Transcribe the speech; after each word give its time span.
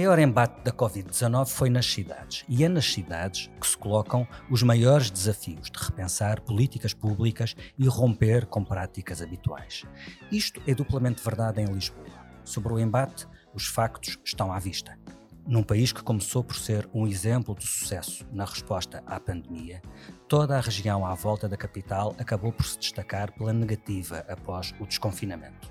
Maior 0.00 0.18
embate 0.18 0.64
da 0.64 0.72
Covid-19 0.72 1.48
foi 1.48 1.68
nas 1.68 1.84
cidades, 1.84 2.42
e 2.48 2.64
é 2.64 2.70
nas 2.70 2.90
cidades 2.90 3.50
que 3.60 3.66
se 3.66 3.76
colocam 3.76 4.26
os 4.48 4.62
maiores 4.62 5.10
desafios 5.10 5.70
de 5.70 5.78
repensar 5.78 6.40
políticas 6.40 6.94
públicas 6.94 7.54
e 7.78 7.86
romper 7.86 8.46
com 8.46 8.64
práticas 8.64 9.20
habituais. 9.20 9.84
Isto 10.32 10.58
é 10.66 10.74
duplamente 10.74 11.22
verdade 11.22 11.60
em 11.60 11.66
Lisboa. 11.66 12.06
Sobre 12.44 12.72
o 12.72 12.78
embate, 12.78 13.28
os 13.52 13.66
factos 13.66 14.18
estão 14.24 14.50
à 14.50 14.58
vista. 14.58 14.98
Num 15.46 15.62
país 15.62 15.92
que 15.92 16.02
começou 16.02 16.42
por 16.42 16.56
ser 16.56 16.88
um 16.94 17.06
exemplo 17.06 17.54
de 17.54 17.66
sucesso 17.66 18.26
na 18.32 18.46
resposta 18.46 19.02
à 19.06 19.20
pandemia, 19.20 19.82
toda 20.26 20.56
a 20.56 20.62
região 20.62 21.04
à 21.04 21.14
volta 21.14 21.46
da 21.46 21.58
capital 21.58 22.16
acabou 22.18 22.54
por 22.54 22.64
se 22.64 22.78
destacar 22.78 23.34
pela 23.34 23.52
negativa 23.52 24.24
após 24.30 24.74
o 24.80 24.86
desconfinamento 24.86 25.69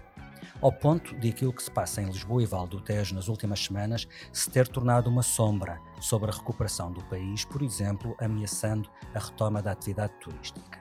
ao 0.61 0.71
ponto 0.71 1.15
de 1.17 1.29
aquilo 1.29 1.53
que 1.53 1.63
se 1.63 1.71
passa 1.71 2.01
em 2.01 2.05
Lisboa 2.05 2.43
e 2.43 2.45
Val 2.45 2.67
do 2.67 2.81
Tejo 2.81 3.15
nas 3.15 3.27
últimas 3.27 3.63
semanas 3.63 4.07
se 4.31 4.49
ter 4.49 4.67
tornado 4.67 5.09
uma 5.09 5.23
sombra 5.23 5.79
sobre 5.99 6.29
a 6.29 6.33
recuperação 6.33 6.91
do 6.91 7.03
país, 7.05 7.45
por 7.45 7.61
exemplo, 7.61 8.15
ameaçando 8.19 8.89
a 9.13 9.19
retoma 9.19 9.61
da 9.61 9.71
atividade 9.71 10.13
turística. 10.19 10.79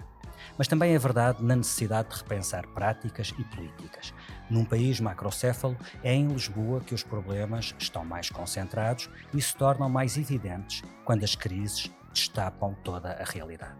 Mas 0.57 0.69
também 0.69 0.95
é 0.95 0.99
verdade 0.99 1.43
na 1.43 1.55
necessidade 1.55 2.11
de 2.11 2.17
repensar 2.17 2.67
práticas 2.69 3.33
e 3.39 3.45
políticas. 3.45 4.13
Num 4.51 4.65
país 4.65 5.01
macrocéfalo, 5.01 5.77
é 6.03 6.15
em 6.15 6.27
Lisboa 6.29 6.81
que 6.81 6.95
os 6.95 7.03
problemas 7.03 7.75
estão 7.79 8.05
mais 8.05 8.31
concentrados 8.31 9.09
e 9.33 9.41
se 9.41 9.55
tornam 9.55 9.89
mais 9.89 10.17
evidentes 10.17 10.83
quando 11.05 11.25
as 11.25 11.35
crises 11.35 11.91
destapam 12.13 12.75
toda 12.83 13.13
a 13.13 13.25
realidade. 13.25 13.77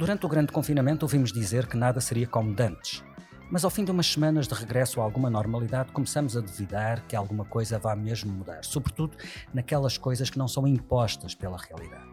Durante 0.00 0.24
o 0.24 0.30
grande 0.30 0.50
confinamento, 0.50 1.04
ouvimos 1.04 1.30
dizer 1.30 1.66
que 1.66 1.76
nada 1.76 2.00
seria 2.00 2.26
como 2.26 2.54
dantes. 2.54 3.04
Mas 3.50 3.66
ao 3.66 3.70
fim 3.70 3.84
de 3.84 3.90
umas 3.90 4.06
semanas 4.06 4.48
de 4.48 4.54
regresso 4.54 4.98
a 4.98 5.04
alguma 5.04 5.28
normalidade, 5.28 5.92
começamos 5.92 6.38
a 6.38 6.40
duvidar 6.40 7.02
que 7.06 7.14
alguma 7.14 7.44
coisa 7.44 7.78
vá 7.78 7.94
mesmo 7.94 8.32
mudar, 8.32 8.64
sobretudo 8.64 9.14
naquelas 9.52 9.98
coisas 9.98 10.30
que 10.30 10.38
não 10.38 10.48
são 10.48 10.66
impostas 10.66 11.34
pela 11.34 11.58
realidade. 11.58 12.08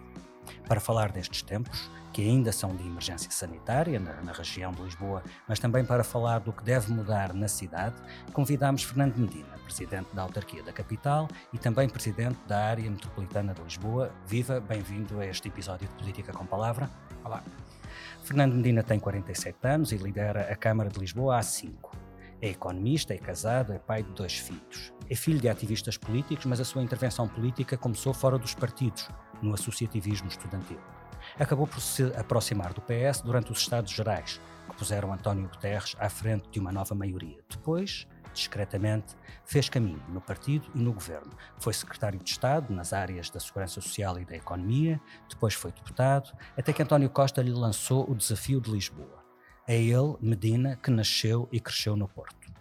Para 0.67 0.81
falar 0.81 1.13
destes 1.13 1.41
tempos, 1.41 1.89
que 2.11 2.21
ainda 2.21 2.52
são 2.52 2.75
de 2.75 2.85
emergência 2.85 3.31
sanitária 3.31 4.02
na, 4.02 4.21
na, 4.21 4.33
região 4.33 4.73
de 4.73 4.81
Lisboa, 4.81 5.23
mas 5.47 5.58
também 5.58 5.85
para 5.85 6.03
falar 6.03 6.39
do 6.39 6.52
que 6.52 6.65
deve 6.65 6.91
mudar 6.91 7.33
na 7.33 7.47
cidade, 7.47 7.95
convidamos 8.33 8.83
Fernando 8.83 9.15
Medina, 9.15 9.58
presidente 9.63 10.09
da 10.13 10.23
autarquia 10.23 10.61
da 10.61 10.73
capital 10.73 11.30
e 11.53 11.58
também 11.58 11.88
presidente 11.88 12.38
da 12.49 12.65
área 12.65 12.91
metropolitana 12.91 13.53
de 13.53 13.61
Lisboa. 13.61 14.11
Viva, 14.25 14.59
bem-vindo 14.59 15.21
a 15.21 15.25
este 15.25 15.47
episódio 15.47 15.88
de 15.88 15.93
Política 15.93 16.33
com 16.33 16.45
Palavra. 16.45 16.89
Olá. 17.23 17.41
Fernando 18.23 18.55
Medina 18.55 18.83
tem 18.83 18.99
47 18.99 19.57
anos 19.67 19.91
e 19.91 19.97
lidera 19.97 20.51
a 20.51 20.55
Câmara 20.55 20.89
de 20.89 20.99
Lisboa 20.99 21.37
há 21.37 21.41
5. 21.41 21.95
É 22.41 22.49
economista, 22.49 23.13
é 23.13 23.17
casado, 23.17 23.73
é 23.73 23.79
pai 23.79 24.03
de 24.03 24.11
dois 24.11 24.37
filhos. 24.37 24.93
É 25.09 25.15
filho 25.15 25.39
de 25.39 25.49
ativistas 25.49 25.97
políticos, 25.97 26.45
mas 26.45 26.59
a 26.59 26.65
sua 26.65 26.83
intervenção 26.83 27.27
política 27.27 27.77
começou 27.77 28.13
fora 28.13 28.37
dos 28.37 28.53
partidos, 28.53 29.09
no 29.41 29.53
associativismo 29.53 30.27
estudantil. 30.27 30.79
Acabou 31.39 31.65
por 31.65 31.81
se 31.81 32.03
aproximar 32.15 32.73
do 32.73 32.81
PS 32.81 33.21
durante 33.21 33.51
os 33.51 33.59
Estados 33.59 33.91
Gerais, 33.91 34.39
que 34.69 34.75
puseram 34.75 35.11
António 35.11 35.47
Guterres 35.47 35.95
à 35.99 36.09
frente 36.09 36.49
de 36.49 36.59
uma 36.59 36.71
nova 36.71 36.93
maioria. 36.93 37.39
Depois, 37.49 38.07
discretamente, 38.38 39.16
fez 39.45 39.67
caminho 39.67 40.02
no 40.09 40.21
partido 40.21 40.69
e 40.73 40.80
no 40.80 40.93
governo. 40.93 41.31
Foi 41.57 41.73
secretário 41.73 42.19
de 42.19 42.30
Estado 42.30 42.73
nas 42.73 42.93
áreas 42.93 43.30
da 43.30 43.39
Segurança 43.39 43.81
Social 43.81 44.19
e 44.19 44.25
da 44.25 44.35
Economia, 44.35 45.02
depois 45.30 45.53
foi 45.53 45.71
deputado, 45.71 46.31
até 46.55 46.71
que 46.71 46.81
António 46.81 47.09
Costa 47.09 47.42
lhe 47.42 47.52
lançou 47.52 48.09
o 48.09 48.15
desafio 48.15 48.61
de 48.61 48.71
Lisboa. 48.71 49.25
É 49.67 49.75
ele, 49.75 50.15
Medina, 50.21 50.77
que 50.77 50.89
nasceu 50.89 51.49
e 51.52 51.59
cresceu 51.59 51.95
no 51.95 52.08
Porto. 52.08 52.58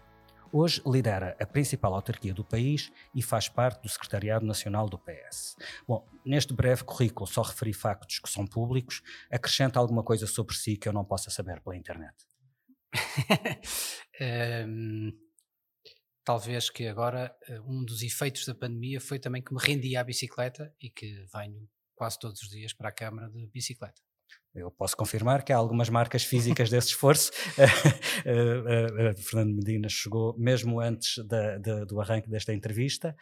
Hoje 0.53 0.81
lidera 0.87 1.37
a 1.41 1.47
principal 1.47 1.95
autarquia 1.95 2.33
do 2.33 2.45
país 2.45 2.91
e 3.15 3.21
faz 3.21 3.49
parte 3.49 3.83
do 3.83 3.89
Secretariado 3.89 4.47
Nacional 4.47 4.89
do 4.89 4.99
PS. 4.99 5.57
Bom, 5.87 6.07
neste 6.25 6.55
breve 6.55 6.83
currículo 6.83 7.27
só 7.27 7.43
referi 7.43 7.73
factos 7.73 8.19
que 8.19 8.29
são 8.31 8.47
públicos. 8.47 9.03
Acrescenta 9.31 9.79
alguma 9.79 10.03
coisa 10.03 10.27
sobre 10.27 10.55
si 10.57 10.77
que 10.77 10.89
eu 10.89 10.93
não 10.93 11.05
possa 11.05 11.31
saber 11.31 11.61
pela 11.61 11.77
internet? 11.77 12.15
um, 14.67 15.13
talvez 16.27 16.69
que 16.69 16.89
agora 16.89 17.35
eh, 17.49 17.61
um 17.61 17.85
dos 17.85 18.03
efeitos 18.03 18.45
da 18.45 18.55
pandemia 18.55 19.01
foi 19.01 19.21
também 19.21 19.41
que 19.41 19.55
me 19.55 19.61
rendi 19.63 19.97
à 19.97 20.03
bicicleta 20.03 20.75
e 20.81 20.91
que 20.91 21.25
venho 21.33 21.71
quase 21.95 22.19
todos 22.19 22.43
os 22.43 22.49
dias 22.51 22.73
para 22.73 22.89
a 22.89 22.93
Câmara 22.93 23.31
de 23.31 23.47
bicicleta. 23.47 24.03
Eu 24.57 24.71
posso 24.71 24.97
confirmar 24.97 25.45
que 25.45 25.53
há 25.53 25.57
algumas 25.57 25.89
marcas 25.89 26.25
físicas 26.25 26.71
desse 26.71 26.89
esforço. 26.89 27.31
Fernando 29.19 29.57
Medina 29.57 29.89
chegou 29.89 30.35
mesmo 30.39 30.81
antes 30.81 31.25
da, 31.27 31.59
da, 31.59 31.85
do 31.85 32.01
arranque 32.01 32.31
desta 32.31 32.53
entrevista, 32.55 33.15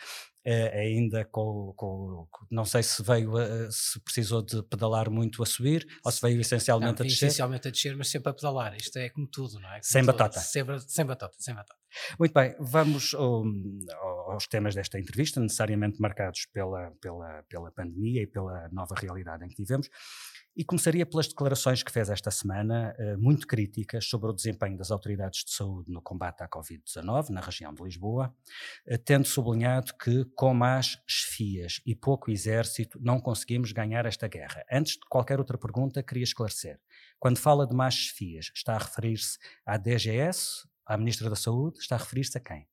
ainda 0.73 1.25
com, 1.25 1.73
com, 1.77 2.29
não 2.51 2.65
sei 2.65 2.83
se 2.83 3.03
veio, 3.03 3.33
se 3.71 3.99
precisou 4.01 4.43
de 4.43 4.63
pedalar 4.63 5.11
muito 5.11 5.43
a 5.43 5.47
subir 5.47 5.87
ou 6.05 6.13
se 6.13 6.21
veio 6.21 6.41
essencialmente 6.41 7.01
não, 7.01 7.07
a 7.07 7.09
descer. 7.09 7.27
Essencialmente 7.27 7.69
a 7.69 7.71
descer, 7.71 7.97
mas 7.97 8.09
sempre 8.09 8.31
a 8.31 8.35
pedalar. 8.35 8.77
Isto 8.77 8.99
é 8.99 9.09
como 9.09 9.27
tudo, 9.27 9.59
não 9.59 9.69
é? 9.69 9.81
Como 9.81 9.85
sem 9.85 10.03
tudo. 10.03 10.13
batata. 10.13 10.41
Sempre, 10.41 10.81
sem 10.81 11.05
batata, 11.05 11.35
sem 11.39 11.55
batata. 11.55 11.85
Muito 12.19 12.33
bem, 12.33 12.55
vamos 12.59 13.15
um, 13.15 13.79
aos 14.29 14.47
temas 14.47 14.75
desta 14.75 14.99
entrevista, 14.99 15.41
necessariamente 15.41 16.01
marcados 16.01 16.47
pela, 16.53 16.91
pela, 17.01 17.43
pela 17.49 17.71
pandemia 17.71 18.23
e 18.23 18.27
pela 18.27 18.69
nova 18.71 18.95
realidade 18.99 19.45
em 19.45 19.49
que 19.49 19.57
vivemos. 19.57 19.89
E 20.57 20.65
começaria 20.65 21.05
pelas 21.05 21.27
declarações 21.27 21.83
que 21.83 21.91
fez 21.91 22.09
esta 22.09 22.31
semana, 22.31 22.95
eh, 22.97 23.17
muito 23.17 23.45
críticas 23.45 24.05
sobre 24.05 24.31
o 24.31 24.33
desempenho 24.33 24.79
das 24.79 24.93
autoridades 24.93 25.45
de 25.45 25.51
saúde 25.51 25.91
no 25.91 26.01
combate 26.01 26.43
à 26.43 26.49
Covid-19 26.49 27.31
na 27.31 27.41
região 27.41 27.75
de 27.75 27.83
Lisboa, 27.83 28.33
eh, 28.87 28.97
tendo 28.97 29.27
sublinhado 29.27 29.93
que, 29.97 30.25
com 30.37 30.55
más 30.55 31.03
chefias 31.09 31.81
e 31.85 31.93
pouco 31.97 32.31
exército, 32.31 33.01
não 33.03 33.21
conseguimos 33.21 33.73
ganhar 33.73 34.07
esta 34.07 34.29
guerra. 34.29 34.65
Antes 34.71 34.93
de 34.93 35.01
qualquer 35.09 35.41
outra 35.41 35.59
pergunta, 35.59 36.05
queria 36.05 36.23
esclarecer. 36.23 36.81
Quando 37.19 37.39
fala 37.39 37.67
de 37.67 37.75
más 37.75 37.95
chefias, 37.95 38.53
está 38.55 38.77
a 38.77 38.79
referir-se 38.79 39.39
à 39.67 39.77
DGS, 39.77 40.69
à 40.87 40.97
Ministra 40.97 41.29
da 41.29 41.37
Saúde, 41.37 41.81
está 41.81 41.97
a 41.97 41.99
referir-se 41.99 42.39
a 42.39 42.41
quem? 42.41 42.69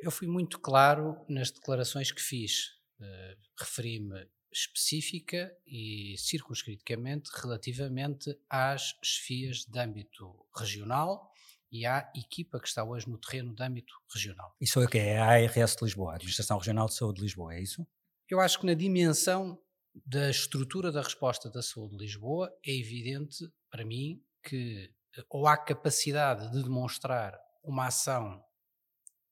Eu 0.00 0.10
fui 0.10 0.26
muito 0.26 0.58
claro 0.58 1.24
nas 1.26 1.50
declarações 1.50 2.12
que 2.12 2.20
fiz. 2.20 2.76
Uh, 3.00 3.36
Referi-me 3.58 4.28
específica 4.52 5.50
e 5.66 6.14
circunscriticamente 6.18 7.30
relativamente 7.34 8.36
às 8.48 8.94
chefias 9.02 9.64
de 9.64 9.78
âmbito 9.78 10.46
regional 10.56 11.30
e 11.70 11.84
à 11.84 12.10
equipa 12.14 12.60
que 12.60 12.68
está 12.68 12.84
hoje 12.84 13.08
no 13.08 13.18
terreno 13.18 13.54
de 13.54 13.62
âmbito 13.62 13.94
regional. 14.12 14.54
Isso 14.60 14.80
é 14.80 14.84
o 14.84 14.88
que 14.88 14.98
é 14.98 15.18
a 15.18 15.26
ARS 15.26 15.76
de 15.76 15.84
Lisboa, 15.84 16.12
a 16.12 16.14
Administração 16.16 16.58
Regional 16.58 16.86
de 16.86 16.94
Saúde 16.94 17.16
de 17.16 17.22
Lisboa, 17.22 17.54
é 17.54 17.60
isso? 17.60 17.86
Eu 18.28 18.40
acho 18.40 18.60
que 18.60 18.66
na 18.66 18.74
dimensão 18.74 19.60
da 20.04 20.30
estrutura 20.30 20.92
da 20.92 21.02
resposta 21.02 21.50
da 21.50 21.62
saúde 21.62 21.96
de 21.96 22.04
Lisboa 22.04 22.52
é 22.64 22.72
evidente 22.72 23.48
para 23.70 23.84
mim 23.84 24.22
que 24.42 24.90
ou 25.30 25.46
há 25.46 25.56
capacidade 25.56 26.50
de 26.52 26.62
demonstrar 26.62 27.38
uma 27.62 27.86
ação 27.86 28.42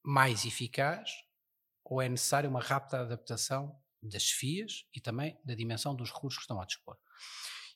mais 0.03 0.45
eficaz 0.45 1.11
ou 1.85 2.01
é 2.01 2.09
necessária 2.09 2.49
uma 2.49 2.61
rápida 2.61 3.01
adaptação 3.01 3.79
das 4.09 4.31
FIAs 4.31 4.85
e 4.95 5.01
também 5.01 5.39
da 5.45 5.55
dimensão 5.55 5.95
dos 5.95 6.13
recursos 6.13 6.39
que 6.39 6.45
estão 6.45 6.61
a 6.61 6.65
dispor. 6.65 6.97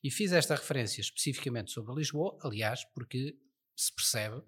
E 0.03 0.11
fiz 0.11 0.33
esta 0.33 0.55
referência 0.55 1.01
especificamente 1.01 1.73
sobre 1.73 1.95
Lisboa, 1.95 2.39
aliás, 2.43 2.85
porque 2.95 3.37
se 3.75 3.95
percebe 3.95 4.43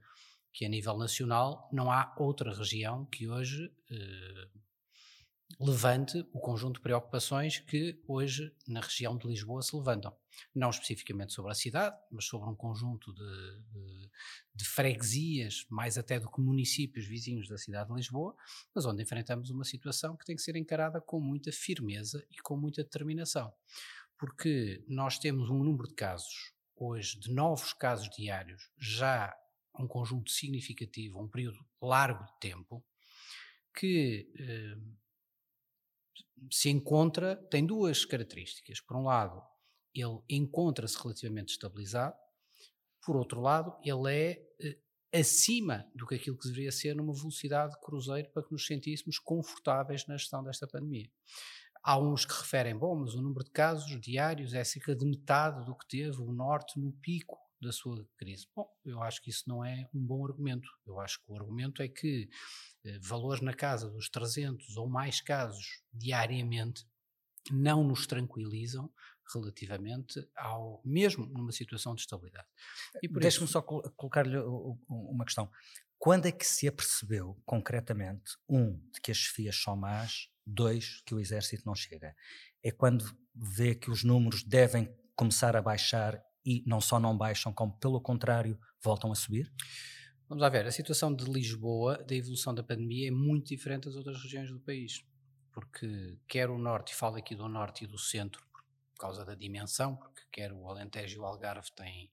que 0.52 0.64
a 0.64 0.68
nível 0.68 0.96
nacional 0.96 1.68
não 1.72 1.90
há 1.90 2.14
outra 2.18 2.52
região 2.54 3.06
que 3.06 3.28
hoje 3.28 3.72
eh, 3.90 4.48
levante 5.58 6.18
o 6.32 6.40
conjunto 6.40 6.76
de 6.76 6.82
preocupações 6.82 7.58
que 7.58 8.02
hoje 8.06 8.52
na 8.66 8.80
região 8.80 9.16
de 9.16 9.26
Lisboa 9.26 9.62
se 9.62 9.74
levantam. 9.76 10.16
Não 10.54 10.70
especificamente 10.70 11.32
sobre 11.32 11.50
a 11.50 11.54
cidade, 11.54 11.96
mas 12.10 12.24
sobre 12.24 12.48
um 12.48 12.54
conjunto 12.54 13.12
de, 13.12 13.62
de, 13.72 14.10
de, 14.54 14.64
freguesias, 14.64 15.66
mais 15.68 15.98
até 15.98 16.18
do 16.18 16.30
que 16.30 16.40
municípios 16.40 17.06
vizinhos 17.06 17.48
da 17.48 17.56
cidade 17.56 17.88
de 17.88 17.96
Lisboa, 17.96 18.34
mas 18.74 18.84
onde 18.86 19.02
enfrentamos 19.02 19.50
uma 19.50 19.64
situação 19.64 20.16
que 20.16 20.24
tem 20.24 20.36
que 20.36 20.42
ser 20.42 20.56
encarada 20.56 21.00
com 21.00 21.20
muita 21.20 21.52
firmeza 21.52 22.24
e 22.30 22.40
com 22.42 22.56
muita 22.56 22.82
determinação. 22.82 23.52
Porque 24.18 24.84
nós 24.88 25.18
temos 25.18 25.48
um 25.50 25.62
número 25.62 25.88
de 25.88 25.94
casos, 25.94 26.52
hoje, 26.76 27.18
de 27.18 27.32
novos 27.32 27.72
casos 27.72 28.08
diários, 28.10 28.70
já 28.78 29.34
um 29.78 29.86
conjunto 29.86 30.30
significativo, 30.30 31.22
um 31.22 31.28
período 31.28 31.58
largo 31.80 32.24
de 32.24 32.38
tempo, 32.40 32.84
que. 33.74 34.30
Eh, 34.38 35.00
se 36.50 36.70
encontra, 36.70 37.36
tem 37.50 37.66
duas 37.66 38.04
características. 38.04 38.80
Por 38.80 38.96
um 38.96 39.04
lado, 39.04 39.42
ele 39.94 40.20
encontra-se 40.28 40.96
relativamente 41.00 41.52
estabilizado, 41.52 42.16
por 43.04 43.16
outro 43.16 43.40
lado, 43.40 43.74
ele 43.82 44.14
é 44.14 44.42
eh, 44.60 44.78
acima 45.20 45.86
do 45.94 46.06
que 46.06 46.14
aquilo 46.14 46.38
que 46.38 46.48
deveria 46.48 46.70
ser 46.70 46.94
numa 46.94 47.14
velocidade 47.14 47.72
de 47.72 47.80
cruzeiro 47.80 48.30
para 48.30 48.42
que 48.42 48.52
nos 48.52 48.66
sentíssemos 48.66 49.18
confortáveis 49.18 50.06
na 50.06 50.16
gestão 50.16 50.42
desta 50.44 50.66
pandemia. 50.66 51.10
Há 51.82 51.98
uns 51.98 52.26
que 52.26 52.34
referem, 52.34 52.76
bom, 52.76 52.94
mas 52.94 53.14
o 53.14 53.22
número 53.22 53.42
de 53.42 53.50
casos 53.50 53.98
diários 54.00 54.52
é 54.52 54.62
cerca 54.62 54.94
de 54.94 55.04
metade 55.06 55.64
do 55.64 55.74
que 55.74 55.88
teve 55.88 56.20
o 56.20 56.30
Norte 56.30 56.78
no 56.78 56.92
pico 56.92 57.38
da 57.60 57.72
sua 57.72 58.06
crise. 58.16 58.46
Bom, 58.54 58.68
eu 58.84 59.02
acho 59.02 59.22
que 59.22 59.30
isso 59.30 59.44
não 59.46 59.64
é 59.64 59.88
um 59.94 60.04
bom 60.04 60.24
argumento. 60.24 60.68
Eu 60.86 61.00
acho 61.00 61.18
que 61.22 61.32
o 61.32 61.36
argumento 61.36 61.82
é 61.82 61.88
que 61.88 62.28
eh, 62.84 62.98
valores 63.02 63.42
na 63.42 63.54
casa 63.54 63.88
dos 63.90 64.10
300 64.10 64.76
ou 64.76 64.88
mais 64.88 65.20
casos 65.20 65.82
diariamente 65.92 66.86
não 67.50 67.82
nos 67.82 68.06
tranquilizam 68.06 68.90
relativamente 69.34 70.26
ao 70.36 70.80
mesmo 70.84 71.26
numa 71.26 71.52
situação 71.52 71.94
de 71.94 72.02
estabilidade. 72.02 72.46
Deixe-me 73.02 73.46
só 73.46 73.62
colocar-lhe 73.62 74.38
uma 74.88 75.24
questão. 75.24 75.50
Quando 75.98 76.26
é 76.26 76.32
que 76.32 76.46
se 76.46 76.66
apercebeu 76.66 77.38
concretamente, 77.44 78.32
um, 78.48 78.72
de 78.90 79.00
que 79.02 79.10
as 79.10 79.18
chefias 79.18 79.56
são 79.62 79.76
más, 79.76 80.28
dois, 80.46 81.02
que 81.04 81.14
o 81.14 81.20
exército 81.20 81.64
não 81.66 81.74
chega? 81.74 82.14
É 82.62 82.70
quando 82.70 83.04
vê 83.34 83.74
que 83.74 83.90
os 83.90 84.02
números 84.02 84.42
devem 84.42 84.94
começar 85.14 85.54
a 85.54 85.62
baixar 85.62 86.22
e 86.44 86.62
não 86.66 86.80
só 86.80 86.98
não 86.98 87.16
baixam, 87.16 87.52
como 87.52 87.78
pelo 87.78 88.00
contrário 88.00 88.58
voltam 88.82 89.12
a 89.12 89.14
subir? 89.14 89.52
Vamos 90.26 90.42
lá 90.42 90.48
ver, 90.48 90.66
a 90.66 90.72
situação 90.72 91.14
de 91.14 91.24
Lisboa, 91.24 92.02
da 92.02 92.14
evolução 92.14 92.54
da 92.54 92.62
pandemia, 92.62 93.08
é 93.08 93.10
muito 93.10 93.48
diferente 93.48 93.84
das 93.84 93.96
outras 93.96 94.22
regiões 94.22 94.50
do 94.50 94.60
país. 94.60 95.04
Porque 95.52 96.16
quer 96.28 96.48
o 96.48 96.56
norte, 96.56 96.92
e 96.92 96.94
falo 96.94 97.16
aqui 97.16 97.34
do 97.34 97.48
norte 97.48 97.84
e 97.84 97.86
do 97.86 97.98
centro, 97.98 98.42
causa 99.00 99.24
da 99.24 99.34
dimensão, 99.34 99.96
porque 99.96 100.22
quer 100.30 100.52
o 100.52 100.68
Alentejo 100.68 101.16
e 101.16 101.20
o 101.20 101.24
Algarve 101.24 101.70
têm 101.74 102.12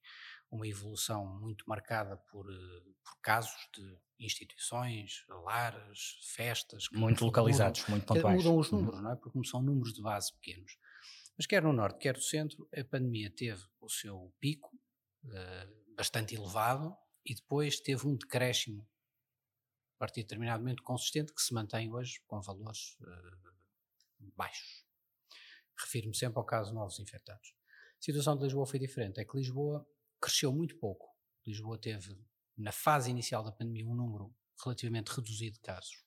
uma 0.50 0.68
evolução 0.68 1.26
muito 1.26 1.68
marcada 1.68 2.18
por, 2.18 2.50
eh, 2.50 2.82
por 3.04 3.22
casos 3.22 3.70
de 3.76 4.00
instituições, 4.20 5.26
lares, 5.44 6.18
festas. 6.36 6.88
Muito 6.92 7.26
localizados, 7.26 7.82
mudam, 7.82 7.92
muito 7.92 8.06
pontuais. 8.06 8.38
Mudam 8.38 8.58
os 8.58 8.72
números, 8.72 9.02
não 9.02 9.12
é? 9.12 9.16
Porque 9.16 9.46
são 9.46 9.62
números 9.62 9.94
de 9.94 10.02
base 10.02 10.34
pequenos. 10.34 10.78
Mas 11.38 11.46
quer 11.46 11.62
no 11.62 11.74
norte, 11.74 12.00
quer 12.00 12.16
no 12.16 12.22
centro, 12.22 12.68
a 12.76 12.84
pandemia 12.84 13.30
teve 13.30 13.64
o 13.80 13.90
seu 13.90 14.34
pico 14.40 14.76
uh, 15.26 15.96
bastante 15.96 16.34
elevado 16.34 16.96
e 17.24 17.36
depois 17.36 17.80
teve 17.80 18.08
um 18.08 18.16
decréscimo 18.16 18.88
a 19.96 20.00
partir 20.00 20.22
de 20.22 20.28
determinado 20.28 20.64
momento 20.64 20.82
consistente 20.82 21.34
que 21.34 21.42
se 21.42 21.54
mantém 21.54 21.94
hoje 21.94 22.22
com 22.26 22.42
valores 22.42 22.98
uh, 23.02 24.32
baixos. 24.36 24.87
Refiro-me 25.80 26.16
sempre 26.16 26.40
ao 26.40 26.46
caso 26.46 26.70
de 26.70 26.76
novos 26.76 27.00
infectados. 27.00 27.54
A 28.00 28.02
situação 28.02 28.36
de 28.38 28.44
Lisboa 28.44 28.66
foi 28.66 28.80
diferente, 28.80 29.20
é 29.20 29.26
que 29.26 29.38
Lisboa 29.38 29.88
cresceu 30.20 30.52
muito 30.52 30.78
pouco. 30.78 31.08
Lisboa 31.46 31.78
teve, 31.78 32.18
na 32.58 32.72
fase 32.72 33.10
inicial 33.10 33.44
da 33.44 33.52
pandemia, 33.52 33.88
um 33.88 33.96
número 33.96 34.34
relativamente 34.64 35.10
reduzido 35.10 35.56
de 35.56 35.62
casos. 35.62 36.04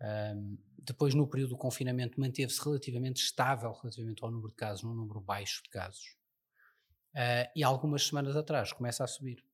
Um, 0.00 0.58
depois, 0.78 1.14
no 1.14 1.28
período 1.28 1.50
do 1.50 1.56
confinamento, 1.56 2.18
manteve-se 2.18 2.62
relativamente 2.62 3.22
estável 3.22 3.72
relativamente 3.72 4.24
ao 4.24 4.30
número 4.30 4.48
de 4.48 4.56
casos, 4.56 4.82
num 4.82 4.94
número 4.94 5.20
baixo 5.20 5.62
de 5.62 5.70
casos. 5.70 6.16
Uh, 7.14 7.46
e 7.54 7.62
algumas 7.62 8.06
semanas 8.06 8.34
atrás 8.36 8.72
começa 8.72 9.04
a 9.04 9.06
subir. 9.06 9.44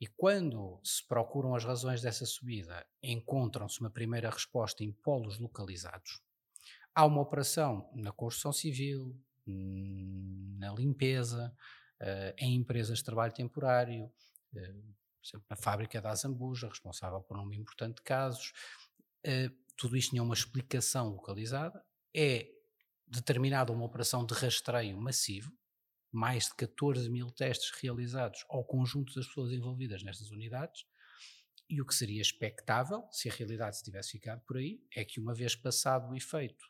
E 0.00 0.06
quando 0.06 0.80
se 0.84 1.06
procuram 1.06 1.54
as 1.54 1.64
razões 1.64 2.00
dessa 2.00 2.24
subida, 2.24 2.86
encontram-se 3.02 3.80
uma 3.80 3.90
primeira 3.90 4.30
resposta 4.30 4.84
em 4.84 4.92
polos 4.92 5.38
localizados. 5.38 6.22
Há 6.98 7.04
uma 7.04 7.20
operação 7.20 7.88
na 7.94 8.10
construção 8.10 8.52
civil, 8.52 9.16
na 9.46 10.72
limpeza, 10.72 11.54
uh, 12.00 12.34
em 12.36 12.56
empresas 12.56 12.98
de 12.98 13.04
trabalho 13.04 13.32
temporário, 13.32 14.10
por 14.50 14.58
exemplo, 15.24 15.46
na 15.48 15.54
fábrica 15.54 16.00
da 16.02 16.10
Azambuja, 16.10 16.68
responsável 16.68 17.20
por 17.20 17.36
um 17.36 17.42
número 17.42 17.60
importante 17.60 17.98
de 17.98 18.02
casos, 18.02 18.52
Uh, 19.26 19.50
tudo 19.76 19.96
isto 19.96 20.10
tinha 20.10 20.22
uma 20.22 20.34
explicação 20.34 21.10
localizada. 21.10 21.84
É 22.14 22.48
determinada 23.06 23.72
uma 23.72 23.84
operação 23.84 24.24
de 24.24 24.34
rastreio 24.34 24.96
massivo, 24.96 25.52
mais 26.10 26.46
de 26.46 26.54
14 26.54 27.08
mil 27.10 27.30
testes 27.30 27.70
realizados 27.80 28.44
ao 28.48 28.64
conjunto 28.64 29.14
das 29.14 29.26
pessoas 29.26 29.52
envolvidas 29.52 30.02
nestas 30.02 30.30
unidades. 30.30 30.84
E 31.68 31.80
o 31.82 31.86
que 31.86 31.94
seria 31.94 32.22
expectável, 32.22 33.06
se 33.10 33.28
a 33.28 33.32
realidade 33.32 33.76
se 33.76 33.84
tivesse 33.84 34.12
ficado 34.12 34.40
por 34.46 34.56
aí, 34.56 34.80
é 34.94 35.04
que 35.04 35.20
uma 35.20 35.34
vez 35.34 35.54
passado 35.54 36.10
o 36.10 36.16
efeito 36.16 36.64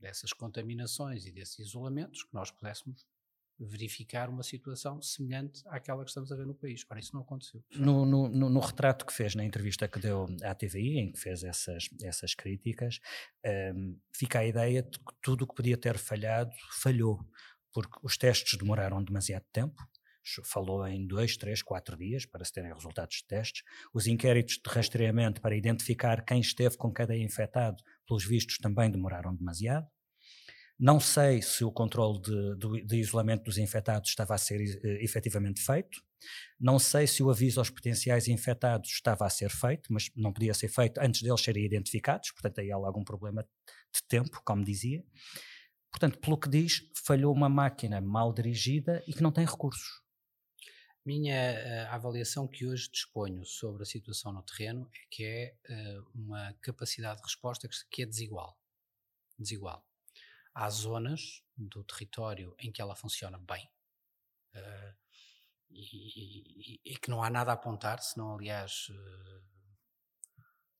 dessas 0.00 0.32
contaminações 0.32 1.26
e 1.26 1.32
desses 1.32 1.58
isolamentos, 1.58 2.24
que 2.24 2.34
nós 2.34 2.50
pudéssemos 2.50 3.06
verificar 3.58 4.30
uma 4.30 4.42
situação 4.42 5.02
semelhante 5.02 5.62
àquela 5.66 6.02
que 6.02 6.10
estamos 6.10 6.32
a 6.32 6.36
ver 6.36 6.46
no 6.46 6.54
país. 6.54 6.84
Ora, 6.88 6.98
isso 6.98 7.14
não 7.14 7.20
aconteceu. 7.20 7.62
No, 7.74 8.06
no, 8.06 8.28
no, 8.28 8.48
no 8.48 8.60
retrato 8.60 9.04
que 9.04 9.12
fez 9.12 9.34
na 9.34 9.44
entrevista 9.44 9.86
que 9.86 9.98
deu 9.98 10.26
à 10.42 10.54
TVI, 10.54 10.98
em 10.98 11.12
que 11.12 11.20
fez 11.20 11.44
essas, 11.44 11.90
essas 12.02 12.34
críticas, 12.34 13.00
um, 13.74 13.98
fica 14.14 14.38
a 14.38 14.46
ideia 14.46 14.82
de 14.82 14.98
que 14.98 15.14
tudo 15.20 15.42
o 15.42 15.46
que 15.46 15.54
podia 15.54 15.76
ter 15.76 15.98
falhado, 15.98 16.54
falhou, 16.80 17.20
porque 17.72 17.98
os 18.02 18.16
testes 18.16 18.58
demoraram 18.58 19.02
demasiado 19.04 19.44
tempo, 19.52 19.86
falou 20.44 20.86
em 20.86 21.06
dois, 21.06 21.36
três, 21.36 21.62
quatro 21.62 21.96
dias 21.96 22.26
para 22.26 22.44
se 22.44 22.52
terem 22.52 22.72
resultados 22.72 23.16
de 23.16 23.26
testes. 23.26 23.62
Os 23.92 24.06
inquéritos 24.06 24.60
de 24.64 24.70
rastreamento 24.70 25.40
para 25.40 25.56
identificar 25.56 26.24
quem 26.24 26.40
esteve 26.40 26.76
com 26.76 26.92
cada 26.92 27.16
infectado, 27.16 27.82
pelos 28.06 28.24
vistos, 28.24 28.58
também 28.58 28.90
demoraram 28.90 29.34
demasiado. 29.34 29.86
Não 30.78 30.98
sei 30.98 31.42
se 31.42 31.62
o 31.62 31.70
controle 31.70 32.20
de, 32.22 32.56
de, 32.56 32.86
de, 32.86 32.96
isolamento 32.96 33.44
dos 33.44 33.58
infectados 33.58 34.08
estava 34.08 34.34
a 34.34 34.38
ser 34.38 34.60
uh, 34.60 35.04
efetivamente 35.04 35.60
feito. 35.60 36.00
Não 36.58 36.78
sei 36.78 37.06
se 37.06 37.22
o 37.22 37.30
aviso 37.30 37.60
aos 37.60 37.68
potenciais 37.68 38.28
infectados 38.28 38.90
estava 38.90 39.26
a 39.26 39.30
ser 39.30 39.50
feito, 39.50 39.92
mas 39.92 40.10
não 40.16 40.32
podia 40.32 40.54
ser 40.54 40.68
feito 40.68 40.98
antes 40.98 41.20
deles 41.20 41.42
serem 41.42 41.64
identificados, 41.66 42.30
portanto 42.32 42.60
aí 42.60 42.72
há 42.72 42.76
algum 42.76 43.04
problema 43.04 43.42
de 43.42 44.02
tempo, 44.08 44.40
como 44.42 44.64
dizia. 44.64 45.04
Portanto, 45.90 46.18
pelo 46.18 46.38
que 46.38 46.48
diz, 46.48 46.80
falhou 47.04 47.34
uma 47.34 47.48
máquina 47.48 48.00
mal 48.00 48.32
dirigida 48.32 49.02
e 49.06 49.12
que 49.12 49.22
não 49.22 49.32
tem 49.32 49.44
recursos. 49.44 50.00
Minha 51.04 51.88
uh, 51.88 51.94
avaliação 51.94 52.46
que 52.46 52.66
hoje 52.66 52.90
disponho 52.90 53.44
sobre 53.44 53.82
a 53.82 53.86
situação 53.86 54.32
no 54.32 54.42
terreno 54.42 54.90
é 54.94 55.06
que 55.10 55.24
é 55.24 55.56
uh, 55.68 56.10
uma 56.14 56.52
capacidade 56.60 57.16
de 57.20 57.26
resposta 57.26 57.68
que 57.90 58.02
é 58.02 58.06
desigual. 58.06 58.58
Desigual 59.38 59.84
há 60.54 60.68
zonas 60.68 61.42
do 61.56 61.84
território 61.84 62.54
em 62.58 62.72
que 62.72 62.82
ela 62.82 62.96
funciona 62.96 63.38
bem 63.38 63.70
uh, 64.54 64.94
e, 65.70 66.74
e, 66.74 66.80
e, 66.84 66.98
que 66.98 67.10
não 67.10 67.22
há 67.22 67.30
nada 67.30 67.52
a 67.52 67.54
apontar, 67.54 68.02
senão, 68.02 68.34
aliás, 68.34 68.88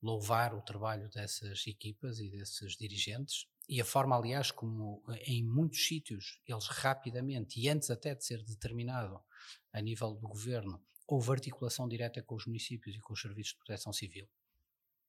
louvar 0.02 0.52
o 0.52 0.62
trabalho 0.62 1.08
dessas 1.10 1.64
equipas 1.66 2.18
e 2.18 2.28
desses 2.28 2.76
dirigentes 2.76 3.46
e 3.68 3.80
a 3.80 3.84
forma, 3.84 4.16
aliás, 4.16 4.50
como 4.50 5.00
eh, 5.10 5.22
em 5.30 5.44
muitos 5.44 5.86
sítios 5.86 6.40
eles 6.44 6.66
rapidamente 6.66 7.60
e 7.60 7.68
antes 7.68 7.88
até 7.88 8.16
de 8.16 8.24
ser 8.24 8.42
determinado 8.42 9.22
a 9.72 9.80
nível 9.80 10.14
do 10.14 10.28
governo, 10.28 10.82
houve 11.06 11.30
articulação 11.32 11.88
direta 11.88 12.22
com 12.22 12.34
os 12.34 12.46
municípios 12.46 12.96
e 12.96 13.00
com 13.00 13.12
os 13.12 13.20
serviços 13.20 13.52
de 13.52 13.58
proteção 13.58 13.92
civil. 13.92 14.28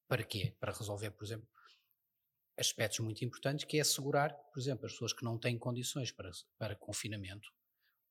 Para 0.08 0.24
quê? 0.24 0.56
Para 0.60 0.74
resolver, 0.74 1.12
por 1.12 1.24
exemplo, 1.24 1.48
aspectos 2.58 3.00
muito 3.00 3.24
importantes, 3.24 3.66
que 3.66 3.78
é 3.78 3.82
assegurar, 3.82 4.34
por 4.34 4.60
exemplo, 4.60 4.86
as 4.86 4.92
pessoas 4.92 5.14
que 5.14 5.24
não 5.24 5.38
têm 5.38 5.58
condições 5.58 6.12
para, 6.12 6.30
para 6.58 6.76
confinamento, 6.76 7.50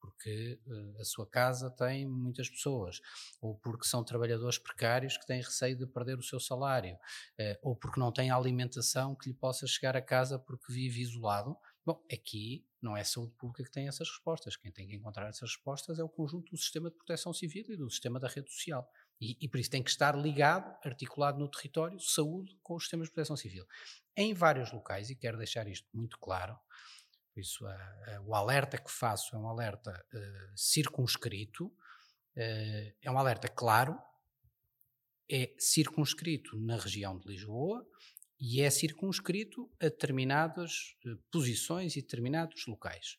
porque 0.00 0.58
uh, 0.66 1.00
a 1.00 1.04
sua 1.04 1.28
casa 1.28 1.70
tem 1.70 2.06
muitas 2.06 2.48
pessoas, 2.48 3.00
ou 3.40 3.56
porque 3.56 3.86
são 3.86 4.02
trabalhadores 4.02 4.58
precários 4.58 5.16
que 5.16 5.26
têm 5.26 5.42
receio 5.42 5.76
de 5.76 5.86
perder 5.86 6.18
o 6.18 6.22
seu 6.22 6.40
salário, 6.40 6.94
uh, 6.94 7.58
ou 7.62 7.76
porque 7.76 8.00
não 8.00 8.12
têm 8.12 8.30
alimentação 8.30 9.14
que 9.14 9.28
lhe 9.28 9.34
possa 9.34 9.66
chegar 9.66 9.96
a 9.96 10.02
casa 10.02 10.38
porque 10.38 10.72
vive 10.72 11.00
isolado. 11.00 11.56
Bom, 11.84 12.04
aqui 12.12 12.66
não 12.80 12.96
é 12.96 13.00
a 13.00 13.04
saúde 13.04 13.32
pública 13.38 13.64
que 13.64 13.70
tem 13.70 13.88
essas 13.88 14.08
respostas. 14.08 14.56
Quem 14.56 14.70
tem 14.70 14.86
que 14.86 14.94
encontrar 14.94 15.28
essas 15.28 15.50
respostas 15.50 15.98
é 15.98 16.04
o 16.04 16.08
conjunto 16.08 16.50
do 16.50 16.56
sistema 16.56 16.90
de 16.90 16.96
proteção 16.96 17.32
civil 17.32 17.64
e 17.68 17.76
do 17.76 17.90
sistema 17.90 18.20
da 18.20 18.28
rede 18.28 18.50
social. 18.50 18.88
E, 19.20 19.36
e, 19.40 19.48
por 19.48 19.58
isso 19.58 19.70
tem 19.70 19.82
que 19.82 19.90
estar 19.90 20.16
ligado, 20.16 20.74
articulado 20.84 21.38
no 21.38 21.50
território, 21.50 21.98
saúde 22.00 22.58
com 22.62 22.74
os 22.74 22.84
sistemas 22.84 23.08
de 23.08 23.12
proteção 23.12 23.36
civil. 23.36 23.66
Em 24.16 24.32
vários 24.32 24.72
locais, 24.72 25.10
e 25.10 25.16
quero 25.16 25.36
deixar 25.36 25.66
isto 25.68 25.88
muito 25.92 26.18
claro, 26.18 26.58
por 27.32 27.40
isso 27.40 27.66
a, 27.66 27.72
a, 27.72 28.22
o 28.22 28.34
alerta 28.34 28.78
que 28.78 28.90
faço 28.90 29.34
é 29.34 29.38
um 29.38 29.48
alerta 29.48 29.90
uh, 29.90 30.56
circunscrito, 30.56 31.66
uh, 31.66 32.94
é 33.02 33.10
um 33.10 33.18
alerta 33.18 33.48
claro, 33.48 33.98
é 35.30 35.54
circunscrito 35.58 36.58
na 36.58 36.76
região 36.76 37.18
de 37.18 37.28
Lisboa 37.28 37.86
e 38.40 38.62
é 38.62 38.70
circunscrito 38.70 39.70
a 39.80 39.84
determinadas 39.84 40.96
uh, 41.04 41.16
posições 41.30 41.96
e 41.96 42.00
determinados 42.00 42.66
locais 42.66 43.18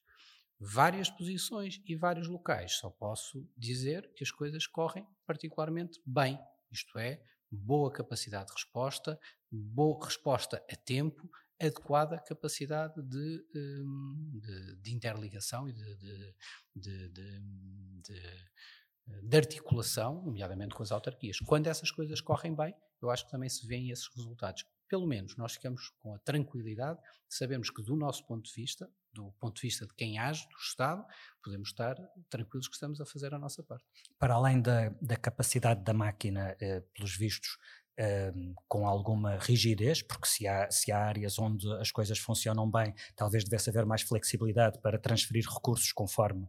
várias 0.61 1.09
posições 1.09 1.81
e 1.87 1.95
vários 1.95 2.27
locais. 2.27 2.73
Só 2.73 2.91
posso 2.91 3.49
dizer 3.57 4.13
que 4.13 4.23
as 4.23 4.29
coisas 4.29 4.67
correm 4.67 5.07
particularmente 5.25 5.99
bem, 6.05 6.39
isto 6.71 6.99
é, 6.99 7.19
boa 7.51 7.91
capacidade 7.91 8.45
de 8.45 8.53
resposta, 8.53 9.19
boa 9.51 10.05
resposta 10.05 10.63
a 10.71 10.75
tempo, 10.75 11.27
adequada 11.59 12.19
capacidade 12.19 13.01
de, 13.01 13.45
hum, 13.55 14.39
de, 14.39 14.75
de 14.77 14.93
interligação 14.93 15.67
e 15.67 15.73
de, 15.73 15.95
de, 19.05 19.37
articulação, 19.37 20.21
nomeadamente 20.23 20.75
com 20.75 20.83
as 20.83 20.91
autarquias. 20.91 21.39
Quando 21.39 21.67
essas 21.67 21.91
coisas 21.91 22.21
correm 22.21 22.55
bem, 22.55 22.73
eu 23.01 23.09
acho 23.09 23.25
que 23.25 23.31
também 23.31 23.49
se 23.49 23.65
vêem 23.67 23.89
esses 23.89 24.07
resultados. 24.15 24.63
Pelo 24.91 25.07
menos 25.07 25.37
nós 25.37 25.53
ficamos 25.53 25.89
com 25.99 26.13
a 26.13 26.19
tranquilidade 26.19 26.99
de 26.99 27.33
sabermos 27.33 27.69
que, 27.69 27.81
do 27.81 27.95
nosso 27.95 28.27
ponto 28.27 28.43
de 28.43 28.53
vista, 28.53 28.91
do 29.13 29.31
ponto 29.39 29.55
de 29.55 29.61
vista 29.61 29.85
de 29.85 29.93
quem 29.93 30.19
age, 30.19 30.45
do 30.49 30.57
Estado, 30.57 31.05
podemos 31.41 31.69
estar 31.69 31.95
tranquilos 32.29 32.67
que 32.67 32.73
estamos 32.73 32.99
a 32.99 33.05
fazer 33.05 33.33
a 33.33 33.39
nossa 33.39 33.63
parte. 33.63 33.85
Para 34.19 34.33
além 34.33 34.61
da, 34.61 34.89
da 35.01 35.15
capacidade 35.15 35.81
da 35.81 35.93
máquina, 35.93 36.57
eh, 36.59 36.81
pelos 36.93 37.15
vistos, 37.15 37.57
um, 38.01 38.53
com 38.67 38.87
alguma 38.87 39.37
rigidez, 39.37 40.01
porque 40.01 40.27
se 40.27 40.47
há, 40.47 40.69
se 40.71 40.91
há 40.91 40.99
áreas 40.99 41.37
onde 41.37 41.71
as 41.79 41.91
coisas 41.91 42.17
funcionam 42.17 42.69
bem, 42.69 42.93
talvez 43.15 43.43
devesse 43.43 43.69
haver 43.69 43.85
mais 43.85 44.01
flexibilidade 44.01 44.79
para 44.81 44.97
transferir 44.97 45.45
recursos 45.47 45.91
conforme 45.91 46.43
uh, 46.43 46.47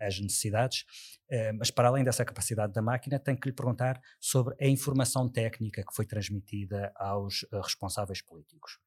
as 0.00 0.20
necessidades. 0.20 0.82
Uh, 1.30 1.56
mas 1.58 1.70
para 1.70 1.88
além 1.88 2.04
dessa 2.04 2.24
capacidade 2.24 2.72
da 2.72 2.82
máquina, 2.82 3.18
tenho 3.18 3.38
que 3.38 3.48
lhe 3.48 3.54
perguntar 3.54 4.00
sobre 4.20 4.54
a 4.60 4.68
informação 4.68 5.28
técnica 5.28 5.82
que 5.82 5.94
foi 5.94 6.06
transmitida 6.06 6.92
aos 6.96 7.42
uh, 7.44 7.60
responsáveis 7.60 8.22
políticos 8.22 8.78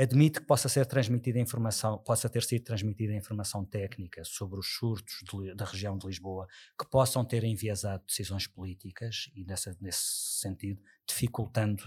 admite 0.00 0.40
que 0.40 0.46
possa 0.46 0.68
ser 0.68 0.86
transmitida 0.86 1.38
informação, 1.38 1.98
possa 1.98 2.28
ter 2.28 2.42
sido 2.42 2.64
transmitida 2.64 3.12
informação 3.12 3.64
técnica 3.64 4.24
sobre 4.24 4.58
os 4.58 4.66
surtos 4.66 5.22
de, 5.30 5.54
da 5.54 5.64
região 5.64 5.98
de 5.98 6.06
Lisboa 6.06 6.46
que 6.78 6.88
possam 6.88 7.24
ter 7.24 7.44
enviesado 7.44 8.04
decisões 8.06 8.46
políticas 8.46 9.30
e 9.34 9.44
nessa, 9.44 9.76
nesse 9.80 10.40
sentido 10.40 10.82
dificultando 11.06 11.82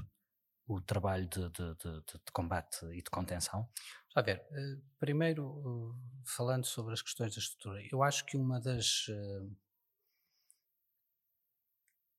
o 0.68 0.80
trabalho 0.80 1.28
de, 1.28 1.50
de, 1.50 1.76
de 1.76 2.32
combate 2.32 2.86
e 2.94 3.02
de 3.02 3.10
contenção? 3.10 3.68
A 4.16 4.22
ver, 4.22 4.44
eh, 4.52 4.78
primeiro 5.00 5.96
falando 6.26 6.66
sobre 6.66 6.94
as 6.94 7.02
questões 7.02 7.34
da 7.34 7.40
estrutura, 7.40 7.82
eu 7.92 8.04
acho 8.04 8.26
que 8.26 8.38
uma 8.38 8.62
das 8.62 9.08
eh, 9.10 9.48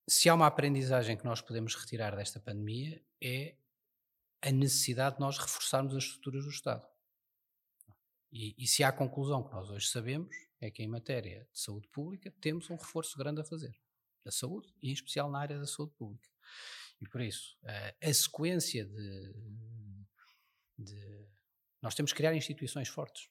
se 0.09 0.29
há 0.29 0.35
uma 0.35 0.47
aprendizagem 0.47 1.17
que 1.17 1.25
nós 1.25 1.41
podemos 1.41 1.75
retirar 1.75 2.15
desta 2.15 2.41
pandemia 2.41 3.01
é 3.23 3.55
a 4.45 4.53
necessidade 4.53 5.17
de 5.17 5.21
nós 5.21 5.39
reforçarmos 5.39 5.97
as 5.97 6.05
estruturas 6.05 6.45
do 6.45 6.51
Estado. 6.51 6.87
E, 8.31 8.55
e, 8.59 8.67
se 8.67 8.83
há 8.85 8.89
a 8.89 8.93
conclusão 8.93 9.43
que 9.43 9.53
nós 9.53 9.71
hoje 9.71 9.87
sabemos, 9.87 10.35
é 10.61 10.71
que 10.71 10.83
em 10.83 10.89
matéria 10.89 11.49
de 11.53 11.59
saúde 11.59 11.89
pública 11.89 12.31
temos 12.41 12.69
um 12.69 12.77
reforço 12.77 13.17
grande 13.17 13.41
a 13.41 13.45
fazer. 13.45 13.75
Da 14.25 14.31
saúde, 14.31 14.75
e 14.83 14.91
em 14.91 14.93
especial 14.93 15.31
na 15.31 15.39
área 15.39 15.59
da 15.59 15.67
saúde 15.67 15.95
pública. 15.95 16.29
E 17.01 17.09
por 17.09 17.21
isso, 17.21 17.57
a, 17.65 18.09
a 18.09 18.15
sequência 18.15 18.85
de, 18.85 19.35
de. 20.79 21.29
Nós 21.81 21.95
temos 21.95 22.13
que 22.13 22.17
criar 22.17 22.35
instituições 22.35 22.89
fortes 22.89 23.31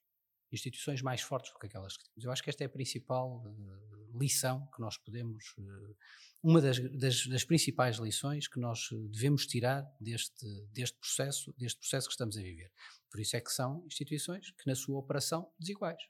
instituições 0.53 1.01
mais 1.01 1.21
fortes 1.21 1.51
do 1.51 1.59
que 1.59 1.67
aquelas 1.67 1.97
que 1.97 2.03
temos. 2.03 2.23
Eu 2.23 2.31
acho 2.31 2.43
que 2.43 2.49
esta 2.49 2.63
é 2.63 2.67
a 2.67 2.69
principal 2.69 3.43
uh, 3.45 4.19
lição 4.19 4.67
que 4.73 4.79
nós 4.79 4.97
podemos, 4.97 5.53
uh, 5.57 5.95
uma 6.43 6.61
das, 6.61 6.79
das, 6.97 7.25
das, 7.25 7.43
principais 7.43 7.97
lições 7.97 8.47
que 8.47 8.59
nós 8.59 8.89
devemos 9.09 9.47
tirar 9.47 9.83
deste, 9.99 10.45
deste 10.71 10.97
processo, 10.99 11.53
deste 11.57 11.79
processo 11.79 12.07
que 12.07 12.13
estamos 12.13 12.37
a 12.37 12.41
viver. 12.41 12.71
Por 13.09 13.19
isso 13.19 13.35
é 13.35 13.41
que 13.41 13.51
são 13.51 13.83
instituições 13.85 14.51
que 14.51 14.67
na 14.67 14.75
sua 14.75 14.99
operação 14.99 15.51
desiguais. 15.59 16.03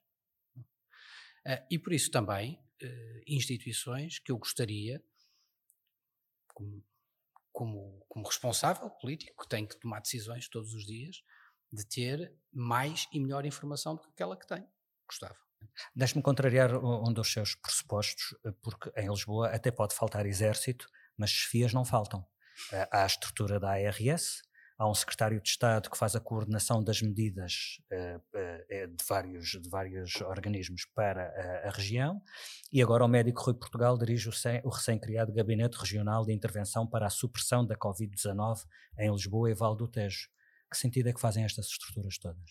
Uh, 0.57 1.65
e 1.69 1.79
por 1.79 1.93
isso 1.93 2.11
também 2.11 2.61
instituições 3.25 4.19
que 4.19 4.29
eu 4.29 4.37
gostaria, 4.37 5.01
como, 6.53 6.83
como, 7.49 8.05
como 8.09 8.27
responsável 8.27 8.89
político, 8.89 9.43
que 9.43 9.47
tem 9.47 9.65
que 9.65 9.79
tomar 9.79 10.01
decisões 10.01 10.49
todos 10.49 10.73
os 10.73 10.85
dias, 10.85 11.23
de 11.73 11.85
ter 11.85 12.31
mais 12.51 13.07
e 13.11 13.19
melhor 13.19 13.45
informação 13.45 13.95
do 13.95 14.01
que 14.01 14.09
aquela 14.09 14.37
que 14.37 14.47
tem. 14.47 14.65
Gostava. 15.07 15.35
Deixe-me 15.95 16.21
contrariar 16.21 16.75
um 16.75 17.11
dos 17.11 17.31
seus 17.31 17.55
pressupostos, 17.55 18.35
eh, 18.45 18.51
porque 18.61 18.91
em 18.95 19.09
Lisboa 19.09 19.49
até 19.49 19.71
pode 19.71 19.95
faltar 19.95 20.25
exército, 20.25 20.87
mas 21.17 21.31
chefias 21.31 21.73
não 21.73 21.83
faltam. 21.83 22.25
Eh, 22.71 22.87
há 22.91 23.03
a 23.03 23.07
estrutura 23.07 23.59
da 23.59 23.71
ARS, 23.71 24.41
há 24.77 24.87
um 24.87 24.93
secretário 24.93 25.41
de 25.41 25.49
Estado 25.49 25.89
que 25.89 25.97
faz 25.97 26.15
a 26.15 26.19
coordenação 26.19 26.83
das 26.83 27.01
medidas 27.01 27.79
uh, 27.91 28.87
de, 28.87 29.05
vários, 29.07 29.49
de 29.49 29.69
vários 29.69 30.19
organismos 30.21 30.85
para 30.93 31.29
a, 31.29 31.69
a 31.69 31.71
região, 31.71 32.21
e 32.71 32.81
agora 32.81 33.05
o 33.05 33.07
médico 33.07 33.43
Rui 33.43 33.53
Portugal 33.53 33.97
dirige 33.97 34.29
o, 34.29 34.33
o 34.63 34.69
recém-criado 34.69 35.33
Gabinete 35.33 35.77
Regional 35.77 36.25
de 36.25 36.33
Intervenção 36.33 36.85
para 36.85 37.07
a 37.07 37.09
Supressão 37.09 37.65
da 37.65 37.75
Covid-19 37.75 38.63
em 38.99 39.11
Lisboa 39.11 39.49
e 39.49 39.53
Val 39.53 39.75
do 39.75 39.87
Tejo. 39.87 40.27
Que 40.73 40.79
sentido 40.79 41.07
é 41.07 41.13
que 41.13 41.21
fazem 41.21 41.43
estas 41.43 41.67
estruturas 41.67 42.17
todas? 42.17 42.49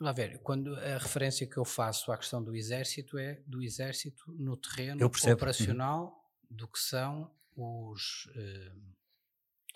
Vamos 0.00 0.16
ver, 0.16 0.38
quando 0.38 0.74
a 0.76 0.96
referência 0.96 1.46
que 1.46 1.58
eu 1.58 1.64
faço 1.64 2.10
à 2.10 2.16
questão 2.16 2.42
do 2.42 2.56
exército 2.56 3.18
é 3.18 3.42
do 3.46 3.62
exército 3.62 4.32
no 4.32 4.56
terreno 4.56 5.02
uhum. 5.04 5.32
operacional 5.32 6.04
uhum. 6.04 6.56
do 6.56 6.66
que 6.66 6.78
são 6.78 7.30
os 7.54 8.30
eh, 8.34 8.72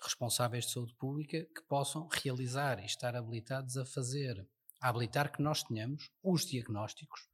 responsáveis 0.01 0.65
de 0.65 0.71
saúde 0.71 0.95
pública 0.95 1.45
que 1.45 1.61
possam 1.69 2.07
realizar 2.11 2.79
e 2.79 2.87
estar 2.87 3.15
habilitados 3.15 3.77
a 3.77 3.85
fazer, 3.85 4.43
a 4.81 4.89
habilitar 4.89 5.31
que 5.31 5.43
nós 5.43 5.61
tenhamos 5.61 6.09
os 6.23 6.43
diagnósticos 6.43 7.29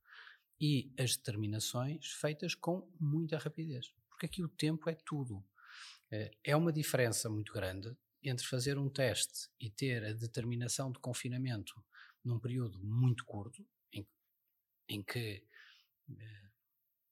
e 0.59 0.93
as 0.99 1.15
determinações 1.15 2.11
feitas 2.11 2.53
com 2.53 2.93
muita 2.99 3.37
rapidez. 3.37 3.93
Porque 4.09 4.25
aqui 4.25 4.43
o 4.43 4.49
tempo 4.49 4.89
é 4.89 4.95
tudo. 4.95 5.41
Eh, 6.11 6.31
é 6.43 6.55
uma 6.57 6.73
diferença 6.73 7.29
muito 7.29 7.53
grande 7.53 7.95
entre 8.27 8.45
fazer 8.45 8.77
um 8.77 8.89
teste 8.89 9.49
e 9.59 9.69
ter 9.69 10.03
a 10.03 10.13
determinação 10.13 10.91
de 10.91 10.99
confinamento 10.99 11.73
num 12.23 12.39
período 12.39 12.79
muito 12.83 13.25
curto, 13.25 13.65
em, 13.93 14.05
em 14.89 15.01
que 15.03 15.43
eh, 16.09 16.49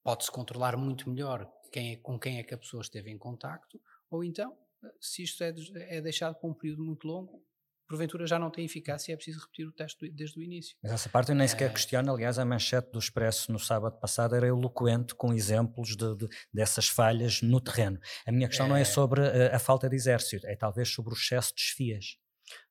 pode-se 0.03 0.31
controlar 0.31 0.77
muito 0.77 1.09
melhor 1.09 1.49
quem 1.71 1.93
é, 1.93 1.97
com 1.97 2.19
quem 2.19 2.39
é 2.39 2.43
que 2.43 2.53
a 2.53 2.57
pessoa 2.57 2.81
esteve 2.81 3.09
em 3.09 3.17
contacto, 3.17 3.81
ou 4.09 4.23
então, 4.23 4.57
eh, 4.83 4.93
se 4.99 5.23
isto 5.23 5.43
é, 5.43 5.53
é 5.75 6.01
deixado 6.01 6.35
por 6.35 6.49
um 6.49 6.53
período 6.53 6.83
muito 6.83 7.07
longo, 7.07 7.43
porventura 7.87 8.25
já 8.27 8.39
não 8.39 8.49
tem 8.49 8.65
eficácia 8.65 9.11
e 9.11 9.13
é 9.13 9.15
preciso 9.15 9.39
repetir 9.39 9.67
o 9.67 9.71
teste 9.71 10.09
desde 10.11 10.39
o 10.39 10.43
início. 10.43 10.75
Mas 10.81 10.91
essa 10.91 11.09
parte 11.09 11.29
eu 11.29 11.35
nem 11.35 11.47
sequer 11.47 11.69
é... 11.69 11.73
questiono, 11.73 12.11
aliás 12.11 12.39
a 12.39 12.45
manchete 12.45 12.91
do 12.91 12.99
Expresso 12.99 13.51
no 13.51 13.59
sábado 13.59 13.99
passado 13.99 14.35
era 14.35 14.47
eloquente 14.47 15.15
com 15.15 15.33
exemplos 15.33 15.95
de, 15.95 16.15
de 16.15 16.27
dessas 16.53 16.87
falhas 16.87 17.41
no 17.41 17.61
terreno. 17.61 17.99
A 18.25 18.31
minha 18.31 18.47
questão 18.47 18.65
é... 18.65 18.69
não 18.69 18.75
é 18.75 18.83
sobre 18.83 19.21
a, 19.21 19.25
eh, 19.25 19.55
a, 19.55 19.59
falta 19.59 19.89
de 19.89 19.95
exército, 19.95 20.45
é 20.47 20.55
talvez 20.55 20.89
sobre 20.89 21.13
o 21.13 21.17
excesso 21.17 21.49
de 21.49 21.61
desfias. 21.61 22.17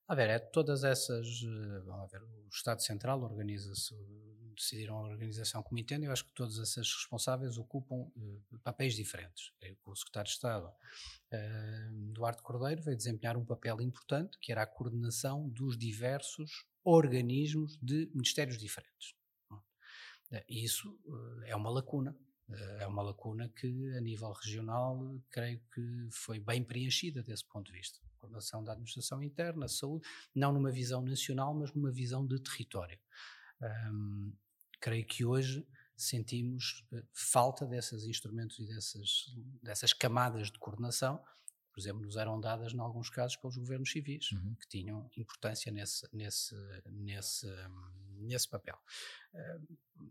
A 0.07 0.15
ver, 0.15 0.29
é 0.29 0.39
todas 0.39 0.85
essas, 0.85 1.27
eh, 1.43 1.81
vamos 1.87 2.11
ver, 2.11 2.23
o 2.23 2.49
Estado 2.53 2.83
Central 2.83 3.23
organiza-se 3.23 3.95
decidiram 4.55 4.99
a 4.99 5.03
organização 5.03 5.63
como 5.63 5.79
entendem, 5.79 6.07
eu 6.07 6.13
acho 6.13 6.25
que 6.25 6.33
todas 6.33 6.59
essas 6.59 6.93
responsáveis 6.93 7.59
ocupam 7.59 7.97
uh, 7.97 8.59
papéis 8.63 8.95
diferentes. 8.95 9.53
O 9.85 9.95
secretário 9.95 10.29
de 10.29 10.35
Estado, 10.35 10.67
uh, 10.69 12.13
Duarte 12.13 12.43
Cordeiro, 12.43 12.83
veio 12.83 12.97
desempenhar 12.97 13.37
um 13.37 13.45
papel 13.45 13.81
importante, 13.81 14.39
que 14.39 14.53
era 14.53 14.63
a 14.63 14.67
coordenação 14.67 15.49
dos 15.49 15.77
diversos 15.77 16.65
organismos 16.83 17.77
de 17.83 18.11
ministérios 18.15 18.59
diferentes. 18.59 19.15
Uh, 19.51 19.61
isso 20.49 20.99
é 21.45 21.55
uma 21.55 21.71
lacuna. 21.71 22.17
É 22.79 22.87
uma 22.87 23.01
lacuna 23.01 23.49
que, 23.49 23.91
a 23.97 24.01
nível 24.03 24.31
regional, 24.33 25.19
creio 25.31 25.63
que 25.75 26.09
foi 26.11 26.39
bem 26.39 26.63
preenchida 26.63 27.23
desse 27.23 27.43
ponto 27.47 27.73
de 27.73 27.79
vista. 27.79 27.99
Coordenação 28.25 28.65
da 28.65 28.73
administração 28.73 29.23
interna, 29.23 29.69
saúde, 29.69 30.07
não 30.35 30.53
numa 30.53 30.71
visão 30.71 31.03
nacional, 31.03 31.55
mas 31.55 31.73
numa 31.75 31.91
visão 31.91 32.27
de 32.27 32.41
território. 32.41 32.99
Um, 33.91 34.33
creio 34.81 35.05
que 35.07 35.25
hoje 35.25 35.67
sentimos 35.97 36.85
eh, 36.93 37.03
falta 37.13 37.67
desses 37.67 38.05
instrumentos 38.05 38.59
e 38.59 38.67
dessas, 38.67 39.27
dessas 39.63 39.93
camadas 39.93 40.51
de 40.51 40.59
coordenação, 40.59 41.23
por 41.75 41.81
exemplo, 41.81 42.03
nos 42.03 42.17
eram 42.17 42.41
dadas, 42.41 42.73
em 42.73 42.79
alguns 42.79 43.11
casos, 43.11 43.37
pelos 43.37 43.57
governos 43.57 43.91
civis, 43.91 44.31
uhum. 44.31 44.55
que 44.55 44.69
tinham 44.69 45.11
importância 45.17 45.73
nesse, 45.73 46.09
nesse, 46.13 46.55
nesse, 46.87 47.47
nesse 48.21 48.49
papel. 48.49 48.79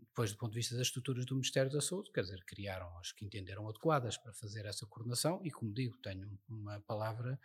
Depois, 0.08 0.30
do 0.30 0.36
ponto 0.36 0.52
de 0.52 0.58
vista 0.58 0.76
das 0.76 0.88
estruturas 0.88 1.24
do 1.24 1.34
Ministério 1.34 1.72
da 1.72 1.80
Saúde, 1.80 2.10
quer 2.12 2.20
dizer, 2.20 2.44
criaram 2.44 2.96
as 2.98 3.12
que 3.12 3.24
entenderam 3.24 3.66
adequadas 3.66 4.18
para 4.18 4.32
fazer 4.34 4.66
essa 4.66 4.86
coordenação 4.86 5.40
e, 5.42 5.50
como 5.50 5.72
digo, 5.72 5.96
tenho 6.02 6.38
uma 6.46 6.80
palavra 6.80 7.40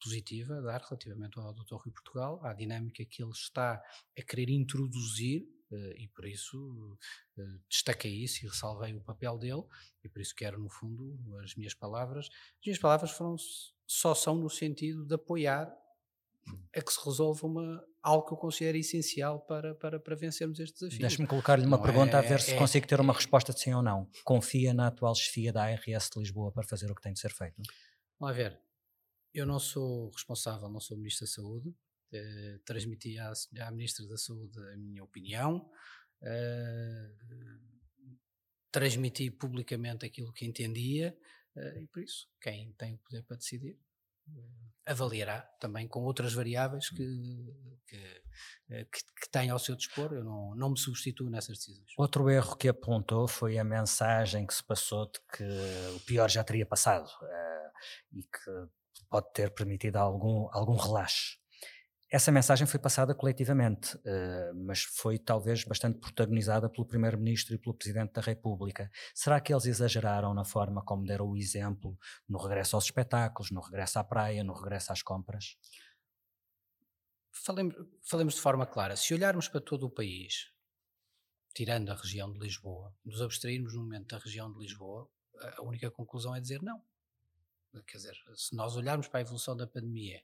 positiva 0.00 0.58
a 0.58 0.60
dar 0.60 0.80
relativamente 0.80 1.38
ao 1.38 1.52
Dr. 1.52 1.74
Rui 1.74 1.92
Portugal, 1.92 2.40
à 2.44 2.54
dinâmica 2.54 3.04
que 3.04 3.22
ele 3.22 3.32
está 3.32 3.82
a 4.16 4.22
querer 4.22 4.50
introduzir 4.50 5.46
e 5.96 6.08
por 6.08 6.26
isso 6.26 6.96
uh, 7.38 7.60
destaquei 7.68 8.12
isso 8.12 8.44
e 8.44 8.48
ressalvei 8.48 8.94
o 8.94 9.00
papel 9.00 9.38
dele 9.38 9.62
e 10.02 10.08
por 10.08 10.20
isso 10.20 10.34
quero 10.34 10.58
no 10.58 10.68
fundo 10.68 11.16
as 11.38 11.54
minhas 11.54 11.74
palavras 11.74 12.28
as 12.28 12.66
minhas 12.66 12.78
palavras 12.78 13.10
foram 13.10 13.36
só 13.86 14.14
são 14.14 14.36
no 14.36 14.48
sentido 14.48 15.06
de 15.06 15.14
apoiar 15.14 15.72
a 16.76 16.82
que 16.82 16.92
se 16.92 17.04
resolva 17.04 17.46
uma, 17.46 17.84
algo 18.02 18.26
que 18.26 18.32
eu 18.34 18.36
considero 18.36 18.76
essencial 18.76 19.40
para, 19.40 19.74
para, 19.74 19.98
para 19.98 20.14
vencermos 20.14 20.58
este 20.60 20.74
desafio. 20.74 21.00
Deixe-me 21.00 21.26
colocar-lhe 21.26 21.64
uma 21.64 21.76
não 21.76 21.82
pergunta 21.82 22.16
é, 22.16 22.18
a 22.18 22.22
ver 22.22 22.40
se 22.40 22.52
é, 22.52 22.58
consigo 22.58 22.86
ter 22.86 23.00
uma 23.00 23.12
resposta 23.12 23.52
de 23.52 23.60
sim 23.60 23.72
ou 23.72 23.82
não. 23.82 24.08
Confia 24.24 24.74
na 24.74 24.88
atual 24.88 25.14
chefia 25.14 25.52
da 25.52 25.64
ARS 25.64 26.10
de 26.12 26.20
Lisboa 26.20 26.52
para 26.52 26.64
fazer 26.64 26.90
o 26.90 26.94
que 26.94 27.00
tem 27.00 27.12
de 27.12 27.20
ser 27.20 27.32
feito? 27.32 27.62
Vamos 28.18 28.36
ver. 28.36 28.60
Eu 29.32 29.46
não 29.46 29.58
sou 29.58 30.10
responsável, 30.10 30.68
não 30.68 30.80
sou 30.80 30.96
Ministro 30.96 31.26
da 31.26 31.32
Saúde, 31.32 31.74
eh, 32.14 32.58
transmiti 32.64 33.18
à, 33.18 33.32
à 33.60 33.70
Ministra 33.70 34.06
da 34.06 34.16
Saúde 34.16 34.58
a 34.72 34.76
minha 34.76 35.02
opinião, 35.02 35.70
eh, 36.22 37.10
transmiti 38.70 39.30
publicamente 39.30 40.06
aquilo 40.06 40.32
que 40.32 40.46
entendia, 40.46 41.16
eh, 41.56 41.82
e 41.82 41.86
por 41.88 42.02
isso, 42.02 42.28
quem 42.40 42.72
tem 42.74 42.94
o 42.94 42.98
poder 42.98 43.22
para 43.24 43.36
decidir 43.36 43.78
avaliará 44.86 45.40
também 45.58 45.88
com 45.88 46.02
outras 46.02 46.34
variáveis 46.34 46.88
que, 46.90 46.96
que, 47.86 48.22
que, 48.68 49.04
que 49.20 49.30
tem 49.30 49.50
ao 49.50 49.58
seu 49.58 49.74
dispor. 49.74 50.12
Eu 50.12 50.24
não, 50.24 50.54
não 50.54 50.70
me 50.70 50.78
substituo 50.78 51.30
nessas 51.30 51.58
decisões. 51.58 51.92
Outro 51.96 52.28
erro 52.30 52.56
que 52.56 52.68
apontou 52.68 53.26
foi 53.26 53.58
a 53.58 53.64
mensagem 53.64 54.46
que 54.46 54.54
se 54.54 54.62
passou 54.62 55.06
de 55.06 55.18
que 55.34 55.44
o 55.96 56.00
pior 56.00 56.30
já 56.30 56.44
teria 56.44 56.66
passado 56.66 57.06
uh, 57.06 57.70
e 58.12 58.22
que 58.22 58.68
pode 59.08 59.32
ter 59.32 59.50
permitido 59.54 59.96
algum, 59.96 60.48
algum 60.52 60.76
relaxe. 60.76 61.38
Essa 62.14 62.30
mensagem 62.30 62.64
foi 62.64 62.78
passada 62.78 63.12
coletivamente, 63.12 63.96
uh, 63.96 64.54
mas 64.54 64.84
foi 64.84 65.18
talvez 65.18 65.64
bastante 65.64 65.98
protagonizada 65.98 66.70
pelo 66.70 66.86
Primeiro-Ministro 66.86 67.56
e 67.56 67.58
pelo 67.58 67.74
Presidente 67.74 68.12
da 68.12 68.20
República. 68.20 68.88
Será 69.12 69.40
que 69.40 69.52
eles 69.52 69.66
exageraram 69.66 70.32
na 70.32 70.44
forma 70.44 70.80
como 70.84 71.04
deram 71.04 71.26
o 71.26 71.36
exemplo 71.36 71.98
no 72.28 72.38
regresso 72.38 72.76
aos 72.76 72.84
espetáculos, 72.84 73.50
no 73.50 73.60
regresso 73.60 73.98
à 73.98 74.04
praia, 74.04 74.44
no 74.44 74.52
regresso 74.52 74.92
às 74.92 75.02
compras? 75.02 75.56
Falemos, 77.32 77.74
falemos 78.08 78.34
de 78.34 78.40
forma 78.40 78.64
clara. 78.64 78.94
Se 78.94 79.12
olharmos 79.12 79.48
para 79.48 79.60
todo 79.60 79.84
o 79.86 79.90
país, 79.90 80.52
tirando 81.52 81.90
a 81.90 81.96
região 81.96 82.32
de 82.32 82.38
Lisboa, 82.38 82.94
nos 83.04 83.20
abstrairmos 83.20 83.74
no 83.74 83.82
momento 83.82 84.14
da 84.14 84.18
região 84.18 84.52
de 84.52 84.60
Lisboa, 84.60 85.10
a 85.56 85.62
única 85.64 85.90
conclusão 85.90 86.32
é 86.36 86.40
dizer 86.40 86.62
não. 86.62 86.80
Quer 87.88 87.96
dizer, 87.96 88.14
se 88.36 88.54
nós 88.54 88.76
olharmos 88.76 89.08
para 89.08 89.18
a 89.18 89.22
evolução 89.22 89.56
da 89.56 89.66
pandemia 89.66 90.22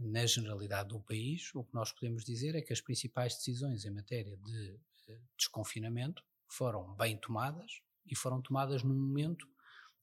na 0.00 0.24
generalidade 0.24 0.88
do 0.88 1.00
país, 1.00 1.54
o 1.54 1.62
que 1.62 1.74
nós 1.74 1.92
podemos 1.92 2.24
dizer 2.24 2.54
é 2.54 2.62
que 2.62 2.72
as 2.72 2.80
principais 2.80 3.34
decisões 3.34 3.84
em 3.84 3.90
matéria 3.90 4.36
de 4.38 4.80
eh, 5.08 5.20
desconfinamento 5.36 6.24
foram 6.48 6.94
bem 6.96 7.18
tomadas 7.18 7.82
e 8.06 8.16
foram 8.16 8.40
tomadas 8.40 8.82
num 8.82 8.94
momento 8.94 9.46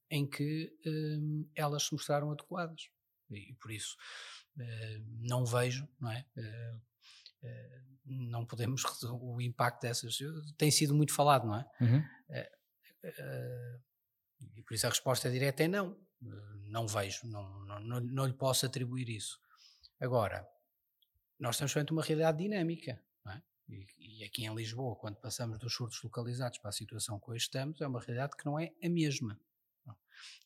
em 0.09 0.25
que 0.29 0.71
um, 0.85 1.49
elas 1.55 1.83
se 1.83 1.93
mostraram 1.93 2.31
adequadas. 2.31 2.89
E, 3.29 3.53
por 3.55 3.71
isso 3.71 3.97
uh, 4.57 5.05
não 5.19 5.45
vejo, 5.45 5.85
não 5.99 6.11
é? 6.11 6.25
Uh, 6.37 6.81
não 8.05 8.45
podemos. 8.45 8.83
O 9.19 9.41
impacto 9.41 9.81
dessas. 9.81 10.17
tem 10.57 10.71
sido 10.71 10.95
muito 10.95 11.13
falado, 11.13 11.45
não 11.45 11.55
é? 11.55 11.65
Uhum. 11.81 12.03
e 14.55 14.63
por 14.63 14.73
isso 14.73 14.87
a 14.87 14.89
resposta 14.89 15.29
direta 15.29 15.63
é 15.63 15.67
não. 15.67 15.99
não 16.69 16.87
vejo, 16.87 17.27
não, 17.27 17.65
não, 17.65 17.79
não, 17.79 17.99
não 17.99 18.25
lhe 18.25 18.33
posso 18.33 18.65
atribuir 18.65 19.09
isso. 19.09 19.37
Agora, 19.99 20.47
nós 21.39 21.55
estamos 21.55 21.71
frente 21.71 21.89
a 21.89 21.93
uma 21.93 22.03
realidade 22.03 22.37
dinâmica. 22.37 23.01
É? 23.27 23.41
E, 23.69 23.87
e, 23.97 24.23
aqui 24.23 24.45
em 24.45 24.53
Lisboa, 24.53 24.95
quando 24.95 25.17
passamos 25.17 25.59
dos 25.59 25.73
surtos 25.73 26.01
localizados 26.03 26.59
para 26.59 26.69
a 26.69 26.73
situação 26.73 27.19
que 27.19 27.31
hoje 27.31 27.43
estamos, 27.43 27.81
é 27.81 27.87
uma 27.87 27.99
realidade 27.99 28.35
que 28.37 28.45
não 28.45 28.59
é 28.59 28.73
a 28.83 28.89
mesma. 28.89 29.39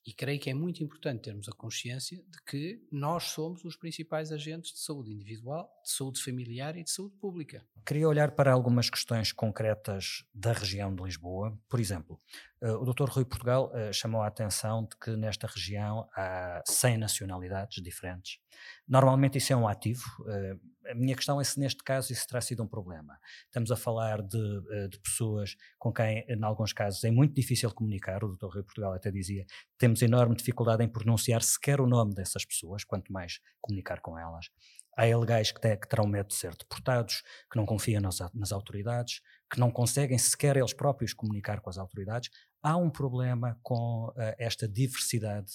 E 0.06 0.14
creio 0.14 0.40
que 0.40 0.50
é 0.50 0.54
muito 0.54 0.84
importante 0.84 1.22
termos 1.22 1.48
a 1.48 1.52
consciência 1.52 2.18
de 2.18 2.42
que 2.46 2.82
nós 2.92 3.26
somos 3.26 3.64
os 3.64 3.76
principais 3.76 4.32
agentes 4.32 4.74
de 4.74 4.80
saúde 4.80 5.12
individual, 5.12 5.70
de 5.84 5.92
saúde 5.92 6.22
familiar 6.22 6.76
e 6.76 6.84
de 6.84 6.90
saúde 6.90 7.16
pública. 7.18 7.64
Queria 7.86 8.08
olhar 8.08 8.32
para 8.32 8.52
algumas 8.52 8.90
questões 8.90 9.32
concretas 9.32 10.24
da 10.34 10.54
região 10.54 10.94
de 10.94 11.04
Lisboa. 11.04 11.58
Por 11.70 11.80
exemplo, 11.80 12.20
eh, 12.62 12.72
o 12.72 12.86
Dr. 12.86 13.10
Rui 13.10 13.26
Portugal 13.26 13.72
eh, 13.74 13.92
chamou 13.92 14.22
a 14.22 14.28
atenção 14.28 14.84
de 14.84 14.96
que 14.98 15.16
nesta 15.18 15.48
região 15.48 16.08
há 16.16 16.62
100 16.66 16.98
nacionalidades 16.98 17.82
diferentes. 17.82 18.40
Normalmente 18.88 19.40
isso 19.40 19.52
é 19.52 19.56
um 19.56 19.68
ativo. 19.68 20.04
Eh, 20.30 20.56
a 20.92 20.96
minha 20.96 21.16
questão 21.16 21.42
é 21.42 21.44
se 21.44 21.60
neste 21.60 21.84
caso 21.84 22.12
isso 22.12 22.28
terá 22.28 22.42
sido 22.42 22.62
um 22.62 22.68
problema. 22.68 23.18
Estamos 23.46 23.72
a 23.72 23.76
falar 23.76 24.22
de, 24.22 24.90
de 24.90 25.00
pessoas 25.00 25.56
com 25.80 25.92
quem, 25.92 26.26
em 26.28 26.44
alguns 26.44 26.74
casos, 26.74 27.04
é 27.04 27.12
muito 27.12 27.34
difícil 27.34 27.72
comunicar. 27.72 28.24
O 28.24 28.36
Dr. 28.36 28.48
Rui 28.48 28.64
Portugal 28.64 28.94
até 28.94 29.12
dizia 29.12 29.46
temos 29.78 30.02
enorme 30.02 30.36
dificuldade 30.36 30.84
em 30.84 30.88
pronunciar 30.88 31.42
sequer 31.42 31.82
o 31.82 31.88
nome 31.88 32.14
dessas 32.14 32.46
pessoas, 32.46 32.84
quanto 32.84 33.12
mais 33.12 33.40
comunicar 33.60 34.00
com 34.02 34.18
elas. 34.18 34.48
Há 34.96 35.08
ilegais 35.08 35.52
que, 35.52 35.78
que 35.78 35.88
terão 35.88 36.06
medo 36.06 36.28
de 36.28 36.36
ser 36.36 36.56
deportados, 36.56 37.24
que 37.50 37.58
não 37.58 37.66
confiam 37.66 38.02
nas, 38.02 38.20
nas 38.34 38.52
autoridades, 38.52 39.22
que 39.52 39.60
não 39.60 39.72
conseguem 39.72 40.18
sequer 40.18 40.58
eles 40.58 40.74
próprios 40.74 41.14
comunicar 41.14 41.62
com 41.62 41.70
as 41.70 41.78
autoridades. 41.78 42.30
Há 42.62 42.76
um 42.78 42.90
problema 42.90 43.58
com 43.64 44.10
uh, 44.10 44.14
esta 44.38 44.68
diversidade 44.68 45.52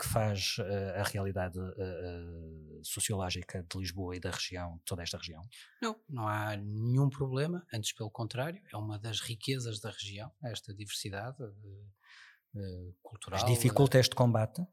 que 0.00 0.08
faz 0.08 0.56
uh, 0.58 0.98
a 0.98 1.02
realidade 1.02 1.58
uh, 1.58 2.80
sociológica 2.82 3.62
de 3.70 3.78
Lisboa 3.78 4.16
e 4.16 4.20
da 4.20 4.30
região, 4.30 4.80
toda 4.86 5.02
esta 5.02 5.18
região? 5.18 5.42
Não, 5.80 6.00
não 6.08 6.26
há 6.26 6.56
nenhum 6.56 7.10
problema, 7.10 7.64
antes 7.72 7.92
pelo 7.92 8.10
contrário, 8.10 8.62
é 8.72 8.76
uma 8.76 8.98
das 8.98 9.20
riquezas 9.20 9.78
da 9.78 9.90
região, 9.90 10.32
esta 10.42 10.74
diversidade 10.74 11.36
cultural. 13.02 13.40
Mas 13.40 13.50
dificulta 13.50 13.98
este 13.98 14.14
combate? 14.14 14.66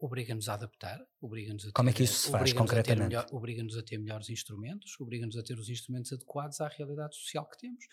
obriga-nos 0.00 0.48
a 0.48 0.54
adaptar, 0.54 1.06
obriga-nos 1.20 1.66
a 1.66 1.72
Como 1.72 1.90
é 1.90 1.92
que 1.92 2.02
isso 2.02 2.26
se 2.26 2.30
faz 2.30 2.52
concretamente? 2.52 3.14
Obriga-nos 3.30 3.76
a 3.76 3.82
ter 3.82 3.98
melhores 3.98 4.30
instrumentos, 4.30 4.98
obriga-nos 4.98 5.36
a 5.36 5.42
ter 5.42 5.58
os 5.58 5.68
instrumentos 5.68 6.12
adequados 6.12 6.60
à 6.60 6.68
realidade 6.68 7.14
social 7.14 7.46
que 7.46 7.58
temos. 7.58 7.84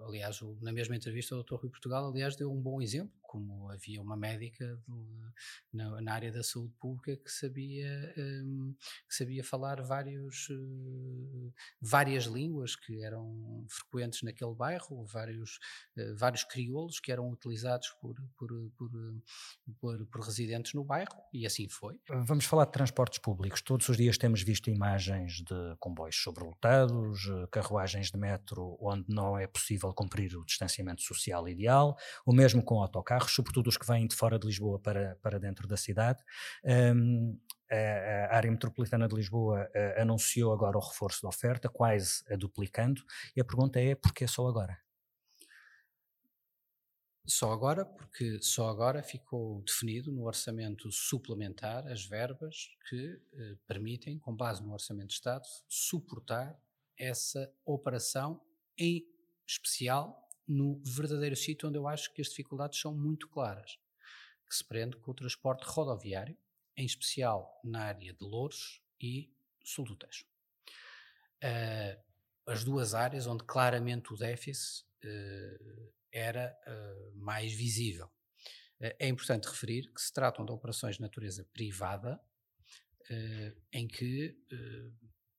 Aliás, 0.00 0.40
na 0.60 0.72
mesma 0.72 0.96
entrevista, 0.96 1.36
o 1.36 1.42
Dr. 1.42 1.56
Rui 1.56 1.70
Portugal, 1.70 2.08
aliás, 2.08 2.36
deu 2.36 2.50
um 2.50 2.60
bom 2.60 2.80
exemplo, 2.80 3.12
como 3.28 3.70
havia 3.70 4.00
uma 4.00 4.16
médica 4.16 4.64
de, 4.88 5.30
na, 5.72 6.00
na, 6.00 6.14
área 6.14 6.32
da 6.32 6.42
saúde 6.42 6.72
pública 6.80 7.14
que 7.14 7.30
sabia, 7.30 8.14
um, 8.16 8.74
que 9.06 9.14
sabia 9.14 9.44
falar 9.44 9.82
vários, 9.82 10.48
uh, 10.48 11.52
várias 11.80 12.24
línguas 12.24 12.74
que 12.74 13.04
eram 13.04 13.66
frequentes 13.68 14.22
naquele 14.22 14.54
bairro, 14.54 15.04
vários, 15.04 15.58
uh, 15.98 16.16
vários 16.16 16.42
crioulos 16.42 16.98
que 16.98 17.12
eram 17.12 17.28
utilizados 17.30 17.90
por, 18.00 18.16
por, 18.38 18.48
por, 18.78 18.90
por, 19.78 20.06
por 20.06 20.20
residentes 20.22 20.72
no 20.72 20.82
bairro, 20.82 21.22
e 21.30 21.46
assim 21.46 21.68
foi. 21.68 22.00
Vamos 22.08 22.46
falar 22.46 22.64
de 22.64 22.72
transportes 22.72 23.18
públicos. 23.18 23.60
Todos 23.60 23.86
os 23.90 23.96
dias 23.98 24.16
temos 24.16 24.42
visto 24.42 24.70
imagens 24.70 25.42
de 25.42 25.76
comboios 25.78 26.16
sobrelotados, 26.16 27.28
carruagens 27.52 28.10
de 28.10 28.18
metro 28.18 28.78
onde 28.80 29.04
não 29.06 29.38
é 29.38 29.46
possível 29.46 29.92
cumprir 29.92 30.34
o 30.34 30.44
distanciamento 30.46 31.02
social 31.02 31.46
ideal, 31.46 31.94
o 32.24 32.32
mesmo 32.32 32.62
com 32.62 32.80
autocarros 32.80 33.17
carros, 33.18 33.34
sobretudo 33.34 33.68
os 33.68 33.76
que 33.76 33.86
vêm 33.86 34.06
de 34.06 34.14
fora 34.14 34.38
de 34.38 34.46
Lisboa 34.46 34.78
para, 34.78 35.16
para 35.16 35.38
dentro 35.38 35.66
da 35.66 35.76
cidade. 35.76 36.22
Um, 36.64 37.38
a, 37.70 38.36
área 38.36 38.50
metropolitana 38.50 39.08
de 39.08 39.14
Lisboa 39.14 39.68
uh, 39.74 40.00
anunciou 40.00 40.52
agora 40.52 40.76
o 40.76 40.80
reforço 40.80 41.22
da 41.22 41.28
oferta, 41.28 41.68
quase 41.68 42.22
a 42.32 42.36
duplicando, 42.36 43.02
e 43.36 43.40
a 43.40 43.44
pergunta 43.44 43.80
é 43.80 43.94
porquê 43.94 44.26
só 44.26 44.46
agora? 44.46 44.78
Só 47.26 47.52
agora, 47.52 47.84
porque 47.84 48.40
só 48.40 48.70
agora 48.70 49.02
ficou 49.02 49.60
definido 49.62 50.10
no 50.10 50.24
orçamento 50.24 50.90
suplementar 50.90 51.86
as 51.86 52.06
verbas 52.06 52.70
que 52.88 53.20
eh, 53.34 53.54
permitem, 53.66 54.18
com 54.18 54.34
base 54.34 54.62
no 54.62 54.72
orçamento 54.72 55.08
de 55.08 55.14
Estado, 55.14 55.46
suportar 55.68 56.58
essa 56.96 57.52
operação, 57.66 58.40
em 58.78 59.04
especial 59.46 60.27
no 60.48 60.82
verdadeiro 60.82 61.36
sítio 61.36 61.68
onde 61.68 61.76
eu 61.76 61.86
acho 61.86 62.12
que 62.14 62.22
as 62.22 62.28
dificuldades 62.28 62.80
são 62.80 62.94
muito 62.94 63.28
claras, 63.28 63.78
que 64.48 64.56
se 64.56 64.64
prende 64.64 64.96
com 64.96 65.10
o 65.10 65.14
transporte 65.14 65.64
rodoviário, 65.66 66.36
em 66.76 66.86
especial 66.86 67.60
na 67.62 67.84
área 67.84 68.14
de 68.14 68.24
Louros 68.24 68.82
e 69.00 69.30
sul 69.62 69.84
do 69.84 69.96
Tejo. 69.96 70.24
Uh, 71.44 72.02
as 72.46 72.64
duas 72.64 72.94
áreas 72.94 73.26
onde 73.26 73.44
claramente 73.44 74.12
o 74.12 74.16
déficit 74.16 74.86
uh, 75.04 75.92
era 76.10 76.56
uh, 76.66 77.16
mais 77.16 77.52
visível. 77.52 78.10
é 78.80 79.08
importante 79.08 79.48
referir 79.48 79.92
que 79.92 80.00
se 80.00 80.12
tratam 80.12 80.46
de 80.46 80.52
operações 80.52 80.96
de 80.96 81.02
natureza 81.02 81.44
privada, 81.52 82.20
em 83.72 83.88
que 83.88 84.36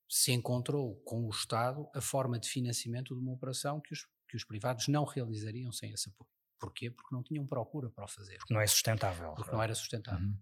se 0.10 0.32
encontrou 0.32 0.96
com 1.06 1.26
o 1.26 1.30
Estado 1.30 1.88
a 1.94 2.02
forma 2.02 2.40
de 2.40 2.50
financiamento 2.50 3.14
de 3.14 3.22
uma 3.22 3.32
operação 3.32 3.80
que 3.80 3.94
os 3.94 4.08
que 4.30 4.38
os 4.38 4.44
privados 4.44 4.88
não 4.88 5.04
realizariam 5.04 5.72
sem 5.72 5.92
esse 5.92 6.08
apoio. 6.08 6.30
Porquê? 6.60 6.92
Porque 6.92 7.14
não 7.14 7.24
tinham 7.24 7.48
procura 7.48 7.90
para 7.90 8.06
o 8.06 8.08
fazer. 8.08 8.38
Porque 8.38 8.54
não 8.54 8.62
é 8.62 8.68
sustentável. 8.68 9.34
Porque 9.34 9.52
não 9.52 9.64
era 9.64 9.74
sustentável. 9.74 10.26
Uhum. 10.26 10.38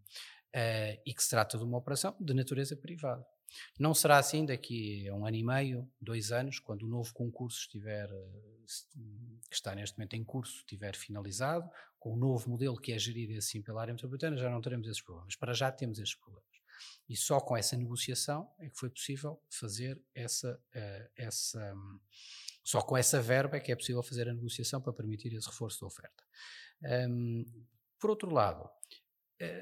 Uh, 0.55 1.01
e 1.05 1.13
que 1.13 1.23
se 1.23 1.29
trata 1.29 1.57
de 1.57 1.63
uma 1.63 1.77
operação 1.77 2.15
de 2.19 2.33
natureza 2.33 2.75
privada. 2.75 3.25
Não 3.79 3.93
será 3.93 4.17
assim 4.17 4.45
daqui 4.45 5.07
a 5.07 5.13
um 5.13 5.25
ano 5.25 5.37
e 5.37 5.43
meio, 5.43 5.89
dois 6.01 6.31
anos, 6.31 6.59
quando 6.59 6.83
o 6.83 6.87
novo 6.87 7.13
concurso 7.13 7.59
estiver, 7.61 8.09
eh, 8.09 8.65
que 9.49 9.55
está 9.55 9.73
neste 9.73 9.97
momento 9.97 10.15
em 10.15 10.23
curso, 10.23 10.57
estiver 10.57 10.95
finalizado, 10.95 11.69
com 11.97 12.13
o 12.13 12.17
novo 12.17 12.49
modelo 12.49 12.75
que 12.75 12.91
é 12.91 12.99
gerido 12.99 13.37
assim 13.37 13.61
pela 13.61 13.81
área 13.81 13.93
metropolitana, 13.93 14.35
já 14.35 14.49
não 14.49 14.59
teremos 14.59 14.87
esses 14.87 15.01
problemas. 15.01 15.35
Para 15.37 15.53
já 15.53 15.71
temos 15.71 15.97
esses 15.97 16.15
problemas. 16.15 16.47
E 17.09 17.15
só 17.15 17.39
com 17.39 17.55
essa 17.55 17.77
negociação 17.77 18.51
é 18.59 18.69
que 18.69 18.77
foi 18.77 18.89
possível 18.89 19.41
fazer 19.49 20.01
essa, 20.13 20.59
uh, 20.75 21.09
essa 21.15 21.73
um, 21.73 21.99
só 22.67 22.81
com 22.81 22.97
essa 22.97 23.21
verba 23.21 23.55
é 23.55 23.61
que 23.61 23.71
é 23.71 23.75
possível 23.77 24.03
fazer 24.03 24.27
a 24.27 24.33
negociação 24.33 24.81
para 24.81 24.91
permitir 24.91 25.33
esse 25.33 25.47
reforço 25.47 25.79
da 25.79 25.87
oferta. 25.87 26.21
Um, 27.09 27.45
por 27.97 28.09
outro 28.09 28.29
lado, 28.29 28.69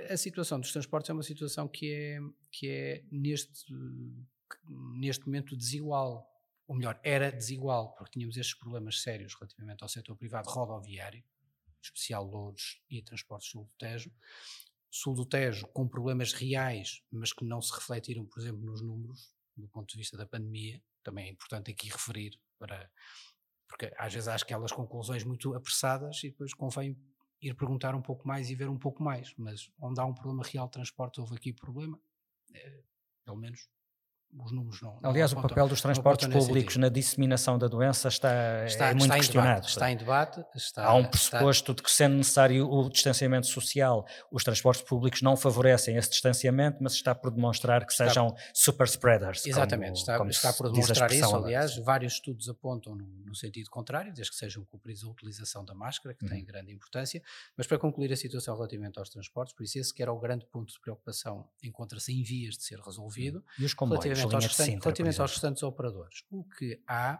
a 0.09 0.17
situação 0.17 0.59
dos 0.59 0.71
transportes 0.71 1.11
é 1.11 1.13
uma 1.13 1.21
situação 1.21 1.67
que 1.67 1.93
é, 1.93 2.19
que 2.51 2.67
é 2.67 3.05
neste, 3.11 3.71
neste 4.97 5.27
momento 5.27 5.55
desigual. 5.55 6.27
Ou 6.67 6.75
melhor, 6.75 6.99
era 7.03 7.31
desigual, 7.31 7.93
porque 7.93 8.13
tínhamos 8.13 8.37
estes 8.37 8.57
problemas 8.57 8.99
sérios 8.99 9.35
relativamente 9.35 9.83
ao 9.83 9.87
setor 9.87 10.15
privado 10.15 10.49
rodoviário, 10.49 11.23
especial 11.79 12.25
Louros 12.25 12.81
e 12.89 13.03
transportes 13.03 13.51
sul 13.51 13.65
do 13.65 13.73
Tejo, 13.77 14.11
sul 14.89 15.13
do 15.13 15.27
Tejo 15.27 15.67
com 15.67 15.87
problemas 15.87 16.33
reais, 16.33 17.03
mas 17.11 17.31
que 17.31 17.45
não 17.45 17.61
se 17.61 17.71
refletiram, 17.71 18.25
por 18.25 18.39
exemplo, 18.39 18.65
nos 18.65 18.81
números, 18.81 19.31
do 19.55 19.67
ponto 19.67 19.91
de 19.91 19.97
vista 19.99 20.17
da 20.17 20.25
pandemia, 20.25 20.81
também 21.03 21.27
é 21.27 21.29
importante 21.29 21.69
aqui 21.69 21.87
referir 21.87 22.39
para 22.57 22.89
porque 23.67 23.91
às 23.97 24.13
vezes 24.13 24.27
há 24.27 24.35
aquelas 24.35 24.71
conclusões 24.71 25.23
muito 25.23 25.53
apressadas 25.53 26.23
e 26.23 26.29
depois 26.29 26.53
convém 26.53 26.97
ir 27.41 27.53
perguntar 27.55 27.93
um 27.95 28.01
pouco 28.01 28.27
mais 28.27 28.49
e 28.49 28.55
ver 28.55 28.69
um 28.69 28.77
pouco 28.77 29.03
mais, 29.03 29.33
mas 29.37 29.69
onde 29.79 29.99
há 29.99 30.05
um 30.05 30.13
problema 30.13 30.43
real 30.43 30.67
de 30.67 30.73
transporte 30.73 31.19
houve 31.19 31.35
aqui 31.35 31.51
problema, 31.51 31.99
é, 32.53 32.83
pelo 33.25 33.37
menos 33.37 33.67
os 34.43 34.51
números 34.51 34.81
não. 34.81 34.99
Aliás, 35.01 35.31
não 35.31 35.39
o 35.39 35.41
papel 35.41 35.67
dos 35.67 35.81
transportes 35.81 36.27
públicos 36.27 36.75
na 36.75 36.89
disseminação 36.89 37.57
da 37.57 37.67
doença 37.67 38.07
está, 38.07 38.65
está 38.65 38.87
é 38.87 38.93
muito 38.93 39.03
está 39.03 39.15
questionado. 39.15 39.55
Debate, 39.55 39.69
está 39.69 39.91
em 39.91 39.97
debate. 39.97 40.45
Está, 40.55 40.85
Há 40.85 40.93
um 40.93 41.05
pressuposto 41.05 41.73
de 41.73 41.81
que, 41.81 41.91
sendo 41.91 42.15
necessário 42.15 42.69
o 42.69 42.89
distanciamento 42.89 43.47
social, 43.47 44.05
os 44.31 44.43
transportes 44.43 44.83
públicos 44.83 45.21
não 45.21 45.37
favorecem 45.37 45.95
esse 45.95 46.09
distanciamento, 46.09 46.77
mas 46.81 46.93
está 46.93 47.15
por 47.15 47.31
demonstrar 47.31 47.85
que 47.85 47.93
sejam 47.93 48.35
super 48.53 48.85
spreaders. 48.85 49.45
Exatamente, 49.45 49.87
como, 49.87 49.99
está, 49.99 50.17
como 50.17 50.29
está 50.29 50.53
por 50.53 50.71
demonstrar 50.71 51.11
isso. 51.11 51.35
Aliás, 51.35 51.77
vários 51.77 52.13
estudos 52.13 52.49
apontam 52.49 52.95
no, 52.95 53.05
no, 53.25 53.35
sentido 53.35 53.69
contrário, 53.69 54.13
desde 54.13 54.31
que 54.31 54.37
sejam 54.37 54.63
cumpridos 54.65 55.03
a 55.03 55.07
utilização 55.07 55.63
da 55.63 55.73
máscara, 55.73 56.13
que 56.13 56.25
uhum. 56.25 56.31
tem 56.31 56.43
grande 56.43 56.73
importância. 56.73 57.21
Mas 57.57 57.67
para 57.67 57.77
concluir 57.77 58.11
a 58.11 58.17
situação 58.17 58.55
relativamente 58.55 58.99
aos 58.99 59.09
transportes, 59.09 59.55
por 59.55 59.63
isso 59.63 59.79
esse 59.79 59.93
que 59.93 60.01
era 60.01 60.11
o 60.11 60.19
grande 60.19 60.45
ponto 60.45 60.71
de 60.71 60.79
preocupação, 60.79 61.47
encontra-se 61.63 62.11
em 62.11 62.23
vias 62.23 62.55
de 62.57 62.63
ser 62.63 62.79
resolvido. 62.79 63.43
E 63.57 63.65
os 63.65 63.73
comboios, 63.73 64.24
relativamente 64.29 64.45
aos, 64.45 64.57
restantes, 64.57 64.83
relativamente 64.83 65.21
aos 65.21 65.31
restantes 65.31 65.63
operadores. 65.63 66.23
O 66.29 66.43
que 66.43 66.81
há, 66.87 67.17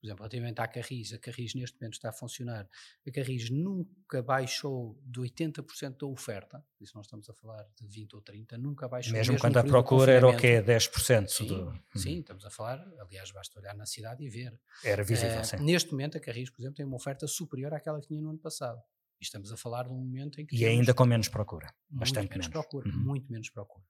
por 0.00 0.06
exemplo, 0.06 0.22
relativamente 0.22 0.60
à 0.60 0.68
Carris, 0.68 1.12
a 1.12 1.18
Carris 1.18 1.54
neste 1.54 1.80
momento 1.80 1.94
está 1.94 2.10
a 2.10 2.12
funcionar, 2.12 2.68
a 3.06 3.10
Carris 3.10 3.50
nunca 3.50 4.22
baixou 4.22 5.00
de 5.04 5.20
80% 5.20 5.98
da 5.98 6.06
oferta, 6.06 6.64
isso 6.80 6.92
não 6.94 7.02
estamos 7.02 7.28
a 7.28 7.32
falar 7.32 7.64
de 7.76 7.86
20 7.86 8.14
ou 8.14 8.22
30, 8.22 8.58
nunca 8.58 8.88
baixou. 8.88 9.12
Mesmo, 9.12 9.32
mesmo 9.32 9.40
quando 9.40 9.56
a 9.56 9.64
procura 9.64 10.12
era 10.12 10.28
o 10.28 10.36
quê? 10.36 10.62
10%? 10.62 11.28
Sim, 11.28 11.46
do... 11.46 11.82
sim, 11.96 12.20
estamos 12.20 12.44
a 12.44 12.50
falar, 12.50 12.84
aliás, 13.00 13.30
basta 13.30 13.58
olhar 13.58 13.74
na 13.74 13.86
cidade 13.86 14.24
e 14.24 14.28
ver. 14.28 14.58
Era 14.84 15.02
visível, 15.02 15.40
uh, 15.40 15.44
sim. 15.44 15.56
Neste 15.56 15.90
momento 15.92 16.18
a 16.18 16.20
Carris, 16.20 16.50
por 16.50 16.60
exemplo, 16.60 16.76
tem 16.76 16.84
uma 16.86 16.96
oferta 16.96 17.26
superior 17.26 17.72
àquela 17.72 18.00
que 18.00 18.08
tinha 18.08 18.20
no 18.20 18.30
ano 18.30 18.38
passado. 18.38 18.82
E 19.20 19.24
estamos 19.24 19.52
a 19.52 19.56
falar 19.56 19.84
de 19.84 19.92
um 19.92 19.96
momento 19.96 20.40
em 20.40 20.46
que. 20.46 20.56
E 20.56 20.64
ainda 20.64 20.92
com 20.92 21.04
menos 21.04 21.28
procura. 21.28 21.72
Bastante 21.88 22.30
menos. 22.30 22.46
menos. 22.46 22.48
procura, 22.48 22.88
uhum. 22.88 23.04
Muito 23.04 23.30
menos 23.30 23.48
procura. 23.50 23.84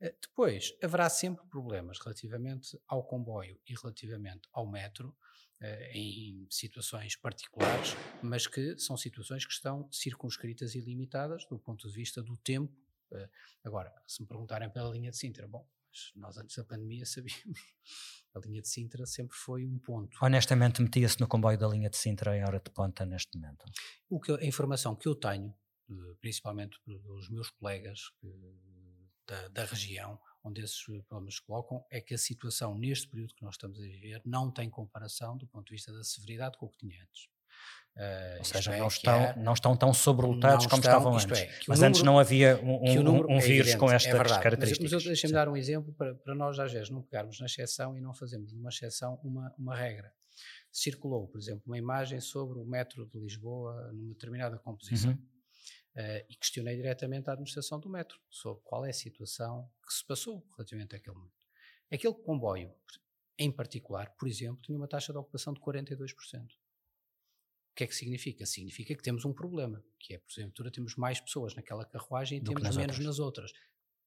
Eh, 0.00 0.14
depois, 0.20 0.74
haverá 0.82 1.08
sempre 1.10 1.46
problemas 1.46 1.98
relativamente 1.98 2.78
ao 2.86 3.04
comboio 3.04 3.60
e 3.68 3.74
relativamente 3.74 4.48
ao 4.52 4.66
metro, 4.66 5.14
eh, 5.60 5.92
em 5.92 6.46
situações 6.50 7.16
particulares, 7.16 7.94
mas 8.22 8.46
que 8.46 8.78
são 8.78 8.96
situações 8.96 9.44
que 9.44 9.52
estão 9.52 9.90
circunscritas 9.92 10.74
e 10.74 10.80
limitadas 10.80 11.44
do 11.46 11.58
ponto 11.58 11.86
de 11.86 11.94
vista 11.94 12.22
do 12.22 12.36
tempo. 12.38 12.74
Eh, 13.12 13.28
agora, 13.62 13.92
se 14.06 14.22
me 14.22 14.28
perguntarem 14.28 14.70
pela 14.70 14.90
linha 14.90 15.10
de 15.10 15.18
Sintra, 15.18 15.46
bom, 15.46 15.66
nós 16.16 16.38
antes 16.38 16.56
da 16.56 16.64
pandemia 16.64 17.04
sabíamos, 17.04 17.60
a 18.34 18.38
linha 18.38 18.62
de 18.62 18.68
Sintra 18.68 19.04
sempre 19.04 19.36
foi 19.36 19.66
um 19.66 19.78
ponto. 19.78 20.16
Honestamente, 20.22 20.80
metia-se 20.80 21.20
no 21.20 21.28
comboio 21.28 21.58
da 21.58 21.68
linha 21.68 21.90
de 21.90 21.96
Sintra 21.98 22.34
em 22.34 22.42
hora 22.42 22.58
de 22.58 22.70
ponta 22.70 23.04
neste 23.04 23.36
momento? 23.36 23.66
O 24.08 24.18
que, 24.18 24.32
a 24.32 24.44
informação 24.44 24.96
que 24.96 25.08
eu 25.08 25.14
tenho, 25.14 25.54
principalmente 26.20 26.78
dos 26.86 27.28
meus 27.28 27.50
colegas 27.50 28.08
que 28.20 28.28
da, 29.30 29.48
da, 29.48 29.64
região 29.64 30.18
onde 30.42 30.60
esses 30.60 30.82
problemas 31.06 31.34
se 31.36 31.42
colocam, 31.42 31.84
é 31.90 32.00
que 32.00 32.14
a 32.14 32.18
situação 32.18 32.76
neste 32.76 33.06
período 33.08 33.34
que 33.34 33.42
nós 33.42 33.54
estamos 33.54 33.78
a 33.78 33.82
viver 33.82 34.20
não 34.24 34.50
tem 34.50 34.68
comparação 34.68 35.36
do 35.36 35.46
ponto 35.46 35.66
de 35.66 35.74
vista 35.74 35.92
da 35.92 36.02
severidade 36.02 36.58
com 36.58 36.66
o 36.66 36.68
que 36.68 36.78
tinha 36.78 37.00
antes. 37.00 37.28
Uh, 37.96 38.38
Ou 38.38 38.44
seja, 38.44 38.72
é 38.74 38.78
não, 38.78 38.88
estão, 38.88 39.24
há, 39.24 39.36
não 39.36 39.52
estão 39.52 39.76
tão 39.76 39.92
sobrelotados 39.92 40.66
como 40.66 40.80
estão, 40.80 40.98
estavam 40.98 41.14
antes. 41.14 41.38
É, 41.38 41.46
mas 41.68 41.80
número, 41.80 41.88
antes 41.88 42.02
não 42.02 42.18
havia 42.18 42.58
um, 42.62 42.76
um, 42.76 43.34
um 43.34 43.36
é 43.36 43.40
vírus 43.40 43.74
com 43.74 43.90
é 43.90 43.96
estas 43.96 44.14
é 44.14 44.16
verdade, 44.16 44.42
características. 44.42 44.92
Mas, 44.92 45.04
mas 45.04 45.04
deixem-me 45.04 45.34
dar 45.34 45.48
um 45.48 45.56
exemplo 45.56 45.92
para, 45.92 46.14
para 46.14 46.34
nós, 46.34 46.58
às 46.58 46.72
vezes, 46.72 46.88
não 46.88 47.02
pegarmos 47.02 47.38
na 47.38 47.46
exceção 47.46 47.96
e 47.96 48.00
não 48.00 48.14
fazermos 48.14 48.52
numa 48.52 48.70
exceção 48.70 49.20
uma, 49.22 49.54
uma 49.58 49.76
regra. 49.76 50.12
Circulou, 50.72 51.26
por 51.28 51.38
exemplo, 51.38 51.62
uma 51.66 51.76
imagem 51.76 52.20
sobre 52.20 52.58
o 52.58 52.64
metro 52.64 53.04
de 53.06 53.18
Lisboa 53.18 53.92
numa 53.92 54.14
determinada 54.14 54.56
composição. 54.58 55.10
Uhum 55.10 55.29
Uh, 55.94 56.24
e 56.28 56.36
questionei 56.36 56.76
diretamente 56.76 57.28
a 57.28 57.32
administração 57.32 57.80
do 57.80 57.90
metro 57.90 58.20
sobre 58.30 58.62
qual 58.62 58.86
é 58.86 58.90
a 58.90 58.94
situação 58.94 59.68
que 59.84 59.92
se 59.92 60.06
passou 60.06 60.46
relativamente 60.56 60.94
àquele 60.94 61.16
momento. 61.16 61.34
Aquele 61.90 62.14
comboio, 62.14 62.72
em 63.36 63.50
particular, 63.50 64.14
por 64.16 64.28
exemplo, 64.28 64.62
tinha 64.62 64.78
uma 64.78 64.86
taxa 64.86 65.12
de 65.12 65.18
ocupação 65.18 65.52
de 65.52 65.60
42%. 65.60 66.44
O 67.72 67.74
que 67.74 67.84
é 67.84 67.86
que 67.88 67.94
significa? 67.94 68.46
Significa 68.46 68.94
que 68.94 69.02
temos 69.02 69.24
um 69.24 69.32
problema, 69.32 69.82
que 69.98 70.14
é, 70.14 70.18
por 70.18 70.30
exemplo, 70.32 70.70
temos 70.70 70.94
mais 70.94 71.20
pessoas 71.20 71.54
naquela 71.54 71.84
carruagem 71.84 72.38
e 72.38 72.42
temos 72.42 72.62
menos 72.62 72.78
outras. 72.78 73.04
nas 73.04 73.18
outras 73.18 73.52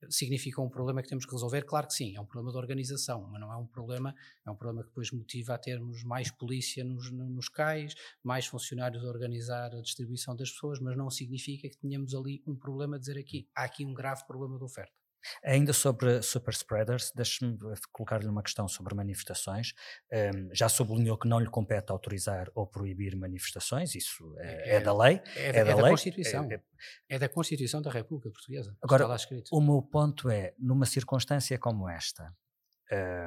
significa 0.09 0.61
um 0.61 0.69
problema 0.69 1.01
que 1.01 1.07
temos 1.07 1.25
que 1.25 1.31
resolver? 1.31 1.63
Claro 1.63 1.87
que 1.87 1.93
sim, 1.93 2.15
é 2.15 2.21
um 2.21 2.25
problema 2.25 2.51
de 2.51 2.57
organização, 2.57 3.27
mas 3.31 3.39
não 3.39 3.51
é 3.51 3.57
um 3.57 3.67
problema, 3.67 4.13
é 4.45 4.51
um 4.51 4.55
problema 4.55 4.83
que 4.83 4.89
depois 4.89 5.11
motiva 5.11 5.53
a 5.53 5.57
termos 5.57 6.03
mais 6.03 6.31
polícia 6.31 6.83
nos, 6.83 7.11
nos 7.11 7.49
cais, 7.49 7.93
mais 8.23 8.45
funcionários 8.45 9.03
a 9.03 9.07
organizar 9.07 9.73
a 9.73 9.81
distribuição 9.81 10.35
das 10.35 10.51
pessoas, 10.51 10.79
mas 10.79 10.97
não 10.97 11.09
significa 11.09 11.69
que 11.69 11.77
tenhamos 11.77 12.13
ali 12.15 12.41
um 12.47 12.55
problema 12.55 12.97
de 12.97 13.05
dizer 13.05 13.19
aqui, 13.19 13.47
há 13.55 13.63
aqui 13.63 13.85
um 13.85 13.93
grave 13.93 14.25
problema 14.25 14.57
de 14.57 14.63
oferta. 14.63 15.02
Ainda 15.43 15.73
sobre 15.73 16.21
super 16.21 16.53
spreaders, 16.53 17.11
deixe-me 17.15 17.57
colocar-lhe 17.91 18.27
uma 18.27 18.43
questão 18.43 18.67
sobre 18.67 18.95
manifestações. 18.95 19.73
Um, 20.11 20.49
já 20.53 20.69
sublinhou 20.69 21.17
que 21.17 21.27
não 21.27 21.39
lhe 21.39 21.49
compete 21.49 21.91
autorizar 21.91 22.49
ou 22.55 22.67
proibir 22.67 23.15
manifestações, 23.15 23.95
isso 23.95 24.35
é, 24.39 24.71
é, 24.71 24.75
é 24.75 24.79
da 24.79 24.95
lei. 24.95 25.21
É, 25.35 25.41
é, 25.41 25.49
é 25.49 25.65
da, 25.65 25.75
da, 25.75 25.81
lei, 25.81 25.91
Constituição. 25.91 26.47
É, 26.51 26.61
é, 27.09 27.19
da 27.19 27.29
Constituição 27.29 27.81
da 27.81 27.91
República 27.91 28.29
Portuguesa. 28.29 28.75
Agora, 28.81 29.07
o 29.51 29.61
meu 29.61 29.81
ponto 29.81 30.29
é, 30.29 30.53
numa 30.57 30.85
circunstância 30.85 31.57
como 31.57 31.89
esta, 31.89 32.33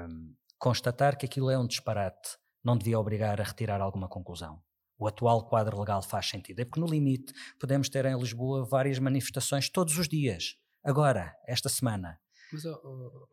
um, 0.09 0.35
constatar 0.59 1.17
que 1.17 1.27
aquilo 1.27 1.51
é 1.51 1.59
um 1.59 1.67
disparate 1.67 2.37
não 2.65 2.77
devia 2.77 2.99
obrigar 2.99 3.41
a 3.41 3.45
retirar 3.45 3.81
alguma 3.81 4.09
conclusão 4.09 4.61
o 4.99 5.07
atual 5.07 5.47
quadro 5.47 5.79
legal 5.79 6.03
faz 6.03 6.27
sentido. 6.27 6.61
É 6.61 6.65
porque, 6.65 6.81
no 6.81 6.87
limite, 6.87 7.33
podemos 7.59 7.89
ter 7.89 8.05
em 8.07 8.19
Lisboa 8.19 8.65
várias 8.65 8.99
manifestações 8.99 9.69
todos 9.69 9.99
os 9.99 10.09
dias. 10.09 10.57
Agora, 10.87 11.37
esta 11.47 11.69
semana. 11.69 12.21
Mas, 12.53 12.65
oh, 12.65 13.29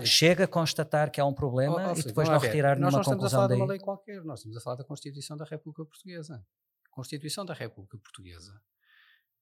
oh, 0.00 0.04
chega 0.04 0.44
a 0.44 0.48
constatar 0.48 1.10
que 1.10 1.20
há 1.20 1.24
um 1.24 1.32
problema 1.32 1.94
e 1.96 2.02
depois 2.02 2.28
não 2.28 2.38
retirar 2.38 2.78
numa 2.78 3.02
conclusão 3.04 3.06
daí. 3.06 3.16
Nós 3.16 3.20
não 3.20 3.20
estamos 3.20 3.24
a 3.24 3.30
falar 3.30 3.46
daí. 3.46 3.56
de 3.56 3.62
uma 3.62 3.70
lei 3.70 3.78
qualquer, 3.78 4.24
nós 4.24 4.40
estamos 4.40 4.56
a 4.56 4.60
falar 4.60 4.76
da 4.76 4.84
Constituição 4.84 5.36
da 5.36 5.44
República 5.44 5.84
Portuguesa. 5.84 6.44
Constituição 6.90 7.44
da 7.44 7.54
República 7.54 7.96
Portuguesa, 7.98 8.60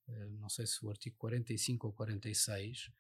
eh, 0.07 0.29
não 0.39 0.51
sei 0.51 0.67
se 0.67 0.85
o 0.85 0.91
artigo 0.91 1.17
45 1.17 1.87
ou 1.87 1.93
46, 1.95 2.91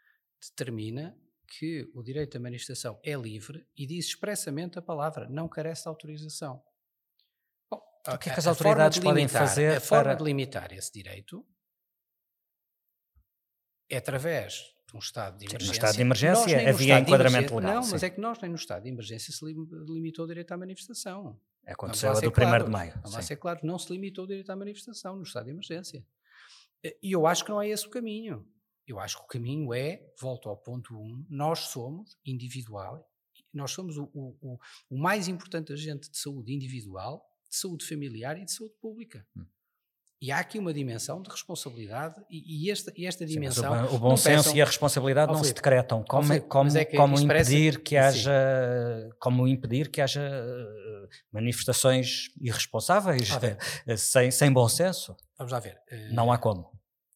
determina 0.40 1.14
que 1.46 1.90
o 1.94 2.02
direito 2.02 2.36
à 2.36 2.40
manifestação 2.40 2.98
é 3.04 3.14
livre 3.14 3.66
e 3.76 3.86
diz 3.86 4.06
expressamente 4.06 4.78
a 4.78 4.82
palavra, 4.82 5.28
não 5.28 5.48
carece 5.48 5.82
de 5.82 5.88
autorização. 5.88 6.62
Bom, 7.70 7.82
o 8.06 8.18
que 8.18 8.30
é 8.30 8.32
que 8.32 8.40
as 8.40 8.46
autoridades 8.46 8.98
podem 8.98 9.24
limitar, 9.24 9.46
fazer? 9.46 9.76
A 9.76 9.80
forma 9.80 10.16
de 10.16 10.24
limitar 10.24 10.72
esse 10.72 10.92
direito 10.92 11.46
é 13.88 13.96
através 13.96 14.74
de 14.88 14.96
um 14.96 14.98
estado 14.98 15.38
de 15.38 15.44
emergência. 15.44 15.66
no 15.66 15.72
estado 15.72 15.94
de 15.94 16.00
emergência 16.00 16.68
havia 16.68 16.98
enquadramento 16.98 17.54
legal. 17.56 17.74
Não, 17.76 17.82
sim. 17.82 17.92
mas 17.92 18.02
é 18.02 18.10
que 18.10 18.20
nós 18.20 18.40
nem 18.40 18.50
no 18.50 18.56
estado 18.56 18.82
de 18.82 18.88
emergência 18.88 19.32
se 19.32 19.44
limitou 19.44 20.24
o 20.24 20.28
direito 20.28 20.52
à 20.52 20.56
manifestação. 20.56 21.38
Aconteceu 21.66 22.10
a 22.10 22.20
do 22.20 22.28
1 22.28 22.32
claro, 22.32 22.64
de 22.64 22.70
maio. 22.70 22.94
Vamos 23.02 23.26
ser 23.26 23.36
claro, 23.36 23.60
não 23.62 23.78
se 23.78 23.92
limitou 23.92 24.24
o 24.24 24.26
direito 24.26 24.50
à 24.50 24.56
manifestação 24.56 25.16
no 25.16 25.22
estado 25.22 25.44
de 25.44 25.50
emergência. 25.50 26.04
E 27.02 27.12
eu 27.12 27.26
acho 27.26 27.44
que 27.44 27.50
não 27.50 27.60
é 27.60 27.68
esse 27.68 27.86
o 27.86 27.90
caminho. 27.90 28.46
Eu 28.86 28.98
acho 28.98 29.18
que 29.18 29.24
o 29.24 29.26
caminho 29.26 29.74
é, 29.74 30.00
volto 30.18 30.48
ao 30.48 30.56
ponto 30.56 30.94
1, 30.94 30.98
um, 30.98 31.26
nós 31.28 31.58
somos 31.58 32.16
individual, 32.24 33.06
nós 33.52 33.70
somos 33.70 33.98
o, 33.98 34.10
o, 34.14 34.58
o, 34.88 34.98
mais 34.98 35.28
importante 35.28 35.74
agente 35.74 36.10
de 36.10 36.16
saúde 36.16 36.54
individual, 36.54 37.22
de 37.50 37.56
saúde 37.56 37.84
familiar 37.84 38.38
e 38.38 38.46
de 38.46 38.52
saúde 38.52 38.74
pública. 38.80 39.26
Hum. 39.36 39.44
E 40.20 40.32
há 40.32 40.40
aqui 40.40 40.58
uma 40.58 40.74
dimensão 40.74 41.22
de 41.22 41.30
responsabilidade 41.30 42.20
e, 42.28 42.66
e 42.66 42.70
esta, 42.70 42.92
e 42.96 43.06
esta 43.06 43.24
dimensão. 43.24 43.88
Sim, 43.88 43.94
o, 43.94 43.98
bom 44.00 44.16
senso 44.16 44.54
e 44.56 44.60
a 44.60 44.64
responsabilidade 44.64 45.32
não 45.32 45.44
se 45.44 45.54
decretam. 45.54 46.02
Como, 46.02 46.24
Filipe, 46.24 46.48
como, 46.48 46.76
é 46.76 46.84
que 46.84 46.96
como 46.96 47.20
impedir 47.20 47.80
que 47.82 47.96
haja, 47.96 48.32
sim. 48.32 49.16
como 49.20 49.46
impedir 49.46 49.88
que 49.90 50.00
haja 50.00 50.20
eh, 50.20 51.08
manifestações 51.30 52.30
irresponsáveis, 52.40 53.30
eh, 53.86 53.96
sem, 53.96 54.32
sem 54.32 54.52
bom 54.52 54.68
senso? 54.68 55.16
Vamos 55.38 55.52
lá 55.52 55.60
ver. 55.60 55.80
Uh, 55.90 56.12
não 56.12 56.32
há 56.32 56.38
como. 56.38 56.68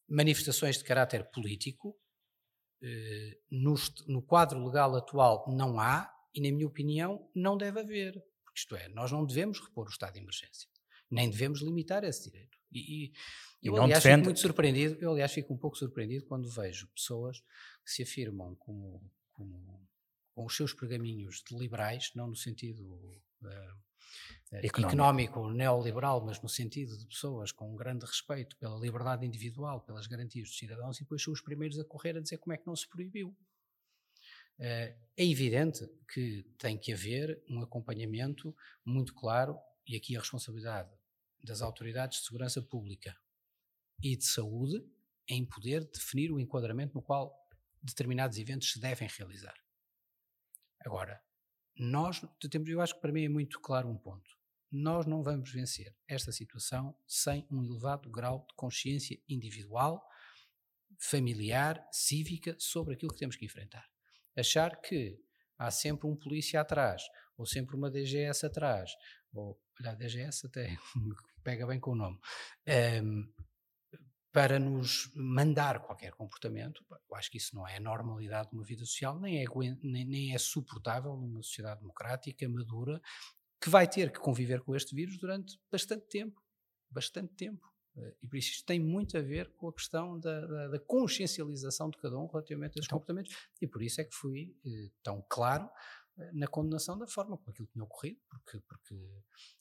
Manifestações 0.07 0.77
de 0.77 0.85
caráter 0.85 1.29
político, 1.29 1.89
uh, 1.89 3.35
no, 3.51 3.75
no 4.07 4.21
quadro 4.21 4.63
legal 4.65 4.95
atual 4.95 5.43
não 5.49 5.77
há 5.77 6.09
e, 6.33 6.41
na 6.41 6.55
minha 6.55 6.67
opinião, 6.67 7.29
não 7.35 7.57
deve 7.57 7.81
haver. 7.81 8.23
Isto 8.55 8.77
é, 8.77 8.87
nós 8.89 9.11
não 9.11 9.25
devemos 9.25 9.59
repor 9.59 9.87
o 9.87 9.89
estado 9.89 10.13
de 10.13 10.19
emergência, 10.19 10.69
nem 11.11 11.29
devemos 11.29 11.61
limitar 11.61 12.05
esse 12.05 12.31
direito. 12.31 12.57
E, 12.73 13.13
e 13.61 13.67
eu, 13.67 13.75
aliás, 13.75 14.03
defende... 14.03 14.15
fico 14.17 14.25
muito 14.25 14.39
surpreendido, 14.39 14.97
eu, 14.99 15.11
aliás, 15.11 15.31
fico 15.31 15.53
um 15.53 15.57
pouco 15.57 15.77
surpreendido 15.77 16.25
quando 16.25 16.49
vejo 16.49 16.87
pessoas 16.87 17.39
que 17.85 17.91
se 17.91 18.03
afirmam 18.03 18.55
como, 18.55 19.01
como 19.31 19.87
com 20.33 20.45
os 20.45 20.55
seus 20.55 20.73
pergaminhos 20.73 21.43
de 21.47 21.55
liberais, 21.57 22.11
não 22.15 22.27
no 22.27 22.35
sentido 22.35 22.99
económico. 24.51 24.87
económico, 24.87 25.51
neoliberal, 25.51 26.25
mas 26.25 26.41
no 26.41 26.49
sentido 26.49 26.97
de 26.97 27.05
pessoas 27.05 27.51
com 27.51 27.71
um 27.71 27.75
grande 27.75 28.05
respeito 28.05 28.57
pela 28.57 28.79
liberdade 28.79 29.25
individual, 29.25 29.81
pelas 29.81 30.07
garantias 30.07 30.49
dos 30.49 30.57
cidadãos, 30.57 30.97
e 30.97 31.03
depois 31.03 31.21
são 31.21 31.33
os 31.33 31.41
primeiros 31.41 31.79
a 31.79 31.85
correr 31.85 32.17
a 32.17 32.21
dizer 32.21 32.37
como 32.37 32.53
é 32.53 32.57
que 32.57 32.67
não 32.67 32.75
se 32.75 32.89
proibiu. 32.89 33.35
É 34.59 34.95
evidente 35.17 35.85
que 36.13 36.43
tem 36.57 36.77
que 36.77 36.93
haver 36.93 37.43
um 37.49 37.61
acompanhamento 37.61 38.55
muito 38.85 39.13
claro, 39.13 39.57
e 39.85 39.95
aqui 39.95 40.15
a 40.15 40.19
responsabilidade 40.19 40.89
das 41.43 41.61
autoridades 41.61 42.19
de 42.19 42.25
segurança 42.25 42.61
pública 42.61 43.15
e 44.01 44.15
de 44.15 44.25
saúde 44.25 44.83
em 45.27 45.45
poder 45.45 45.89
definir 45.91 46.31
o 46.31 46.39
enquadramento 46.39 46.93
no 46.95 47.01
qual 47.01 47.33
determinados 47.81 48.37
eventos 48.37 48.71
se 48.71 48.79
devem 48.79 49.07
realizar. 49.07 49.55
Agora, 50.79 51.21
nós 51.77 52.21
temos, 52.49 52.69
eu 52.69 52.81
acho 52.81 52.95
que 52.95 53.01
para 53.01 53.11
mim 53.11 53.25
é 53.25 53.29
muito 53.29 53.59
claro 53.59 53.89
um 53.89 53.97
ponto. 53.97 54.29
Nós 54.71 55.05
não 55.05 55.23
vamos 55.23 55.51
vencer 55.51 55.95
esta 56.07 56.31
situação 56.31 56.97
sem 57.07 57.47
um 57.51 57.63
elevado 57.63 58.09
grau 58.09 58.45
de 58.47 58.55
consciência 58.55 59.21
individual, 59.27 60.03
familiar, 60.99 61.85
cívica 61.91 62.55
sobre 62.59 62.95
aquilo 62.95 63.13
que 63.13 63.19
temos 63.19 63.35
que 63.35 63.45
enfrentar. 63.45 63.87
Achar 64.35 64.81
que 64.81 65.19
há 65.57 65.69
sempre 65.69 66.07
um 66.07 66.15
polícia 66.15 66.59
atrás, 66.59 67.03
ou 67.37 67.45
sempre 67.45 67.75
uma 67.75 67.89
DGS 67.89 68.45
atrás, 68.45 68.91
ou, 69.33 69.59
olha, 69.79 69.91
a 69.91 69.95
DGS 69.95 70.47
até 70.47 70.77
pega 71.43 71.65
bem 71.67 71.79
com 71.79 71.91
o 71.91 71.95
nome, 71.95 72.19
um, 73.03 73.31
para 74.31 74.57
nos 74.57 75.11
mandar 75.15 75.79
qualquer 75.79 76.11
comportamento, 76.13 76.83
eu 76.89 77.15
acho 77.15 77.29
que 77.29 77.37
isso 77.37 77.55
não 77.55 77.67
é 77.67 77.77
a 77.77 77.79
normalidade 77.79 78.49
de 78.49 78.55
uma 78.55 78.63
vida 78.63 78.83
social, 78.83 79.19
nem 79.19 79.43
é, 79.43 79.45
nem, 79.83 80.05
nem 80.05 80.33
é 80.33 80.37
suportável 80.39 81.15
numa 81.15 81.43
sociedade 81.43 81.81
democrática, 81.81 82.49
madura, 82.49 82.99
que 83.61 83.69
vai 83.69 83.87
ter 83.87 84.11
que 84.11 84.19
conviver 84.19 84.61
com 84.61 84.75
este 84.75 84.95
vírus 84.95 85.19
durante 85.19 85.59
bastante 85.71 86.07
tempo, 86.07 86.41
bastante 86.89 87.33
tempo. 87.35 87.71
Eh, 87.95 88.15
e 88.23 88.27
por 88.27 88.37
isso 88.37 88.49
isto 88.49 88.65
tem 88.65 88.79
muito 88.79 89.17
a 89.17 89.21
ver 89.21 89.53
com 89.53 89.69
a 89.69 89.73
questão 89.73 90.19
da, 90.19 90.45
da, 90.45 90.67
da 90.69 90.79
consciencialização 90.79 91.89
de 91.89 91.97
cada 91.97 92.17
um 92.17 92.25
relativamente 92.25 92.71
a 92.71 92.79
esses 92.79 92.85
então, 92.87 92.97
comportamentos. 92.97 93.35
E 93.61 93.67
por 93.67 93.81
isso 93.81 94.01
é 94.01 94.03
que 94.03 94.13
fui 94.15 94.55
eh, 94.65 94.89
tão 95.03 95.23
claro 95.29 95.69
na 96.33 96.47
condenação 96.47 96.97
da 96.97 97.07
forma 97.07 97.37
como 97.37 97.49
aquilo 97.49 97.67
tinha 97.67 97.83
ocorrido, 97.83 98.19
porque, 98.29 98.59
porque, 98.67 98.95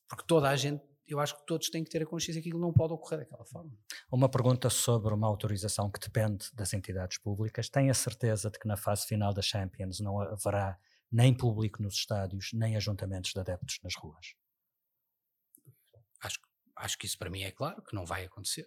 porque 0.09 0.25
toda 0.27 0.49
a 0.49 0.57
gente 0.57 0.83
eu 1.07 1.21
acho 1.21 1.37
que 1.37 1.47
todos 1.47 1.69
têm 1.69 1.83
que 1.83 1.91
ter 1.91 2.03
a 2.03 2.07
consciência 2.07 2.41
que 2.41 2.49
aquilo 2.49 2.61
não 2.61 2.73
pode 2.73 2.93
ocorrer 2.93 3.21
daquela 3.21 3.45
forma. 3.45 3.71
Uma 4.11 4.29
pergunta 4.29 4.71
sobre 4.71 5.13
uma 5.13 5.27
autorização 5.27 5.91
que 5.91 5.99
depende 5.99 6.49
das 6.55 6.73
entidades 6.73 7.19
públicas. 7.19 7.69
Tem 7.69 7.91
a 7.91 7.95
certeza 7.95 8.51
de 8.51 8.59
que 8.59 8.69
na 8.69 8.77
fase 8.77 9.07
final 9.07 9.35
da 9.35 9.43
Champions 9.43 10.01
não 10.01 10.21
haverá 10.21 10.79
nem 11.11 11.35
público 11.37 11.83
nos 11.83 11.95
estádios, 11.95 12.51
nem 12.55 12.77
ajuntamentos 12.77 13.33
de 13.33 13.41
adeptos 13.41 13.79
nas 13.83 13.95
ruas? 13.95 14.35
Acho, 16.21 16.39
acho 16.77 16.99
que 16.99 17.07
isso 17.07 17.19
para 17.19 17.29
mim 17.29 17.43
é 17.43 17.51
claro, 17.51 17.83
que 17.83 17.95
não 17.95 18.07
vai 18.07 18.25
acontecer. 18.25 18.67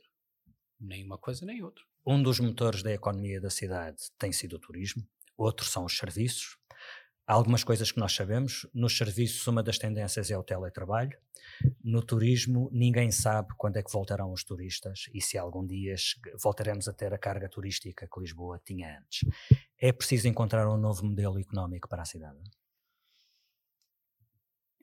Nem 0.79 1.03
uma 1.03 1.17
coisa 1.17 1.45
nem 1.45 1.63
outra. 1.63 1.83
Um 2.05 2.21
dos 2.21 2.39
motores 2.39 2.83
da 2.83 2.91
economia 2.91 3.41
da 3.41 3.49
cidade 3.49 4.11
tem 4.19 4.31
sido 4.31 4.57
o 4.57 4.59
turismo, 4.59 5.07
outros 5.35 5.71
são 5.71 5.85
os 5.85 5.97
serviços. 5.97 6.57
Há 7.27 7.33
algumas 7.33 7.63
coisas 7.63 7.91
que 7.91 7.99
nós 7.99 8.13
sabemos. 8.13 8.67
Nos 8.71 8.95
serviços, 8.95 9.47
uma 9.47 9.63
das 9.63 9.79
tendências 9.79 10.29
é 10.29 10.37
o 10.37 10.43
teletrabalho. 10.43 11.17
No 11.83 12.03
turismo, 12.03 12.69
ninguém 12.71 13.11
sabe 13.11 13.49
quando 13.57 13.77
é 13.77 13.83
que 13.83 13.91
voltarão 13.91 14.31
os 14.31 14.43
turistas 14.43 15.05
e 15.13 15.21
se 15.21 15.37
algum 15.37 15.65
dia 15.65 15.95
voltaremos 16.41 16.87
a 16.87 16.93
ter 16.93 17.13
a 17.13 17.17
carga 17.17 17.49
turística 17.49 18.07
que 18.07 18.19
Lisboa 18.19 18.61
tinha 18.63 18.99
antes. 18.99 19.27
É 19.79 19.91
preciso 19.91 20.27
encontrar 20.27 20.69
um 20.69 20.77
novo 20.77 21.03
modelo 21.03 21.39
económico 21.39 21.89
para 21.89 22.03
a 22.03 22.05
cidade? 22.05 22.39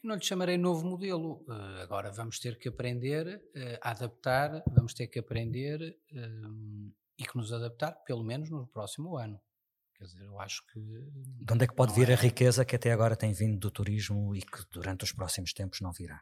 Não 0.02 0.16
lhe 0.16 0.24
chamarei 0.24 0.58
novo 0.58 0.84
modelo. 0.84 1.44
Uh, 1.46 1.80
agora 1.80 2.10
vamos 2.10 2.40
ter 2.40 2.58
que 2.58 2.68
aprender 2.68 3.36
uh, 3.36 3.78
a 3.80 3.92
adaptar, 3.92 4.64
vamos 4.74 4.94
ter 4.94 5.06
que 5.06 5.20
aprender 5.20 5.96
uh, 6.12 6.92
e 7.16 7.24
que 7.24 7.36
nos 7.36 7.52
adaptar, 7.52 7.92
pelo 8.04 8.24
menos 8.24 8.50
no 8.50 8.66
próximo 8.66 9.16
ano. 9.16 9.40
Quer 10.02 10.06
dizer, 10.06 10.24
eu 10.24 10.40
acho 10.40 10.66
que. 10.66 10.80
De 10.80 11.52
onde 11.52 11.64
é 11.64 11.68
que 11.68 11.76
pode 11.76 11.94
vir 11.94 12.10
é... 12.10 12.14
a 12.14 12.16
riqueza 12.16 12.64
que 12.64 12.74
até 12.74 12.90
agora 12.90 13.14
tem 13.14 13.32
vindo 13.32 13.56
do 13.56 13.70
turismo 13.70 14.34
e 14.34 14.42
que 14.42 14.64
durante 14.68 15.04
os 15.04 15.12
próximos 15.12 15.52
tempos 15.52 15.80
não 15.80 15.92
virá? 15.92 16.20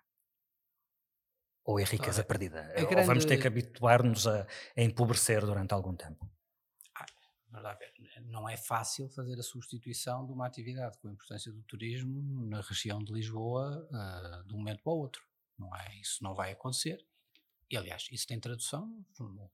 Ou 1.64 1.80
é 1.80 1.84
riqueza 1.84 2.22
perdida? 2.22 2.60
grande... 2.74 2.94
Ou 2.94 3.04
vamos 3.06 3.24
ter 3.24 3.38
que 3.38 3.46
habituar-nos 3.46 4.26
a, 4.26 4.46
a, 4.76 4.82
empobrecer 4.82 5.46
durante 5.46 5.72
algum 5.72 5.96
tempo? 5.96 6.30
Ah, 6.94 7.78
não 8.26 8.46
é 8.46 8.58
fácil 8.58 9.08
fazer 9.08 9.38
a 9.38 9.42
substituição 9.42 10.26
de 10.26 10.32
uma 10.32 10.46
atividade 10.46 10.98
com 10.98 11.08
a 11.08 11.12
importância 11.12 11.50
do 11.50 11.62
turismo 11.62 12.44
na 12.50 12.60
região 12.60 13.02
de 13.02 13.14
Lisboa 13.14 13.88
uh, 13.90 14.46
de 14.46 14.52
um 14.52 14.58
momento 14.58 14.82
para 14.82 14.92
o 14.92 14.98
outro. 14.98 15.22
Não 15.58 15.74
é, 15.74 15.98
isso 16.02 16.22
não 16.22 16.34
vai 16.34 16.52
acontecer. 16.52 17.02
E, 17.70 17.78
aliás, 17.78 18.08
isso 18.12 18.26
tem 18.26 18.38
tradução 18.38 18.94
no, 19.18 19.50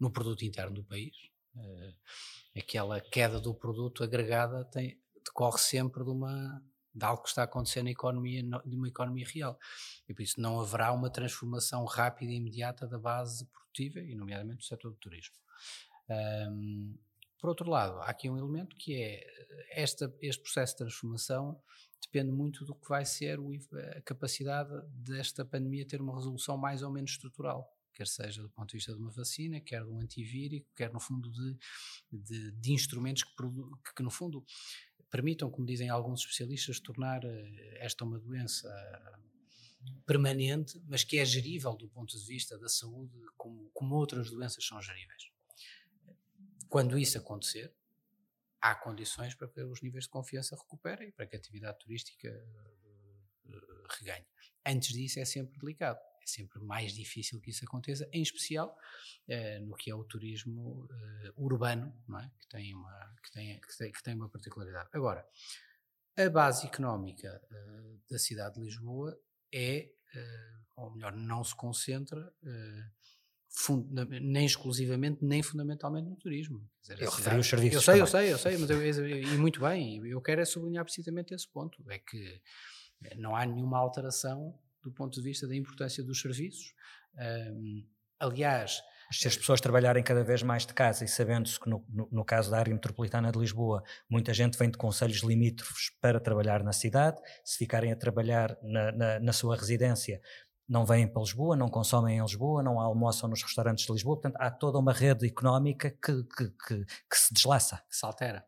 no 0.00 0.10
produto 0.10 0.42
interno 0.46 0.72
do 0.72 0.84
país. 0.84 1.14
Uh, 1.56 1.94
aquela 2.56 3.00
queda 3.00 3.40
do 3.40 3.54
produto 3.54 4.04
agregada 4.04 4.64
tem, 4.66 5.00
decorre 5.24 5.58
sempre 5.58 6.04
de 6.04 6.10
uma 6.10 6.62
de 6.94 7.04
algo 7.04 7.22
que 7.22 7.28
está 7.28 7.44
acontecendo 7.44 7.84
na 7.84 7.92
economia, 7.92 8.42
de 8.42 8.76
uma 8.76 8.88
economia 8.88 9.26
real. 9.32 9.56
E 10.08 10.14
por 10.14 10.22
isso 10.22 10.40
não 10.40 10.60
haverá 10.60 10.92
uma 10.92 11.08
transformação 11.08 11.84
rápida 11.84 12.32
e 12.32 12.36
imediata 12.36 12.86
da 12.88 12.98
base 12.98 13.46
produtiva, 13.46 14.00
e 14.00 14.16
nomeadamente 14.16 14.58
do 14.58 14.64
setor 14.64 14.90
do 14.90 14.96
turismo. 14.96 15.36
Um, 16.10 16.98
por 17.38 17.50
outro 17.50 17.70
lado, 17.70 17.98
há 18.00 18.06
aqui 18.06 18.28
um 18.28 18.36
elemento 18.36 18.74
que 18.76 19.00
é 19.00 19.24
esta, 19.70 20.12
este 20.20 20.42
processo 20.42 20.72
de 20.72 20.78
transformação 20.78 21.60
depende 22.02 22.32
muito 22.32 22.64
do 22.64 22.74
que 22.74 22.88
vai 22.88 23.04
ser 23.04 23.38
o, 23.38 23.52
a 23.96 24.00
capacidade 24.02 24.70
desta 24.88 25.44
pandemia 25.44 25.86
ter 25.86 26.00
uma 26.00 26.16
resolução 26.16 26.56
mais 26.56 26.82
ou 26.82 26.90
menos 26.90 27.12
estrutural 27.12 27.72
quer 27.98 28.06
seja 28.06 28.40
do 28.40 28.48
ponto 28.50 28.68
de 28.70 28.76
vista 28.76 28.92
de 28.92 28.98
uma 28.98 29.10
vacina, 29.10 29.60
quer 29.60 29.82
de 29.82 29.90
um 29.90 29.98
antivírico, 29.98 30.70
quer 30.76 30.92
no 30.92 31.00
fundo 31.00 31.32
de, 31.32 31.58
de, 32.12 32.52
de 32.52 32.72
instrumentos 32.72 33.24
que, 33.24 33.32
que, 33.34 33.94
que, 33.96 34.02
no 34.04 34.10
fundo 34.10 34.44
permitam, 35.10 35.50
como 35.50 35.66
dizem 35.66 35.88
alguns 35.88 36.20
especialistas, 36.20 36.78
tornar 36.78 37.24
eh, 37.24 37.78
esta 37.80 38.04
uma 38.04 38.20
doença 38.20 38.68
permanente, 40.06 40.80
mas 40.86 41.02
que 41.02 41.18
é 41.18 41.24
gerível 41.24 41.74
do 41.74 41.88
ponto 41.88 42.16
de 42.16 42.24
vista 42.24 42.56
da 42.56 42.68
saúde, 42.68 43.18
como, 43.36 43.68
como 43.74 43.96
outras 43.96 44.30
doenças 44.30 44.64
são 44.64 44.80
geríveis. 44.80 45.32
Quando 46.68 46.96
isso 46.96 47.18
acontecer, 47.18 47.74
há 48.60 48.76
condições 48.76 49.34
para 49.34 49.48
que 49.48 49.60
os 49.62 49.82
níveis 49.82 50.04
de 50.04 50.10
confiança 50.10 50.54
recuperem, 50.54 51.10
para 51.10 51.26
que 51.26 51.34
a 51.34 51.38
atividade 51.38 51.78
turística 51.80 52.28
uh, 52.28 53.86
reganhe. 53.98 54.26
Antes 54.64 54.92
disso 54.92 55.18
é 55.18 55.24
sempre 55.24 55.58
delicado 55.58 55.98
sempre 56.28 56.60
mais 56.60 56.92
difícil 56.92 57.40
que 57.40 57.50
isso 57.50 57.64
aconteça, 57.64 58.08
em 58.12 58.22
especial 58.22 58.76
uh, 59.28 59.66
no 59.66 59.74
que 59.74 59.90
é 59.90 59.94
o 59.94 60.04
turismo 60.04 60.84
uh, 60.84 61.44
urbano, 61.44 61.92
é? 62.20 62.30
que, 62.40 62.48
tem 62.48 62.74
uma, 62.74 63.14
que, 63.22 63.32
tem, 63.32 63.60
que, 63.60 63.78
tem, 63.78 63.92
que 63.92 64.02
tem 64.02 64.14
uma 64.14 64.28
particularidade. 64.28 64.88
Agora, 64.92 65.26
a 66.16 66.28
base 66.28 66.66
económica 66.66 67.40
uh, 67.50 68.00
da 68.10 68.18
cidade 68.18 68.56
de 68.56 68.62
Lisboa 68.62 69.18
é, 69.52 69.90
ou 70.76 70.90
melhor, 70.94 71.14
não 71.16 71.42
se 71.42 71.54
concentra 71.54 72.32
nem 74.20 74.44
exclusivamente, 74.44 75.24
nem 75.24 75.42
fundamentalmente 75.42 76.08
no 76.08 76.16
turismo. 76.16 76.68
Dizer, 76.80 77.00
eu 77.02 77.10
referi 77.10 77.38
os 77.38 77.46
serviços. 77.46 77.74
Eu 77.76 77.80
sei, 77.80 77.92
também. 77.94 78.00
eu 78.00 78.06
sei, 78.06 78.32
eu 78.32 78.38
sei, 78.38 78.58
mas 78.58 78.70
eu, 78.70 79.08
e 79.08 79.38
muito 79.38 79.60
bem, 79.60 80.06
eu 80.06 80.20
quero 80.20 80.40
é 80.40 80.44
sublinhar 80.44 80.84
precisamente 80.84 81.34
esse 81.34 81.48
ponto, 81.48 81.82
é 81.90 81.98
que 81.98 82.40
não 83.16 83.34
há 83.34 83.44
nenhuma 83.46 83.78
alteração 83.78 84.58
do 84.82 84.92
ponto 84.92 85.14
de 85.14 85.22
vista 85.22 85.46
da 85.46 85.56
importância 85.56 86.02
dos 86.02 86.20
serviços. 86.20 86.74
Um, 87.16 87.86
aliás, 88.20 88.80
se 89.10 89.26
as 89.26 89.36
pessoas 89.36 89.60
trabalharem 89.60 90.02
cada 90.02 90.22
vez 90.22 90.42
mais 90.42 90.66
de 90.66 90.74
casa 90.74 91.04
e 91.04 91.08
sabendo-se 91.08 91.58
que 91.58 91.68
no, 91.68 91.84
no, 91.88 92.08
no, 92.12 92.24
caso 92.24 92.50
da 92.50 92.58
área 92.58 92.72
metropolitana 92.72 93.32
de 93.32 93.38
Lisboa, 93.38 93.82
muita 94.08 94.34
gente 94.34 94.58
vem 94.58 94.70
de 94.70 94.76
conselhos 94.76 95.22
limítrofes 95.22 95.90
para 96.00 96.20
trabalhar 96.20 96.62
na 96.62 96.72
cidade, 96.72 97.18
se 97.42 97.56
ficarem 97.56 97.90
a 97.90 97.96
trabalhar 97.96 98.56
na, 98.62 98.92
na, 98.92 99.20
na, 99.20 99.32
sua 99.32 99.56
residência, 99.56 100.20
não 100.68 100.84
vêm 100.84 101.08
para 101.08 101.22
Lisboa, 101.22 101.56
não 101.56 101.68
consomem 101.68 102.18
em 102.18 102.22
Lisboa, 102.22 102.62
não 102.62 102.78
almoçam 102.78 103.28
nos 103.30 103.42
restaurantes 103.42 103.86
de 103.86 103.92
Lisboa, 103.92 104.16
portanto 104.16 104.36
há 104.38 104.50
toda 104.50 104.78
uma 104.78 104.92
rede 104.92 105.26
económica 105.26 105.90
que, 105.90 106.22
que, 106.24 106.50
que, 106.50 106.84
que 106.84 107.16
se 107.16 107.32
deslaça. 107.32 107.82
Que 107.88 107.96
se 107.96 108.04
altera. 108.04 108.44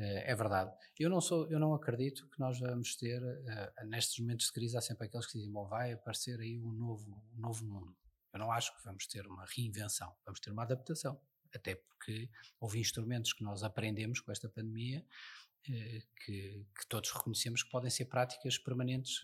Eh, 0.00 0.32
é 0.32 0.34
verdade. 0.34 0.72
Eu 0.98 1.10
não 1.10 1.20
sou, 1.20 1.46
eu 1.50 1.58
não 1.60 1.74
acredito 1.74 2.26
que 2.30 2.40
nós 2.40 2.58
vamos 2.58 2.96
ter, 2.96 3.22
uh, 3.22 3.86
nestes 3.86 4.18
momentos 4.18 4.46
de 4.46 4.52
crise, 4.52 4.76
há 4.76 4.80
sempre 4.80 5.06
aqueles 5.06 5.26
que 5.26 5.34
dizem, 5.34 5.52
bom, 5.52 5.66
vai 5.66 5.92
aparecer 5.92 6.40
aí 6.40 6.58
um 6.58 6.72
novo, 6.72 7.22
um 7.36 7.40
novo 7.40 7.66
mundo. 7.66 7.94
Eu 8.32 8.38
não 8.38 8.50
acho 8.50 8.74
que 8.74 8.82
vamos 8.82 9.06
ter 9.06 9.26
uma 9.26 9.44
reinvenção, 9.44 10.10
vamos 10.24 10.40
ter 10.40 10.50
uma 10.50 10.62
adaptação. 10.62 11.20
Até 11.54 11.74
porque 11.74 12.30
houve 12.58 12.78
instrumentos 12.78 13.34
que 13.34 13.44
nós 13.44 13.62
aprendemos 13.62 14.20
com 14.20 14.32
esta 14.32 14.48
pandemia 14.48 15.04
uh, 15.68 16.06
que, 16.24 16.66
que, 16.74 16.86
todos 16.88 17.10
reconhecemos 17.10 17.62
que 17.62 17.70
podem 17.70 17.90
ser 17.90 18.06
práticas 18.06 18.56
permanentes 18.56 19.20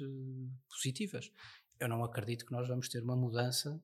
positivas. 0.68 1.32
Eu 1.80 1.88
não 1.88 2.04
acredito 2.04 2.44
que 2.44 2.52
nós 2.52 2.68
vamos 2.68 2.88
ter 2.90 3.02
uma 3.02 3.16
mudança 3.16 3.82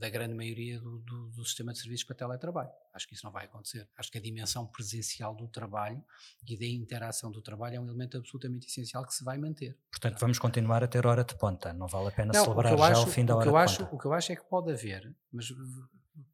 da 0.00 0.08
grande 0.08 0.34
maioria 0.34 0.80
do, 0.80 0.98
do, 1.00 1.28
do, 1.30 1.44
sistema 1.44 1.72
de 1.72 1.78
serviços 1.78 2.04
para 2.04 2.16
teletrabalho. 2.16 2.70
Acho 2.94 3.06
que 3.06 3.14
isso 3.14 3.24
não 3.24 3.32
vai 3.32 3.44
acontecer. 3.44 3.86
Acho 3.96 4.10
que 4.10 4.16
a 4.16 4.20
dimensão 4.20 4.66
presencial 4.66 5.34
do 5.34 5.46
trabalho 5.46 6.02
e 6.46 6.56
da 6.56 6.64
interação 6.64 7.30
do 7.30 7.42
trabalho 7.42 7.76
é 7.76 7.80
um 7.80 7.84
elemento 7.84 8.16
absolutamente 8.16 8.66
essencial 8.66 9.04
que 9.04 9.12
se 9.12 9.22
vai 9.22 9.36
manter. 9.36 9.76
Portanto, 9.90 10.18
vamos 10.18 10.38
continuar 10.38 10.82
a 10.82 10.88
ter 10.88 11.06
hora 11.06 11.22
de 11.22 11.36
ponta. 11.36 11.72
Não 11.72 11.86
vale 11.86 12.08
a 12.08 12.12
pena 12.12 12.32
não, 12.32 12.44
celebrar 12.44 12.78
já 12.78 12.84
acho, 12.86 13.02
o 13.02 13.06
fim 13.06 13.24
da 13.24 13.36
hora 13.36 13.50
de 13.50 13.56
acho, 13.56 13.78
ponta. 13.84 13.94
O 13.94 13.98
que 13.98 14.06
eu 14.06 14.12
acho 14.14 14.32
é 14.32 14.36
que 14.36 14.44
pode 14.44 14.72
haver, 14.72 15.14
mas 15.30 15.48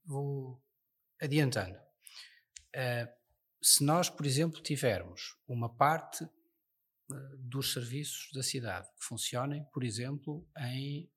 vou 0.05 0.63
adiantando. 1.21 1.77
Uh, 1.77 3.09
se 3.61 3.83
nós, 3.83 4.09
por 4.09 4.27
exemplo, 4.27 4.63
tivermos 4.63 5.37
uma 5.49 5.69
parte 5.69 6.23
uh, 6.23 7.37
dos 7.39 7.73
serviços 7.73 8.31
da 8.33 8.45
cidade 8.45 8.87
que 8.97 9.05
funcionem, 9.05 9.65
por 9.73 9.83
exemplo, 9.83 10.47
em 10.57 11.11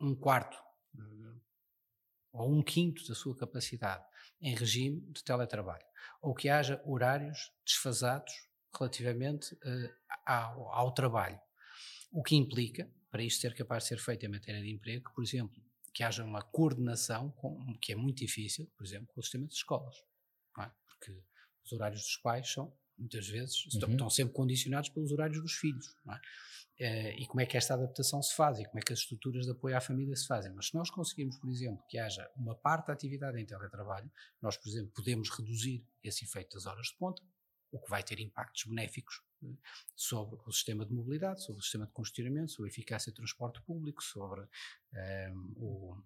um 0.00 0.14
quarto 0.14 0.69
ou 2.32 2.52
um 2.52 2.62
quinto 2.62 3.06
da 3.08 3.14
sua 3.14 3.36
capacidade 3.36 4.04
em 4.40 4.54
regime 4.54 5.00
de 5.12 5.22
teletrabalho, 5.22 5.84
ou 6.22 6.34
que 6.34 6.48
haja 6.48 6.80
horários 6.84 7.52
desfasados 7.64 8.32
relativamente 8.72 9.56
ao, 10.24 10.68
ao 10.72 10.94
trabalho, 10.94 11.40
o 12.12 12.22
que 12.22 12.36
implica, 12.36 12.90
para 13.10 13.22
isto 13.22 13.40
ser 13.40 13.54
capaz 13.54 13.84
de 13.84 13.88
ser 13.88 13.98
feito 13.98 14.24
em 14.24 14.28
matéria 14.28 14.60
de 14.60 14.70
emprego, 14.70 15.10
por 15.14 15.24
exemplo, 15.24 15.60
que 15.92 16.04
haja 16.04 16.24
uma 16.24 16.42
coordenação, 16.42 17.30
com, 17.32 17.76
que 17.80 17.92
é 17.92 17.96
muito 17.96 18.18
difícil, 18.18 18.70
por 18.76 18.86
exemplo, 18.86 19.08
com 19.08 19.20
o 19.20 19.22
sistema 19.22 19.46
de 19.46 19.54
escolas. 19.54 19.96
É? 20.60 20.70
Porque 20.86 21.20
os 21.64 21.72
horários 21.72 22.02
dos 22.02 22.16
pais 22.18 22.52
são, 22.52 22.72
muitas 22.96 23.26
vezes, 23.26 23.66
uhum. 23.74 23.90
estão 23.90 24.10
sempre 24.10 24.32
condicionados 24.34 24.90
pelos 24.90 25.10
horários 25.10 25.42
dos 25.42 25.52
filhos. 25.54 25.96
É? 26.08 26.20
E 26.80 27.26
como 27.26 27.40
é 27.42 27.46
que 27.46 27.58
esta 27.58 27.74
adaptação 27.74 28.22
se 28.22 28.34
faz 28.34 28.58
e 28.58 28.64
como 28.64 28.78
é 28.78 28.82
que 28.82 28.92
as 28.92 29.00
estruturas 29.00 29.44
de 29.44 29.52
apoio 29.52 29.76
à 29.76 29.80
família 29.80 30.16
se 30.16 30.26
fazem. 30.26 30.50
Mas 30.54 30.68
se 30.68 30.74
nós 30.74 30.90
conseguirmos, 30.90 31.36
por 31.36 31.50
exemplo, 31.50 31.84
que 31.88 31.98
haja 31.98 32.30
uma 32.34 32.54
parte 32.54 32.86
da 32.86 32.94
atividade 32.94 33.38
em 33.38 33.44
teletrabalho, 33.44 34.10
nós, 34.40 34.56
por 34.56 34.68
exemplo, 34.68 34.90
podemos 34.94 35.28
reduzir 35.28 35.86
esse 36.02 36.24
efeito 36.24 36.54
das 36.54 36.64
horas 36.64 36.86
de 36.86 36.96
ponta, 36.96 37.22
o 37.70 37.78
que 37.78 37.90
vai 37.90 38.02
ter 38.02 38.18
impactos 38.18 38.64
benéficos 38.64 39.22
sobre 39.94 40.38
o 40.46 40.52
sistema 40.52 40.84
de 40.84 40.92
mobilidade, 40.92 41.42
sobre 41.44 41.60
o 41.60 41.62
sistema 41.62 41.86
de 41.86 41.92
congestionamento, 41.92 42.50
sobre 42.50 42.70
a 42.70 42.72
eficácia 42.72 43.12
do 43.12 43.16
transporte 43.16 43.62
público, 43.62 44.02
sobre 44.02 44.46
um, 44.94 44.98
ehm, 44.98 45.52
o, 45.56 45.96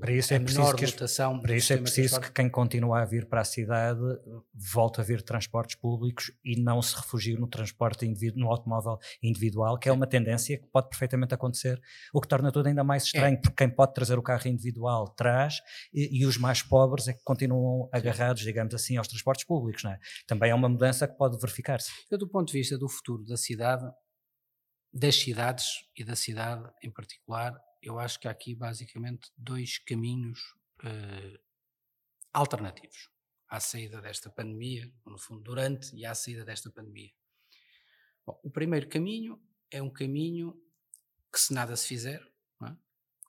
para 0.00 0.10
isso 0.10 0.32
é 0.32 0.38
preciso, 0.38 0.74
que, 0.74 1.42
para 1.42 1.54
isso 1.54 1.72
é 1.72 1.76
preciso 1.76 2.18
que 2.18 2.32
quem 2.32 2.48
continua 2.48 3.02
a 3.02 3.04
vir 3.04 3.28
para 3.28 3.42
a 3.42 3.44
cidade 3.44 4.00
volte 4.54 5.02
a 5.02 5.04
vir 5.04 5.20
transportes 5.20 5.76
públicos 5.76 6.32
e 6.42 6.58
não 6.58 6.80
se 6.80 6.96
refugie 6.96 7.36
no 7.36 7.46
transporte 7.46 8.10
no 8.34 8.50
automóvel 8.50 8.98
individual, 9.22 9.78
que 9.78 9.90
é 9.90 9.92
uma 9.92 10.06
tendência 10.06 10.58
que 10.58 10.66
pode 10.68 10.88
perfeitamente 10.88 11.34
acontecer, 11.34 11.78
o 12.12 12.22
que 12.22 12.28
torna 12.28 12.50
tudo 12.50 12.68
ainda 12.68 12.82
mais 12.82 13.04
estranho, 13.04 13.34
é. 13.34 13.36
porque 13.36 13.54
quem 13.54 13.68
pode 13.68 13.92
trazer 13.92 14.18
o 14.18 14.22
carro 14.22 14.48
individual 14.48 15.08
traz 15.08 15.60
e, 15.92 16.22
e 16.22 16.24
os 16.24 16.38
mais 16.38 16.62
pobres 16.62 17.08
é 17.08 17.12
que 17.12 17.22
continuam 17.22 17.90
agarrados, 17.92 18.42
digamos 18.42 18.74
assim, 18.74 18.96
aos 18.96 19.08
transportes 19.08 19.44
públicos. 19.44 19.84
É? 19.84 19.98
Também 20.26 20.50
é 20.50 20.54
uma 20.54 20.70
mudança 20.70 21.06
que 21.06 21.16
pode 21.18 21.38
verificar-se. 21.38 21.90
Do 22.10 22.28
ponto 22.28 22.50
de 22.50 22.58
vista 22.58 22.78
do 22.78 22.88
futuro 22.88 23.24
da 23.24 23.36
cidade, 23.36 23.84
das 24.90 25.16
cidades 25.16 25.66
e 25.94 26.02
da 26.02 26.16
cidade 26.16 26.64
em 26.82 26.90
particular, 26.90 27.54
eu 27.82 27.98
acho 27.98 28.20
que 28.20 28.28
há 28.28 28.30
aqui 28.30 28.54
basicamente 28.54 29.30
dois 29.36 29.78
caminhos 29.78 30.54
uh, 30.84 31.38
alternativos 32.32 33.10
à 33.48 33.58
saída 33.58 34.00
desta 34.00 34.30
pandemia, 34.30 34.90
no 35.04 35.18
fundo, 35.18 35.42
durante 35.42 35.94
e 35.94 36.06
à 36.06 36.14
saída 36.14 36.44
desta 36.44 36.70
pandemia. 36.70 37.12
Bom, 38.24 38.40
o 38.42 38.50
primeiro 38.50 38.88
caminho 38.88 39.42
é 39.70 39.82
um 39.82 39.90
caminho 39.90 40.54
que, 41.30 41.38
se 41.38 41.52
nada 41.52 41.76
se 41.76 41.86
fizer, 41.86 42.22
é? 42.62 42.70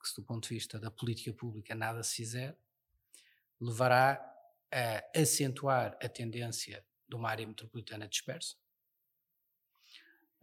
que, 0.00 0.08
se 0.08 0.16
do 0.16 0.22
ponto 0.22 0.48
de 0.48 0.54
vista 0.54 0.78
da 0.78 0.90
política 0.90 1.32
pública 1.34 1.74
nada 1.74 2.02
se 2.02 2.14
fizer, 2.14 2.56
levará 3.60 4.12
a 4.72 5.20
acentuar 5.20 5.98
a 6.00 6.08
tendência 6.08 6.86
de 7.08 7.16
uma 7.16 7.28
área 7.28 7.46
metropolitana 7.46 8.08
dispersa, 8.08 8.56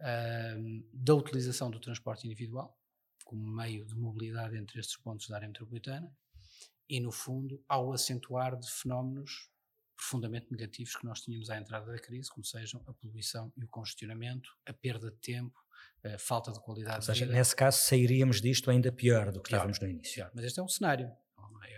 uh, 0.00 0.88
da 0.92 1.14
utilização 1.14 1.70
do 1.70 1.80
transporte 1.80 2.26
individual, 2.26 2.78
como 3.32 3.50
meio 3.50 3.86
de 3.86 3.94
mobilidade 3.94 4.58
entre 4.58 4.78
estes 4.78 4.98
pontos 4.98 5.26
da 5.26 5.36
área 5.36 5.48
metropolitana 5.48 6.12
e, 6.86 7.00
no 7.00 7.10
fundo, 7.10 7.64
ao 7.66 7.90
acentuar 7.90 8.58
de 8.58 8.70
fenómenos 8.70 9.48
profundamente 9.96 10.48
negativos 10.50 10.94
que 10.96 11.06
nós 11.06 11.22
tínhamos 11.22 11.48
à 11.48 11.56
entrada 11.56 11.90
da 11.90 11.98
crise, 11.98 12.28
como 12.28 12.44
sejam 12.44 12.82
a 12.86 12.92
poluição 12.92 13.50
e 13.56 13.64
o 13.64 13.68
congestionamento, 13.68 14.50
a 14.66 14.72
perda 14.74 15.10
de 15.10 15.16
tempo, 15.16 15.58
a 16.04 16.18
falta 16.18 16.52
de 16.52 16.60
qualidade 16.60 16.96
Ou 16.96 17.02
seja, 17.14 17.24
nesse 17.24 17.56
caso 17.56 17.78
sairíamos 17.78 18.42
disto 18.42 18.70
ainda 18.70 18.92
pior 18.92 19.32
do 19.32 19.40
que 19.40 19.48
pior, 19.48 19.56
estávamos 19.56 19.80
no 19.80 19.88
início. 19.88 20.16
Pior. 20.16 20.30
Mas 20.34 20.44
este 20.44 20.60
é 20.60 20.62
um 20.62 20.68
cenário. 20.68 21.10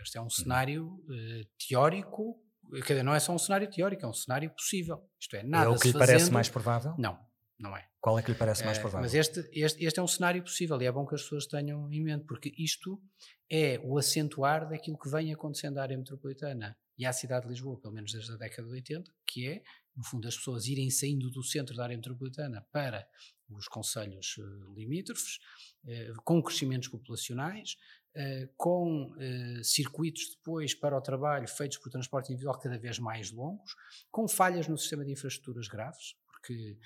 Este 0.03 0.19
é 0.19 0.21
um 0.21 0.27
hum. 0.27 0.31
cenário 0.31 0.87
uh, 0.87 1.47
teórico, 1.57 2.43
quer 2.85 2.95
dizer, 2.95 3.03
não 3.05 3.15
é 3.15 3.21
só 3.21 3.33
um 3.33 3.39
cenário 3.39 3.71
teórico, 3.71 4.05
é 4.05 4.09
um 4.09 4.13
cenário 4.13 4.51
possível. 4.51 5.09
Isto 5.21 5.37
é, 5.37 5.45
nada 5.45 5.67
É 5.67 5.69
o 5.69 5.79
que 5.79 5.87
lhe 5.87 5.93
fazendo, 5.93 6.07
parece 6.07 6.31
mais 6.33 6.49
provável? 6.49 6.95
Não, 6.99 7.19
não 7.59 7.77
é. 7.77 7.87
Qual 8.01 8.19
é 8.19 8.23
que 8.23 8.33
lhe 8.33 8.39
parece 8.39 8.65
mais 8.65 8.79
eh, 8.79 8.81
provável? 8.81 9.05
mas 9.05 9.15
este, 9.15 9.49
este, 9.53 9.85
este 9.85 10.01
é 10.01 10.03
um 10.03 10.07
cenário 10.07 10.43
possível 10.43 10.81
e 10.81 10.87
é 10.87 10.93
bom 10.93 11.07
que 11.07 11.15
as 11.15 11.23
pessoas 11.23 11.47
tenham 11.47 11.91
em 11.91 12.03
mente, 12.03 12.25
porque 12.27 12.53
isto 12.59 13.01
é 13.51 13.81
o 13.83 13.97
acentuar 13.97 14.69
daquilo 14.69 14.99
que 14.99 15.09
vem 15.09 15.33
acontecendo 15.33 15.79
à 15.79 15.83
área 15.83 15.97
metropolitana 15.97 16.77
e 16.99 17.07
à 17.07 17.13
cidade 17.13 17.45
de 17.47 17.51
Lisboa, 17.51 17.81
pelo 17.81 17.95
menos 17.95 18.13
desde 18.13 18.33
a 18.33 18.37
década 18.37 18.69
de 18.69 18.75
80, 18.75 19.11
que 19.27 19.49
é, 19.49 19.63
no 19.97 20.05
fundo, 20.05 20.27
as 20.27 20.37
pessoas 20.37 20.67
irem 20.67 20.91
saindo 20.91 21.31
do 21.31 21.43
centro 21.43 21.75
da 21.77 21.85
área 21.85 21.97
metropolitana 21.97 22.67
para 22.73 23.07
os 23.49 23.69
conselhos 23.69 24.37
uh, 24.39 24.75
limítrofes, 24.75 25.39
uh, 25.85 26.23
com 26.25 26.43
crescimentos 26.43 26.89
populacionais, 26.89 27.77
uh, 28.17 28.49
com 28.57 29.13
circuitos 29.63 30.37
depois 30.37 30.75
para 30.75 30.97
o 30.97 31.01
trabalho 31.01 31.47
feitos 31.49 31.79
por 31.79 31.91
transporte 31.91 32.33
individual 32.33 32.59
cada 32.59 32.79
vez 32.79 32.99
mais 32.99 33.31
longos, 33.31 33.75
com 34.11 34.27
falhas 34.27 34.67
no 34.69 34.77
sistema 34.77 35.05
de 35.05 35.13
infraestruturas 35.13 35.69
graves, 35.69 36.15
porque 36.45 36.79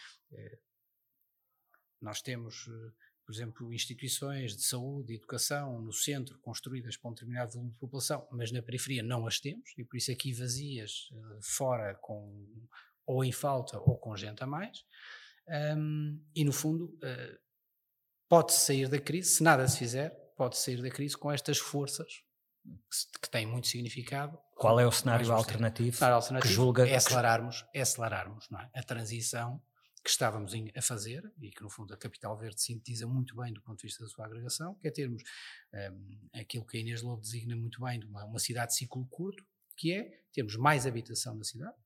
nós 2.01 2.23
temos, 2.23 2.69
eh, 2.69 2.93
por 3.27 3.33
exemplo, 3.33 3.75
instituições 3.75 4.57
de 4.57 4.63
saúde 4.63 5.13
e 5.13 5.17
educação 5.17 5.83
no 5.83 5.93
centro 5.93 6.39
construídas 6.39 6.97
para 6.97 7.11
um 7.11 7.15
determinado 7.15 7.53
volume 7.53 7.73
de 7.73 7.79
população, 7.79 8.27
mas 8.31 8.53
na 8.53 8.63
periferia 8.63 9.03
não 9.03 9.27
as 9.27 9.41
temos, 9.41 9.71
e 9.77 9.85
por 9.85 9.97
isso 9.97 10.13
aqui 10.13 10.33
vazias 10.33 11.09
eh, 11.13 11.39
fora 11.43 11.95
com 11.97 12.47
ou 13.05 13.25
em 13.25 13.33
falta 13.33 13.79
ou 13.81 13.99
com 13.99 14.15
gente 14.15 14.43
a 14.43 14.47
mais. 14.47 14.85
E 16.35 16.45
no 16.45 16.53
fundo, 16.53 16.95
pode-se 18.29 18.67
sair 18.67 18.87
da 18.87 19.01
crise, 19.01 19.31
se 19.31 19.43
nada 19.43 19.67
se 19.67 19.79
fizer, 19.79 20.11
pode 20.37 20.59
sair 20.59 20.83
da 20.83 20.91
crise 20.91 21.17
com 21.17 21.33
estas 21.33 21.57
forças 21.57 22.23
que 23.21 23.31
têm 23.31 23.47
muito 23.47 23.69
significado. 23.69 24.39
Qual 24.55 24.79
é 24.81 24.87
o 24.87 24.93
cenário 24.93 25.31
alternativo, 25.33 25.97
cenário 25.97 26.17
alternativo 26.17 26.49
que 26.49 26.55
julga 26.55 26.89
é 26.89 26.97
acelerarmos, 26.97 27.65
é 27.73 27.81
acelerarmos 27.81 28.49
é? 28.53 28.79
a 28.79 28.83
transição 28.83 29.63
que 30.03 30.11
estávamos 30.11 30.53
a 30.75 30.83
fazer 30.83 31.31
e 31.41 31.51
que 31.51 31.63
no 31.63 31.69
fundo 31.69 31.93
a 31.93 31.97
Capital 31.97 32.37
Verde 32.37 32.61
sintetiza 32.61 33.07
muito 33.07 33.37
bem 33.37 33.53
do 33.53 33.61
ponto 33.61 33.79
de 33.79 33.87
vista 33.89 34.03
da 34.03 34.09
sua 34.09 34.25
agregação, 34.25 34.75
que 34.77 34.89
é 34.89 34.91
termos 34.91 35.23
um, 35.73 36.29
aquilo 36.41 36.65
que 36.65 36.79
a 36.79 36.81
Inês 36.81 37.03
Lobo 37.03 37.21
designa 37.21 37.55
muito 37.57 37.81
bem 37.81 38.01
de 38.01 38.07
uma, 38.07 38.25
uma 38.25 38.39
cidade 38.39 38.73
de 38.73 38.79
ciclo 38.79 39.07
curto, 39.07 39.45
que 39.77 39.93
é 39.93 40.23
termos 40.33 40.57
mais 40.57 40.87
habitação 40.87 41.35
na 41.35 41.45
cidade, 41.45 41.77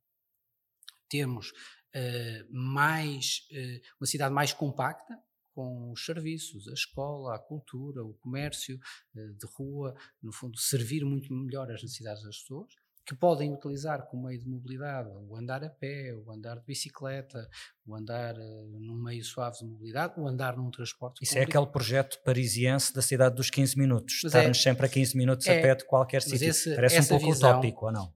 termos 1.08 1.50
uh, 1.50 2.46
mais, 2.50 3.48
uh, 3.50 3.80
uma 4.00 4.06
cidade 4.06 4.32
mais 4.32 4.52
compacta, 4.52 5.18
com 5.54 5.92
os 5.92 6.04
serviços, 6.04 6.68
a 6.68 6.72
escola, 6.72 7.34
a 7.34 7.38
cultura, 7.38 8.04
o 8.04 8.14
comércio 8.14 8.78
uh, 9.14 9.34
de 9.34 9.46
rua, 9.56 9.94
no 10.22 10.32
fundo, 10.32 10.58
servir 10.58 11.04
muito 11.04 11.32
melhor 11.32 11.70
as 11.70 11.82
necessidades 11.82 12.22
das 12.22 12.38
pessoas 12.38 12.72
que 13.04 13.14
podem 13.16 13.52
utilizar 13.52 14.06
como 14.06 14.28
meio 14.28 14.38
de 14.38 14.48
mobilidade 14.48 15.08
o 15.28 15.36
andar 15.36 15.64
a 15.64 15.68
pé, 15.68 16.14
o 16.14 16.30
andar 16.30 16.58
de 16.58 16.64
bicicleta, 16.64 17.48
o 17.84 17.94
andar 17.96 18.36
uh, 18.36 18.78
num 18.80 18.94
meio 18.94 19.24
suave 19.24 19.58
de 19.58 19.64
mobilidade, 19.64 20.14
o 20.18 20.26
andar 20.26 20.56
num 20.56 20.70
transporte 20.70 21.22
Isso 21.22 21.32
é 21.32 21.40
público. 21.40 21.56
é 21.56 21.60
aquele 21.60 21.72
projeto 21.72 22.22
parisiense 22.24 22.94
da 22.94 23.02
cidade 23.02 23.34
dos 23.34 23.50
15 23.50 23.76
minutos, 23.76 24.20
mas 24.22 24.32
estarmos 24.32 24.58
é, 24.58 24.62
sempre 24.62 24.86
a 24.86 24.88
15 24.88 25.16
minutos 25.16 25.46
é, 25.46 25.58
a 25.58 25.62
pé 25.62 25.74
de 25.74 25.84
qualquer 25.84 26.22
sítio. 26.22 26.48
Esse, 26.48 26.74
Parece 26.74 27.00
um 27.00 27.06
pouco 27.06 27.26
visão, 27.26 27.50
utópico, 27.50 27.86
ou 27.86 27.92
não? 27.92 28.14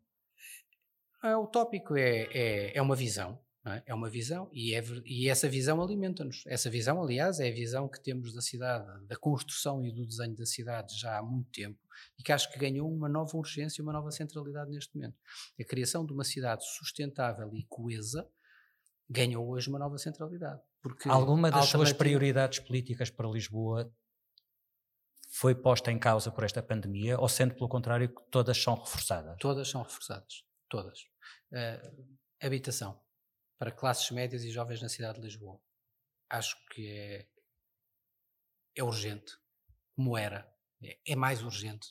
É, 1.24 1.36
utópico 1.36 1.96
é, 1.96 2.28
é, 2.32 2.78
é 2.78 2.82
uma 2.82 2.94
visão, 2.94 3.38
é? 3.66 3.82
é? 3.86 3.94
uma 3.94 4.08
visão 4.08 4.48
e, 4.52 4.74
é, 4.74 4.84
e 5.04 5.28
essa 5.28 5.48
visão 5.48 5.82
alimenta-nos. 5.82 6.44
Essa 6.46 6.70
visão, 6.70 7.02
aliás, 7.02 7.40
é 7.40 7.48
a 7.48 7.54
visão 7.54 7.88
que 7.88 8.00
temos 8.00 8.32
da 8.32 8.40
cidade, 8.40 9.04
da 9.06 9.16
construção 9.16 9.84
e 9.84 9.92
do 9.92 10.06
desenho 10.06 10.36
da 10.36 10.46
cidade 10.46 10.98
já 10.98 11.18
há 11.18 11.22
muito 11.22 11.50
tempo 11.50 11.78
e 12.18 12.22
que 12.22 12.32
acho 12.32 12.50
que 12.52 12.58
ganhou 12.58 12.90
uma 12.90 13.08
nova 13.08 13.36
urgência, 13.36 13.82
uma 13.82 13.92
nova 13.92 14.10
centralidade 14.10 14.70
neste 14.70 14.94
momento. 14.94 15.18
A 15.58 15.64
criação 15.64 16.06
de 16.06 16.12
uma 16.12 16.24
cidade 16.24 16.64
sustentável 16.64 17.50
e 17.54 17.64
coesa 17.64 18.28
ganhou 19.08 19.48
hoje 19.48 19.68
uma 19.68 19.78
nova 19.78 19.98
centralidade. 19.98 20.60
Porque 20.80 21.08
Alguma 21.08 21.50
das 21.50 21.66
suas 21.66 21.92
prioridades 21.92 22.60
políticas 22.60 23.10
para 23.10 23.28
Lisboa 23.28 23.92
foi 25.28 25.54
posta 25.54 25.90
em 25.90 25.98
causa 25.98 26.30
por 26.30 26.44
esta 26.44 26.62
pandemia 26.62 27.18
ou 27.18 27.28
sendo 27.28 27.54
pelo 27.54 27.68
contrário 27.68 28.08
que 28.08 28.22
todas 28.30 28.56
são 28.56 28.74
reforçadas? 28.74 29.36
Todas 29.40 29.68
são 29.68 29.82
reforçadas, 29.82 30.44
todas. 30.68 31.00
Uh, 31.52 32.16
habitação 32.40 33.00
para 33.58 33.72
classes 33.72 34.10
médias 34.10 34.44
e 34.44 34.50
jovens 34.50 34.82
na 34.82 34.88
cidade 34.88 35.18
de 35.18 35.24
Lisboa. 35.24 35.60
Acho 36.28 36.56
que 36.70 36.90
é, 36.90 37.26
é 38.74 38.82
urgente, 38.82 39.32
como 39.94 40.16
era 40.16 40.50
é, 40.82 40.98
é 41.06 41.16
mais 41.16 41.42
urgente, 41.42 41.88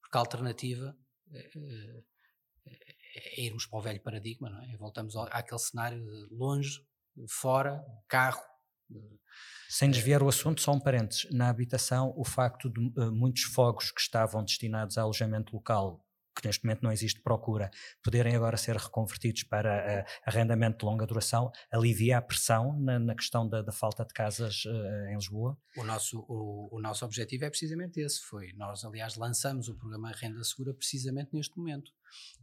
porque 0.00 0.16
a 0.16 0.20
alternativa 0.20 0.96
é, 1.32 1.50
é, 3.14 3.42
irmos 3.42 3.66
para 3.66 3.78
o 3.78 3.82
velho 3.82 4.00
paradigma, 4.00 4.50
não 4.50 4.62
é? 4.62 4.76
Voltamos 4.76 5.16
ao, 5.16 5.24
àquele 5.30 5.58
cenário 5.58 6.04
de 6.04 6.34
longe, 6.34 6.84
fora, 7.28 7.84
carro. 8.08 8.42
Sem 9.68 9.90
desviar 9.90 10.22
o 10.22 10.28
assunto, 10.28 10.60
só 10.60 10.72
um 10.72 10.80
parênteses. 10.80 11.30
Na 11.32 11.48
habitação, 11.48 12.12
o 12.16 12.24
facto 12.24 12.70
de 12.70 12.80
uh, 12.80 13.12
muitos 13.12 13.42
fogos 13.42 13.90
que 13.90 14.00
estavam 14.00 14.44
destinados 14.44 14.96
a 14.98 15.02
alojamento 15.02 15.54
local 15.54 16.03
que 16.34 16.46
neste 16.46 16.64
momento 16.64 16.82
não 16.82 16.92
existe 16.92 17.20
procura, 17.20 17.70
poderem 18.02 18.34
agora 18.34 18.56
ser 18.56 18.76
reconvertidos 18.76 19.44
para 19.44 20.04
uh, 20.04 20.12
arrendamento 20.26 20.78
de 20.78 20.84
longa 20.84 21.06
duração, 21.06 21.50
alivia 21.70 22.18
a 22.18 22.22
pressão 22.22 22.78
na, 22.80 22.98
na 22.98 23.14
questão 23.14 23.48
da, 23.48 23.62
da, 23.62 23.72
falta 23.72 24.04
de 24.04 24.12
casas 24.12 24.64
uh, 24.64 25.08
em 25.10 25.14
Lisboa? 25.14 25.56
O 25.76 25.84
nosso, 25.84 26.24
o, 26.28 26.68
o, 26.76 26.80
nosso 26.80 27.04
objetivo 27.04 27.44
é 27.44 27.50
precisamente 27.50 28.00
esse, 28.00 28.20
foi, 28.20 28.52
nós 28.54 28.84
aliás 28.84 29.16
lançamos 29.16 29.68
o 29.68 29.74
programa 29.74 30.12
Renda 30.12 30.42
Segura 30.42 30.74
precisamente 30.74 31.30
neste 31.32 31.56
momento, 31.56 31.92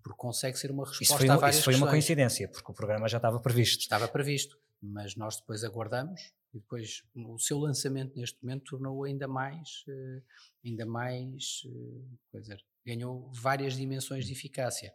porque 0.01 0.17
consegue 0.17 0.57
ser 0.57 0.71
uma 0.71 0.85
resposta 0.85 1.03
isso 1.03 1.17
foi, 1.17 1.29
a 1.29 1.35
várias 1.35 1.55
Isso 1.55 1.65
foi 1.65 1.73
questões. 1.73 1.87
uma 1.87 1.91
coincidência, 1.91 2.47
porque 2.49 2.71
o 2.71 2.75
programa 2.75 3.07
já 3.07 3.17
estava 3.17 3.39
previsto. 3.39 3.81
Estava 3.81 4.07
previsto, 4.07 4.57
mas 4.81 5.15
nós 5.15 5.37
depois 5.37 5.63
aguardamos 5.63 6.21
e 6.53 6.59
depois 6.59 7.03
o 7.15 7.39
seu 7.39 7.57
lançamento 7.57 8.17
neste 8.17 8.37
momento 8.43 8.71
tornou 8.71 9.03
ainda 9.03 9.27
mais, 9.27 9.83
uh, 9.87 10.21
ainda 10.65 10.85
mais, 10.85 11.61
dizer, 12.33 12.61
ganhou 12.85 13.29
várias 13.31 13.75
dimensões 13.75 14.25
de 14.25 14.33
eficácia. 14.33 14.93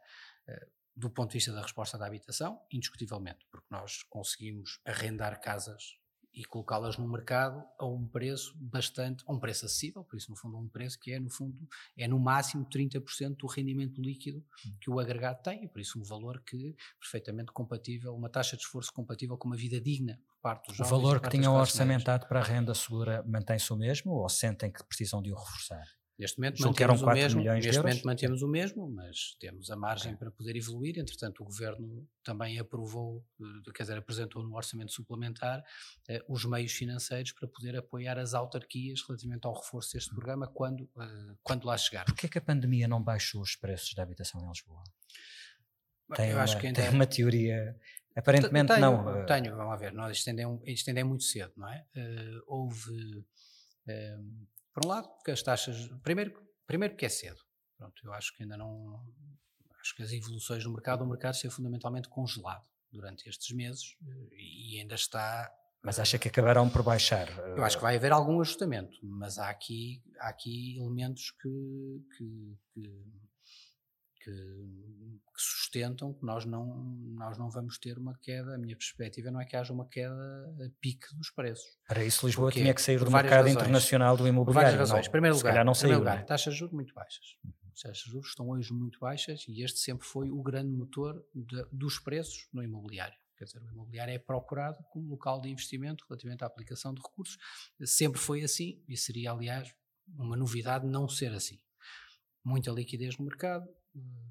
Eh, 0.49 0.69
do 0.97 1.11
ponto 1.11 1.31
de 1.31 1.35
vista 1.35 1.53
da 1.53 1.61
resposta 1.61 1.99
da 1.99 2.07
habitação, 2.07 2.59
indiscutivelmente, 2.73 3.47
porque 3.51 3.67
nós 3.71 4.03
conseguimos 4.05 4.81
arrendar 4.87 5.39
casas 5.41 5.99
e 6.37 6.45
colocá-las 6.45 6.99
no 6.99 7.09
mercado 7.09 7.65
a 7.79 7.87
um 7.87 8.07
preço 8.07 8.55
bastante, 8.59 9.25
a 9.27 9.33
um 9.33 9.39
preço 9.39 9.65
acessível, 9.65 10.05
por 10.05 10.19
isso 10.19 10.31
no 10.31 10.37
fundo 10.37 10.59
um 10.59 10.69
preço 10.69 10.99
que 11.01 11.13
é 11.13 11.19
no 11.19 11.31
fundo, 11.31 11.57
é 11.97 12.07
no 12.07 12.19
máximo 12.19 12.67
30% 12.67 13.37
do 13.37 13.47
rendimento 13.47 14.03
líquido 14.03 14.45
que 14.79 14.91
o 14.91 15.01
agregado 15.01 15.43
tem 15.43 15.65
e 15.65 15.69
por 15.69 15.81
isso 15.81 15.99
um 15.99 16.05
valor 16.05 16.43
que 16.43 16.77
perfeitamente 17.01 17.53
compatível, 17.53 18.15
uma 18.15 18.29
taxa 18.29 18.55
de 18.55 18.63
esforço 18.63 18.93
compatível 18.93 19.39
com 19.39 19.49
uma 19.49 19.57
vida 19.57 19.81
digna 19.81 20.21
por 20.29 20.39
parte 20.43 20.67
dos 20.67 20.77
jovens. 20.77 20.93
O 20.93 20.95
valor 20.95 21.21
que 21.21 21.31
tinham 21.31 21.55
orçamentado 21.55 22.27
para 22.27 22.41
a 22.41 22.45
renda 22.45 22.75
segura 22.75 23.23
mantém-se 23.27 23.73
o 23.73 23.77
mesmo 23.77 24.13
ou 24.13 24.29
sentem 24.29 24.71
que 24.71 24.85
precisam 24.85 25.23
de 25.23 25.33
o 25.33 25.35
reforçar? 25.35 25.87
Neste 26.19 26.39
momento 26.39 26.63
mantemos 26.63 27.03
o 27.03 27.07
mesmo, 27.07 27.43
neste 27.43 27.77
momento 27.79 28.05
mantemos 28.05 28.43
o 28.43 28.49
mesmo, 28.49 28.91
mas 28.91 29.37
temos 29.39 29.71
a 29.71 29.77
margem 29.77 30.15
okay. 30.15 30.19
para 30.19 30.31
poder 30.31 30.57
evoluir. 30.57 30.99
Entretanto, 30.99 31.43
o 31.43 31.45
Governo 31.45 32.09
também 32.25 32.59
aprovou, 32.59 33.23
eh, 33.41 33.73
quer 33.75 33.83
dizer, 33.83 33.99
apresentou 33.99 34.43
no 34.43 34.57
orçamento 34.57 34.93
suplementar 34.93 35.63
eh, 36.09 36.25
os 36.27 36.47
meios 36.47 36.73
financeiros 36.73 37.33
para 37.33 37.47
poder 37.47 37.77
apoiar 37.77 38.19
as 38.19 38.33
autarquias 38.33 39.03
relativamente 39.07 39.47
ao 39.47 39.55
reforço 39.55 39.93
deste 39.93 40.11
programa 40.15 40.47
quando, 40.47 40.89
eh, 40.99 41.35
quando 41.43 41.67
lá 41.67 41.77
chegar. 41.77 42.07
Porquê 42.07 42.29
que 42.29 42.39
a 42.39 42.43
pandemia 42.43 42.89
não 42.89 43.03
baixou 43.03 43.43
os 43.43 43.55
preços 43.55 43.93
da 43.93 44.03
habitação 44.03 44.41
em 44.43 44.49
Lisboa? 44.49 44.83
Tem, 46.15 46.31
Eu 46.31 46.37
uma, 46.37 46.45
acho 46.45 46.59
que 46.59 46.67
ainda 46.67 46.81
tem 46.81 46.91
uma 46.91 47.07
teoria 47.07 47.77
Aparentemente 48.17 48.73
tenho, 48.73 48.81
não. 48.81 49.27
Tenho, 49.27 49.55
vamos 49.55 49.79
ver, 49.79 49.93
nós 49.93 50.17
isto 50.17 50.31
ainda 50.31 50.43
é, 50.43 50.73
isto 50.73 50.89
ainda 50.89 51.01
é 51.01 51.05
muito 51.05 51.23
cedo, 51.23 51.53
não 51.55 51.69
é? 51.69 51.85
Uh, 51.95 52.43
houve, 52.47 52.91
uh, 52.91 54.47
por 54.77 54.85
um 54.85 54.89
lado, 54.91 55.09
porque 55.09 55.31
as 55.31 55.43
taxas. 55.43 55.89
Primeiro, 56.03 56.39
primeiro 56.67 56.93
porque 56.93 57.07
é 57.07 57.09
cedo. 57.09 57.41
Pronto, 57.79 57.95
eu 58.05 58.13
acho 58.13 58.37
que 58.37 58.43
ainda 58.43 58.59
não. 58.59 59.03
Acho 59.81 59.97
que 59.97 60.03
as 60.03 60.13
evoluções 60.13 60.63
no 60.67 60.73
mercado, 60.73 61.03
o 61.03 61.09
mercado 61.09 61.35
ser 61.35 61.49
fundamentalmente 61.49 62.11
congelado 62.11 62.69
durante 62.93 63.27
estes 63.27 63.57
meses 63.57 63.97
eh, 64.07 64.37
e 64.37 64.79
ainda 64.79 64.95
está. 64.95 65.51
Mas 65.83 65.99
acha 65.99 66.19
que 66.19 66.29
acabarão 66.29 66.69
por 66.69 66.83
baixar? 66.83 67.27
Eu 67.57 67.65
acho 67.65 67.77
que 67.77 67.83
vai 67.83 67.97
haver 67.97 68.13
algum 68.13 68.41
ajustamento, 68.41 68.99
mas 69.03 69.39
há 69.39 69.49
aqui, 69.49 70.03
há 70.19 70.29
aqui 70.29 70.77
elementos 70.79 71.31
que, 71.41 72.05
que, 72.17 72.59
que 72.75 73.05
que, 74.27 74.33
que, 74.33 75.39
sustentam 75.39 76.13
que 76.13 76.25
nós 76.25 76.45
não, 76.45 76.67
nós 77.15 77.39
não 77.39 77.49
vamos 77.49 77.79
ter 77.79 77.97
uma 77.97 78.19
queda. 78.21 78.57
A 78.57 78.59
minha 78.59 78.77
perspectiva 78.77 79.31
não 79.31 79.41
é 79.41 79.45
que 79.45 79.57
haja 79.57 79.73
uma 79.73 79.89
queda 79.89 80.15
a 80.15 80.69
pique 80.81 81.07
dos 81.17 81.31
preços. 81.31 81.67
Para 81.87 82.05
isso, 82.05 82.27
Lisboa 82.27 82.49
Porque, 82.49 82.61
tinha 82.61 82.75
que 82.75 82.83
sair 82.83 82.99
do 82.99 83.11
mercado 83.11 83.45
razões, 83.45 83.55
internacional 83.55 84.17
do 84.17 84.27
imobiliário. 84.27 84.71
Várias 84.71 84.91
razões. 84.91 85.07
Não, 85.07 85.13
primeiro 85.13 85.37
lugar, 85.37 85.65
não 85.65 85.75
saiu, 85.75 85.99
lugar, 85.99 86.17
não 86.17 86.23
é? 86.23 86.25
taxas 86.25 86.55
de 86.55 86.59
juros 86.59 86.75
muito 86.75 86.93
baixas. 86.93 87.25
As 87.73 87.83
taxas 87.83 88.05
de 88.05 88.11
juros 88.11 88.29
estão 88.29 88.49
hoje 88.49 88.73
muito 88.73 88.99
baixas 88.99 89.45
e 89.47 89.63
este 89.63 89.79
sempre 89.79 90.07
foi 90.07 90.31
o 90.31 90.43
grande 90.43 90.73
motor 90.73 91.25
de, 91.35 91.65
dos 91.71 91.99
preços 91.99 92.49
no 92.53 92.63
imobiliário. 92.63 93.17
Quer 93.37 93.45
dizer, 93.45 93.63
o 93.63 93.69
imobiliário 93.69 94.15
é 94.15 94.19
procurado 94.19 94.83
como 94.91 95.11
local 95.11 95.41
de 95.41 95.51
investimento 95.51 96.05
relativamente 96.09 96.43
à 96.43 96.47
aplicação 96.47 96.95
de 96.95 97.03
recursos. 97.03 97.37
Sempre 97.85 98.19
foi 98.19 98.43
assim 98.43 98.83
e 98.89 98.97
seria, 98.97 99.31
aliás, 99.31 99.75
uma 100.19 100.37
novidade 100.37 100.87
não 100.87 101.09
ser 101.09 101.33
assim. 101.33 101.61
Muita 102.43 102.71
liquidez 102.71 103.19
no 103.19 103.27
mercado, 103.27 103.69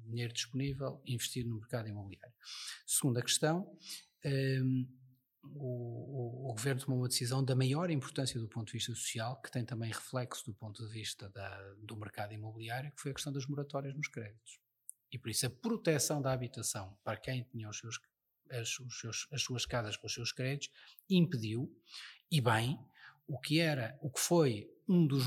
dinheiro 0.06 0.32
disponível, 0.32 1.00
investir 1.06 1.44
no 1.44 1.56
mercado 1.56 1.88
imobiliário. 1.88 2.34
Segunda 2.86 3.22
questão, 3.22 3.70
um, 4.24 4.86
o, 5.54 6.48
o, 6.48 6.50
o, 6.50 6.54
governo 6.54 6.80
tomou 6.80 7.00
uma 7.00 7.08
decisão 7.08 7.44
da 7.44 7.54
maior 7.54 7.90
importância 7.90 8.40
do 8.40 8.48
ponto 8.48 8.66
de 8.66 8.72
vista 8.74 8.92
social, 8.94 9.40
que 9.40 9.50
tem 9.50 9.64
também 9.64 9.90
reflexo 9.90 10.44
do 10.44 10.54
ponto 10.54 10.84
de 10.84 10.92
vista 10.92 11.28
da, 11.30 11.74
do 11.78 11.96
mercado 11.96 12.34
imobiliário, 12.34 12.90
que 12.92 13.00
foi 13.00 13.10
a 13.12 13.14
questão 13.14 13.32
das 13.32 13.46
moratórias 13.46 13.94
nos 13.94 14.08
créditos. 14.08 14.58
E 15.12 15.18
por 15.18 15.30
isso 15.30 15.46
a 15.46 15.50
proteção 15.50 16.20
da 16.20 16.32
habitação 16.32 16.98
para 17.04 17.16
quem 17.16 17.44
tinha 17.44 17.68
os 17.68 17.78
seus, 17.78 18.00
as, 18.50 18.78
os 18.80 19.00
seus, 19.00 19.28
as 19.30 19.42
suas 19.42 19.64
casas 19.64 19.96
com 19.96 20.06
os 20.06 20.14
seus 20.14 20.32
créditos 20.32 20.70
impediu, 21.08 21.72
e 22.30 22.40
bem, 22.40 22.78
o 23.26 23.38
que 23.38 23.60
era, 23.60 23.96
o 24.00 24.10
que 24.10 24.20
foi 24.20 24.68
um 24.88 25.06
dos 25.06 25.26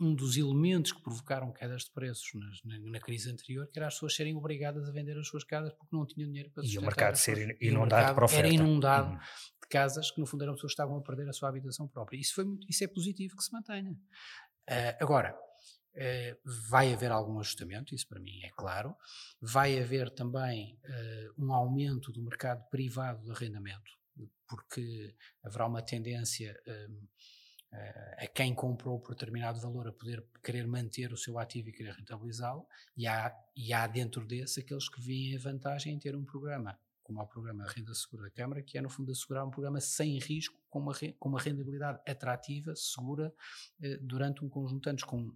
um 0.00 0.14
dos 0.14 0.36
elementos 0.36 0.92
que 0.92 1.02
provocaram 1.02 1.52
quedas 1.52 1.82
de 1.84 1.92
preços 1.92 2.30
na, 2.34 2.78
na, 2.78 2.90
na, 2.92 3.00
crise 3.00 3.30
anterior, 3.30 3.68
que 3.70 3.78
era 3.78 3.86
as 3.86 3.94
pessoas 3.94 4.14
serem 4.14 4.34
obrigadas 4.34 4.88
a 4.88 4.92
vender 4.92 5.16
as 5.18 5.28
suas 5.28 5.44
casas 5.44 5.72
porque 5.74 5.94
não 5.94 6.06
tinham 6.06 6.26
dinheiro 6.28 6.50
para 6.50 6.62
sustentar. 6.62 6.82
E 6.82 6.84
o 6.84 6.86
mercado 6.86 7.16
ser 7.16 7.62
inundado 7.62 8.14
para 8.14 8.24
oferta. 8.24 8.46
Era 8.46 8.54
inundado 8.54 9.10
uhum. 9.10 9.18
de 9.18 9.68
casas 9.68 10.10
que 10.10 10.20
no 10.20 10.26
fundo 10.26 10.44
eram 10.44 10.54
pessoas 10.54 10.72
que 10.72 10.80
estavam 10.80 10.96
a 10.96 11.02
perder 11.02 11.28
a 11.28 11.32
sua 11.32 11.50
habitação 11.50 11.86
própria. 11.86 12.18
Isso, 12.18 12.34
foi 12.34 12.44
muito, 12.44 12.66
isso 12.68 12.82
é 12.82 12.88
positivo 12.88 13.36
que 13.36 13.44
se 13.44 13.52
mantenha. 13.52 13.92
Uh, 13.92 14.96
agora, 15.00 15.34
uh, 15.34 16.50
vai 16.70 16.92
haver 16.94 17.10
algum 17.12 17.38
ajustamento, 17.38 17.94
isso 17.94 18.08
para 18.08 18.20
mim 18.20 18.40
é 18.42 18.50
claro. 18.56 18.96
Vai 19.40 19.78
haver 19.78 20.10
também 20.10 20.78
uh, 20.84 21.44
um 21.44 21.52
aumento 21.52 22.10
do 22.10 22.22
mercado 22.22 22.66
privado 22.70 23.22
de 23.22 23.30
arrendamento, 23.30 23.90
porque 24.48 25.14
haverá 25.44 25.66
uma 25.66 25.82
tendência 25.82 26.54
a 27.72 28.26
quem 28.26 28.54
comprou 28.54 28.98
por 28.98 29.14
determinado 29.14 29.60
valor 29.60 29.88
a 29.88 29.92
poder 29.92 30.24
querer 30.42 30.66
manter 30.66 31.12
o 31.12 31.16
seu 31.16 31.38
ativo 31.38 31.68
e 31.68 31.72
querer 31.72 31.94
rentabilizá-lo, 31.94 32.66
e 32.96 33.06
há, 33.06 33.34
e 33.56 33.72
há 33.72 33.86
dentro 33.86 34.26
desse 34.26 34.60
aqueles 34.60 34.88
que 34.88 35.00
veem 35.00 35.36
a 35.36 35.38
vantagem 35.38 35.94
em 35.94 35.98
ter 35.98 36.16
um 36.16 36.24
programa, 36.24 36.78
como 37.02 37.20
o 37.20 37.26
programa 37.26 37.64
Renda 37.68 37.94
Segura 37.94 38.24
da 38.24 38.30
Câmara, 38.30 38.62
que 38.62 38.76
é 38.76 38.80
no 38.80 38.90
fundo 38.90 39.12
assegurar 39.12 39.44
um 39.44 39.50
programa 39.50 39.80
sem 39.80 40.18
risco, 40.18 40.58
com 40.68 40.80
uma, 40.80 40.92
com 41.18 41.28
uma 41.28 41.40
rendabilidade 41.40 42.00
atrativa, 42.06 42.74
segura, 42.76 43.32
eh, 43.82 43.98
durante 44.00 44.44
um 44.44 44.48
conjunto 44.48 44.84
de 44.84 44.90
anos, 44.90 45.04
com 45.04 45.30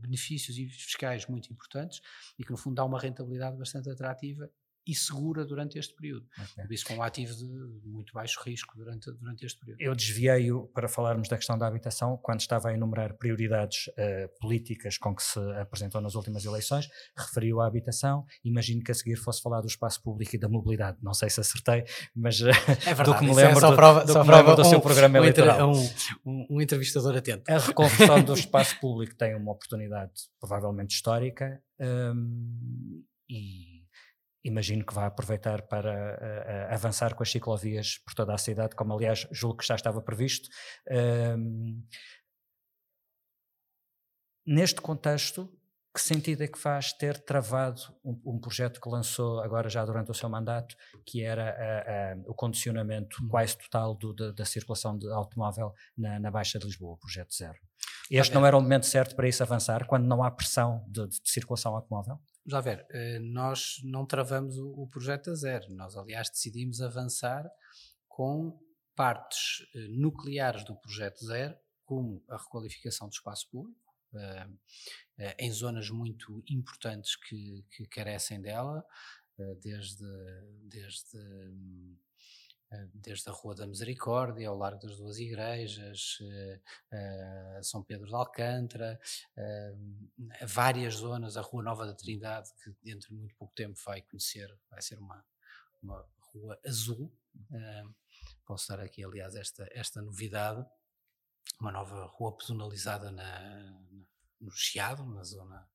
benefícios 0.00 0.56
fiscais 0.56 1.26
muito 1.26 1.52
importantes, 1.52 2.00
e 2.38 2.44
que 2.44 2.50
no 2.50 2.56
fundo 2.56 2.76
dá 2.76 2.84
uma 2.84 2.98
rentabilidade 2.98 3.56
bastante 3.56 3.90
atrativa 3.90 4.50
e 4.88 4.94
segura 4.94 5.44
durante 5.44 5.78
este 5.78 5.94
período. 5.94 6.26
Okay. 6.32 6.64
Por 6.64 6.72
isso, 6.72 6.86
com 6.86 6.94
um 6.94 7.02
ativo 7.02 7.34
de 7.34 7.44
muito 7.84 8.14
baixo 8.14 8.40
risco 8.42 8.74
durante, 8.74 9.12
durante 9.12 9.44
este 9.44 9.60
período. 9.60 9.82
Eu 9.82 9.94
desviei-o 9.94 10.66
para 10.68 10.88
falarmos 10.88 11.28
da 11.28 11.36
questão 11.36 11.58
da 11.58 11.66
habitação, 11.66 12.18
quando 12.22 12.40
estava 12.40 12.70
a 12.70 12.74
enumerar 12.74 13.12
prioridades 13.18 13.88
uh, 13.88 14.40
políticas 14.40 14.96
com 14.96 15.14
que 15.14 15.22
se 15.22 15.38
apresentou 15.60 16.00
nas 16.00 16.14
últimas 16.14 16.42
eleições, 16.46 16.88
referiu 17.14 17.60
à 17.60 17.66
habitação, 17.66 18.24
imagino 18.42 18.82
que 18.82 18.90
a 18.90 18.94
seguir 18.94 19.16
fosse 19.16 19.42
falar 19.42 19.60
do 19.60 19.66
espaço 19.66 20.02
público 20.02 20.34
e 20.34 20.38
da 20.38 20.48
mobilidade, 20.48 20.96
não 21.02 21.12
sei 21.12 21.28
se 21.28 21.38
acertei, 21.38 21.84
mas 22.16 22.40
uh, 22.40 22.48
é 22.48 22.94
verdade, 22.94 23.04
do 23.04 23.14
que 23.18 23.24
me 23.26 23.32
é 23.32 23.34
lembro, 23.34 23.58
é 23.58 23.70
do, 23.70 23.76
prova, 23.76 24.04
do, 24.06 24.56
do 24.56 24.64
seu 24.64 24.80
programa 24.80 25.18
um, 25.18 25.22
eleitoral. 25.22 25.70
Um, 25.70 25.90
um, 26.24 26.46
um, 26.52 26.60
entrevistador 26.62 27.14
atento. 27.14 27.42
A 27.46 27.58
reconversão 27.58 28.22
do 28.22 28.32
espaço 28.34 28.80
público 28.80 29.14
tem 29.16 29.36
uma 29.36 29.52
oportunidade 29.52 30.12
provavelmente 30.40 30.94
histórica 30.94 31.62
um, 31.78 33.02
e 33.28 33.77
imagino 34.48 34.84
que 34.84 34.94
vai 34.94 35.06
aproveitar 35.06 35.62
para 35.62 35.92
uh, 36.70 36.74
avançar 36.74 37.14
com 37.14 37.22
as 37.22 37.30
ciclovias 37.30 37.98
por 37.98 38.14
toda 38.14 38.34
a 38.34 38.38
cidade, 38.38 38.74
como 38.74 38.94
aliás 38.94 39.26
julgo 39.30 39.58
que 39.58 39.66
já 39.66 39.74
estava 39.74 40.00
previsto. 40.00 40.48
Uh, 40.88 41.82
neste 44.46 44.80
contexto, 44.80 45.52
que 45.94 46.00
sentido 46.02 46.42
é 46.42 46.48
que 46.48 46.58
faz 46.58 46.92
ter 46.92 47.18
travado 47.18 47.80
um, 48.04 48.20
um, 48.24 48.40
projeto 48.40 48.80
que 48.80 48.88
lançou 48.88 49.40
agora 49.40 49.68
já 49.68 49.84
durante 49.84 50.10
o 50.10 50.14
seu 50.14 50.28
mandato, 50.28 50.76
que 51.04 51.22
era 51.22 52.16
o 52.26 52.34
condicionamento 52.34 53.16
hum. 53.22 53.28
quase 53.28 53.58
total 53.58 53.94
do, 53.94 54.14
da, 54.14 54.30
da, 54.30 54.44
circulação 54.44 54.96
de 54.96 55.10
automóvel 55.10 55.72
na, 55.96 56.20
na, 56.20 56.30
Baixa 56.30 56.58
de 56.58 56.66
Lisboa, 56.66 56.94
o 56.94 56.98
projeto 56.98 57.34
zero? 57.34 57.58
Este 58.10 58.34
não 58.34 58.46
era 58.46 58.56
o 58.56 58.60
momento 58.60 58.86
certo 58.86 59.16
para 59.16 59.28
isso 59.28 59.42
avançar, 59.42 59.86
quando 59.86 60.06
não 60.06 60.22
há 60.22 60.30
pressão 60.30 60.84
de, 60.88 61.08
de 61.08 61.20
circulação 61.24 61.74
automóvel? 61.74 62.20
Já 62.48 62.60
ver, 62.62 62.86
eh, 62.90 63.18
nós 63.18 63.78
não 63.84 64.06
travamos 64.06 64.56
o, 64.56 64.86
projeto 64.86 65.30
a 65.30 65.34
zero, 65.34 65.70
nós 65.74 65.94
aliás 65.96 66.30
decidimos 66.30 66.80
avançar 66.80 67.46
com 68.08 68.58
partes 68.96 69.66
eh, 69.74 69.86
nucleares 69.88 70.64
do 70.64 70.74
projeto 70.74 71.22
zero, 71.26 71.54
como 71.84 72.24
a 72.26 72.38
requalificação 72.38 73.08
do 73.08 73.12
espaço 73.12 73.48
público, 73.50 73.78
em 75.38 75.52
zonas 75.52 75.90
muito 75.90 76.42
importantes 76.48 77.14
que, 77.16 77.64
que 77.70 77.86
carecem 77.86 78.40
dela, 78.40 78.84
desde, 79.62 80.04
desde 80.64 81.18
desde 82.94 83.28
a 83.28 83.32
Rua 83.32 83.54
da 83.54 83.66
Misericórdia, 83.66 84.48
ao 84.48 84.56
Largo 84.56 84.86
das 84.86 84.96
Duas 84.96 85.18
Igrejas, 85.18 86.18
São 87.62 87.82
Pedro 87.82 88.06
de 88.06 88.14
Alcântara, 88.14 89.00
várias 90.46 90.94
zonas, 90.94 91.36
a 91.36 91.40
Rua 91.40 91.62
Nova 91.62 91.86
da 91.86 91.94
Trindade, 91.94 92.50
que 92.62 92.74
dentro 92.82 93.08
de 93.08 93.14
muito 93.14 93.34
pouco 93.36 93.54
tempo 93.54 93.78
vai 93.84 94.02
conhecer, 94.02 94.54
vai 94.70 94.82
ser 94.82 94.98
uma, 94.98 95.24
uma 95.82 96.04
rua 96.32 96.58
azul. 96.66 97.12
Posso 98.44 98.68
dar 98.68 98.80
aqui, 98.80 99.04
aliás, 99.04 99.34
esta, 99.34 99.68
esta 99.72 100.02
novidade, 100.02 100.64
uma 101.60 101.72
nova 101.72 102.04
rua 102.06 102.36
pedonalizada 102.36 103.10
na, 103.10 103.80
no 104.40 104.50
Chiado, 104.50 105.04
na 105.06 105.24
zona 105.24 105.68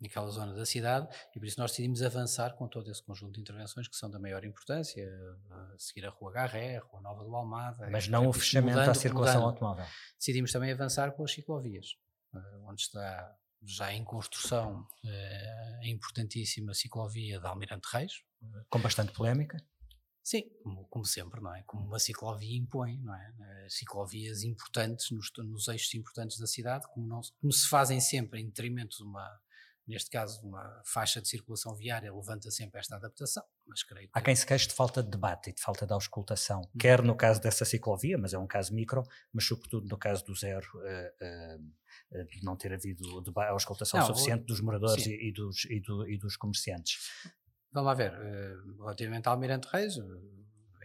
naquela 0.00 0.28
zona 0.30 0.54
da 0.54 0.64
cidade, 0.64 1.08
e 1.34 1.38
por 1.38 1.46
isso 1.46 1.60
nós 1.60 1.70
decidimos 1.70 2.02
avançar 2.02 2.54
com 2.54 2.68
todo 2.68 2.90
esse 2.90 3.02
conjunto 3.02 3.34
de 3.34 3.40
intervenções 3.40 3.88
que 3.88 3.96
são 3.96 4.10
da 4.10 4.18
maior 4.18 4.44
importância, 4.44 5.08
a 5.50 5.78
seguir 5.78 6.06
a 6.06 6.10
Rua 6.10 6.32
Garré, 6.32 6.76
a 6.76 6.80
Rua 6.80 7.00
Nova 7.00 7.24
do 7.24 7.34
Almada. 7.34 7.88
Mas 7.90 8.08
não 8.08 8.28
o 8.28 8.32
fechamento 8.32 8.78
mudando, 8.78 8.90
à 8.90 8.94
circulação 8.94 9.40
mudando. 9.40 9.54
automóvel. 9.54 9.86
Decidimos 10.18 10.52
também 10.52 10.72
avançar 10.72 11.12
com 11.12 11.24
as 11.24 11.32
ciclovias, 11.32 11.96
eh, 12.34 12.38
onde 12.64 12.82
está 12.82 13.36
já 13.62 13.92
em 13.92 14.04
construção 14.04 14.86
eh, 15.04 15.80
a 15.82 15.88
importantíssima 15.88 16.74
ciclovia 16.74 17.40
de 17.40 17.46
Almirante 17.46 17.88
Reis. 17.92 18.12
Com 18.70 18.80
bastante 18.80 19.12
polémica. 19.12 19.58
Sim, 20.22 20.42
como, 20.62 20.86
como, 20.88 21.06
sempre, 21.06 21.40
não 21.40 21.54
é? 21.54 21.62
Como 21.62 21.86
uma 21.86 21.98
ciclovia 21.98 22.54
impõe, 22.54 22.98
não 22.98 23.14
é? 23.14 23.32
Eh, 23.40 23.66
ciclovias 23.70 24.42
importantes 24.42 25.10
nos, 25.10 25.30
nos 25.38 25.68
eixos 25.68 25.94
importantes 25.94 26.38
da 26.38 26.46
cidade, 26.46 26.86
como, 26.92 27.06
não, 27.06 27.20
como 27.40 27.50
se 27.50 27.66
fazem 27.66 27.98
sempre 27.98 28.40
em 28.40 28.46
detrimento 28.46 28.98
de 28.98 29.04
uma, 29.04 29.26
neste 29.88 30.10
caso 30.10 30.46
uma 30.46 30.82
faixa 30.84 31.20
de 31.20 31.28
circulação 31.28 31.74
viária 31.74 32.12
levanta 32.12 32.50
sempre 32.50 32.78
esta 32.78 32.96
adaptação, 32.96 33.42
mas 33.66 33.82
creio 33.82 34.08
que... 34.08 34.18
Há 34.18 34.20
quem 34.20 34.36
se 34.36 34.46
queixe 34.46 34.68
de 34.68 34.74
falta 34.74 35.02
de 35.02 35.10
debate 35.10 35.50
e 35.50 35.54
de 35.54 35.60
falta 35.60 35.86
de 35.86 35.92
auscultação, 35.92 36.60
hum. 36.60 36.78
quer 36.78 37.02
no 37.02 37.16
caso 37.16 37.40
dessa 37.40 37.64
ciclovia, 37.64 38.18
mas 38.18 38.34
é 38.34 38.38
um 38.38 38.46
caso 38.46 38.74
micro, 38.74 39.02
mas 39.32 39.46
sobretudo 39.46 39.88
no 39.88 39.96
caso 39.96 40.24
do 40.24 40.34
zero, 40.34 40.66
uh, 40.76 42.20
uh, 42.20 42.24
de 42.26 42.44
não 42.44 42.56
ter 42.56 42.72
havido 42.72 43.02
auscultação 43.48 44.00
não, 44.00 44.06
suficiente 44.06 44.44
dos 44.44 44.60
moradores 44.60 45.06
e, 45.06 45.28
e, 45.28 45.32
dos, 45.32 45.64
e, 45.64 45.80
do, 45.80 46.08
e, 46.08 46.18
dos 46.18 46.36
comerciantes. 46.36 46.98
Vamos 47.72 47.86
lá 47.86 47.94
ver, 47.94 48.12
uh, 48.12 48.76
relativamente 48.78 49.26
ao 49.26 49.34
Almirante 49.34 49.68
Reis, 49.72 49.96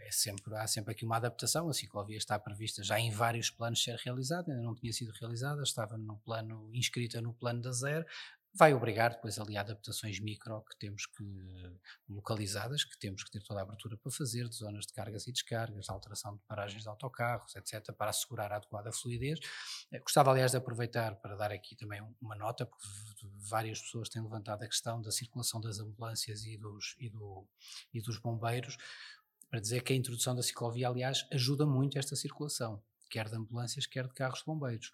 é 0.04 0.10
sempre, 0.10 0.54
há 0.56 0.66
sempre 0.66 0.92
aqui 0.92 1.04
uma 1.04 1.16
adaptação, 1.16 1.68
a 1.68 1.72
ciclovia 1.72 2.18
está 2.18 2.38
prevista 2.38 2.82
já 2.82 3.00
em 3.00 3.10
vários 3.10 3.50
planos 3.50 3.82
ser 3.82 3.96
realizada, 3.96 4.52
ainda 4.52 4.62
não 4.62 4.74
tinha 4.74 4.92
sido 4.92 5.12
realizada, 5.18 5.62
estava 5.62 5.96
no 5.96 6.18
plano, 6.18 6.70
inscrita 6.74 7.20
no 7.20 7.32
plano 7.32 7.62
da 7.62 7.72
zero, 7.72 8.04
vai 8.56 8.72
obrigar 8.72 9.10
depois 9.10 9.38
ali 9.38 9.56
adaptações 9.56 10.20
micro 10.20 10.62
que 10.62 10.78
temos 10.78 11.06
que, 11.06 11.24
localizadas, 12.08 12.84
que 12.84 12.96
temos 12.98 13.24
que 13.24 13.32
ter 13.32 13.42
toda 13.42 13.60
a 13.60 13.62
abertura 13.64 13.96
para 13.96 14.12
fazer, 14.12 14.48
de 14.48 14.54
zonas 14.54 14.86
de 14.86 14.92
cargas 14.92 15.26
e 15.26 15.32
descargas, 15.32 15.88
alteração 15.88 16.36
de 16.36 16.42
paragens 16.46 16.82
de 16.82 16.88
autocarros, 16.88 17.56
etc., 17.56 17.92
para 17.92 18.10
assegurar 18.10 18.52
a 18.52 18.56
adequada 18.56 18.92
fluidez. 18.92 19.40
Eh, 19.90 19.98
gostava, 19.98 20.30
aliás, 20.30 20.52
de 20.52 20.56
aproveitar 20.56 21.16
para 21.16 21.34
dar 21.34 21.50
aqui 21.50 21.74
também 21.74 22.00
uma 22.20 22.36
nota, 22.36 22.64
porque 22.64 22.86
várias 23.50 23.80
pessoas 23.80 24.08
têm 24.08 24.22
levantado 24.22 24.62
a 24.62 24.68
questão 24.68 25.02
da 25.02 25.10
circulação 25.10 25.60
das 25.60 25.80
ambulâncias 25.80 26.44
e 26.44 26.56
dos, 26.56 26.94
e 27.00 27.10
do, 27.10 27.48
e 27.92 28.00
dos 28.00 28.18
bombeiros, 28.18 28.76
para 29.50 29.60
dizer 29.60 29.82
que 29.82 29.92
a 29.92 29.96
introdução 29.96 30.34
da 30.34 30.42
ciclovia, 30.42 30.88
aliás, 30.88 31.26
ajuda 31.32 31.66
muito 31.66 31.98
esta 31.98 32.14
circulação, 32.14 32.80
quer 33.10 33.28
de 33.28 33.36
ambulâncias, 33.36 33.86
quer 33.86 34.06
de 34.06 34.14
carros 34.14 34.40
de 34.40 34.44
bombeiros 34.44 34.92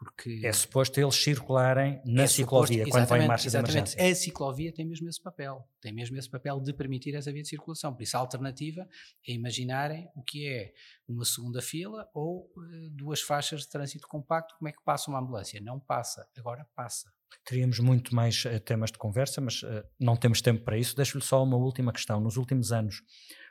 porque 0.00 0.40
é 0.42 0.50
suposto 0.50 0.98
eles 0.98 1.14
circularem 1.14 2.00
na 2.06 2.22
é 2.22 2.26
ciclovia 2.26 2.86
suposto, 2.86 2.90
quando 2.90 3.06
vão 3.06 3.18
em 3.18 3.28
marcha 3.28 3.50
de 3.50 3.56
emergência. 3.58 4.10
A 4.10 4.14
ciclovia 4.14 4.72
tem 4.72 4.86
mesmo 4.86 5.06
esse 5.10 5.20
papel, 5.20 5.68
tem 5.78 5.92
mesmo 5.92 6.16
esse 6.16 6.28
papel 6.28 6.58
de 6.58 6.72
permitir 6.72 7.14
essa 7.14 7.30
via 7.30 7.42
de 7.42 7.48
circulação. 7.48 7.92
Por 7.92 8.02
isso, 8.02 8.16
a 8.16 8.20
alternativa 8.20 8.88
é 9.28 9.32
imaginarem 9.32 10.08
o 10.16 10.22
que 10.22 10.48
é 10.48 10.72
uma 11.06 11.22
segunda 11.26 11.60
fila 11.60 12.08
ou 12.14 12.50
uh, 12.56 12.90
duas 12.92 13.20
faixas 13.20 13.60
de 13.60 13.68
trânsito 13.68 14.08
compacto. 14.08 14.54
Como 14.58 14.70
é 14.70 14.72
que 14.72 14.82
passa 14.82 15.10
uma 15.10 15.20
ambulância? 15.20 15.60
Não 15.60 15.78
passa, 15.78 16.26
agora 16.34 16.66
passa. 16.74 17.12
Teríamos 17.44 17.78
muito 17.78 18.14
mais 18.14 18.42
uh, 18.46 18.58
temas 18.58 18.90
de 18.90 18.96
conversa, 18.96 19.38
mas 19.38 19.62
uh, 19.62 19.84
não 20.00 20.16
temos 20.16 20.40
tempo 20.40 20.64
para 20.64 20.78
isso. 20.78 20.96
Deixo-lhe 20.96 21.22
só 21.22 21.44
uma 21.44 21.58
última 21.58 21.92
questão. 21.92 22.18
Nos 22.20 22.38
últimos 22.38 22.72
anos, 22.72 23.02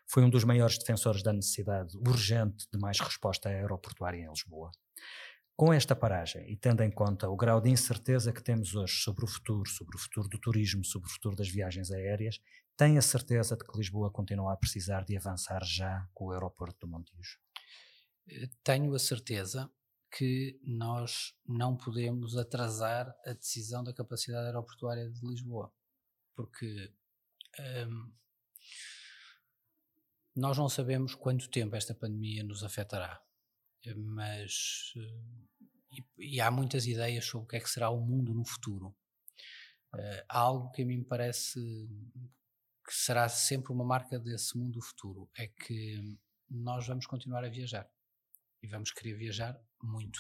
foi 0.08 0.24
um 0.24 0.30
dos 0.32 0.43
maiores 0.43 0.80
defensores 0.80 1.22
da 1.22 1.32
necessidade 1.32 1.95
urgente 1.95 2.66
de 2.74 2.80
mais 2.80 3.00
resposta 3.00 3.50
aeroportuária 3.50 4.18
em 4.18 4.28
Lisboa. 4.28 4.72
Com 5.60 5.74
esta 5.74 5.93
paragem 5.93 6.49
e 6.49 6.55
tendo 6.55 6.82
em 6.84 6.89
conta 6.89 7.28
o 7.28 7.36
grau 7.36 7.60
de 7.60 7.70
incerteza 7.70 8.32
que 8.32 8.41
temos 8.41 8.76
hoje 8.76 8.93
sobre 9.01 9.26
o 9.26 9.28
futuro, 9.28 9.70
sobre 9.70 9.97
o 9.97 9.99
futuro 9.99 10.30
do 10.30 10.39
turismo, 10.39 10.86
sobre 10.86 11.10
o 11.10 11.12
futuro 11.12 11.36
das 11.36 11.49
viagens 11.49 11.91
aéreas, 11.91 12.39
tem 12.78 12.97
a 12.97 13.01
certeza 13.01 13.57
de 13.57 13.66
que 13.66 13.78
Lisboa 13.78 14.10
continua 14.10 14.53
a 14.53 14.55
precisar 14.55 15.03
de 15.03 15.18
avançar 15.18 15.62
já 15.66 16.07
com 16.14 16.28
o 16.28 16.32
aeroporto 16.32 16.80
do 16.80 16.88
Montijo? 16.88 17.38
Eh, 18.30 18.47
tenho 18.64 18.95
a 18.95 18.99
certeza 18.99 19.70
que 20.10 20.57
nós 20.64 21.36
não 21.45 21.76
podemos 21.76 22.38
atrasar 22.38 23.14
a 23.26 23.34
decisão 23.34 23.84
da 23.84 23.93
capacidade 23.93 24.45
aeroportuária 24.45 25.10
de 25.10 25.28
Lisboa, 25.28 25.74
porque 26.38 26.89
hum, 27.86 28.14
nós 30.38 30.57
não 30.57 30.70
sabemos 30.70 31.16
quanto 31.16 31.49
tempo 31.49 31.76
esta 31.76 31.93
pandemia 31.93 32.45
nos 32.45 32.64
afetará 32.64 33.22
mas 33.95 34.93
eh, 34.97 35.99
e, 36.19 36.36
e, 36.36 36.41
há 36.41 36.51
muitas 36.51 36.86
ideias 36.86 37.25
sobre 37.25 37.45
o 37.45 37.47
que 37.47 37.55
é 37.57 37.59
que 37.59 37.69
será 37.69 37.89
o 37.89 37.99
mundo 37.99 38.34
no 38.34 38.45
futuro. 38.45 38.95
Uh, 39.93 40.23
algo 40.30 40.69
que 40.71 40.84
a 40.84 40.86
mim 40.86 40.97
me 40.97 41.05
parece 41.05 41.59
que 42.86 42.93
será 42.93 43.27
sempre 43.27 43.71
uma 43.71 43.84
marca 43.84 44.19
desse 44.19 44.55
mundo 44.57 44.82
futuro 44.82 45.30
é 45.36 45.47
que 45.47 46.17
nós 46.49 46.88
vamos 46.88 47.07
continuar 47.07 47.43
a 47.43 47.49
viajar 47.49 47.89
e 48.61 48.67
vamos 48.67 48.91
querer 48.91 49.15
viajar 49.15 49.59
muito. 49.82 50.19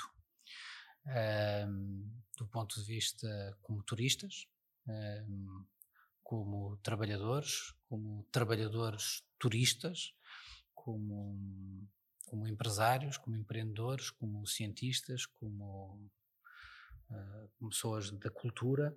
Do 2.37 2.47
ponto 2.47 2.79
de 2.79 2.85
vista 2.85 3.27
como 3.61 3.83
turistas, 3.83 4.47
como 6.23 6.77
trabalhadores, 6.77 7.73
como 7.87 8.23
trabalhadores 8.31 9.23
turistas, 9.39 10.13
como 10.75 11.87
como 12.29 12.47
empresários, 12.47 13.17
como 13.17 13.35
empreendedores, 13.35 14.11
como 14.11 14.45
cientistas, 14.45 15.25
como, 15.25 16.11
uh, 17.09 17.49
como 17.57 17.71
pessoas 17.71 18.11
da 18.11 18.29
cultura, 18.29 18.95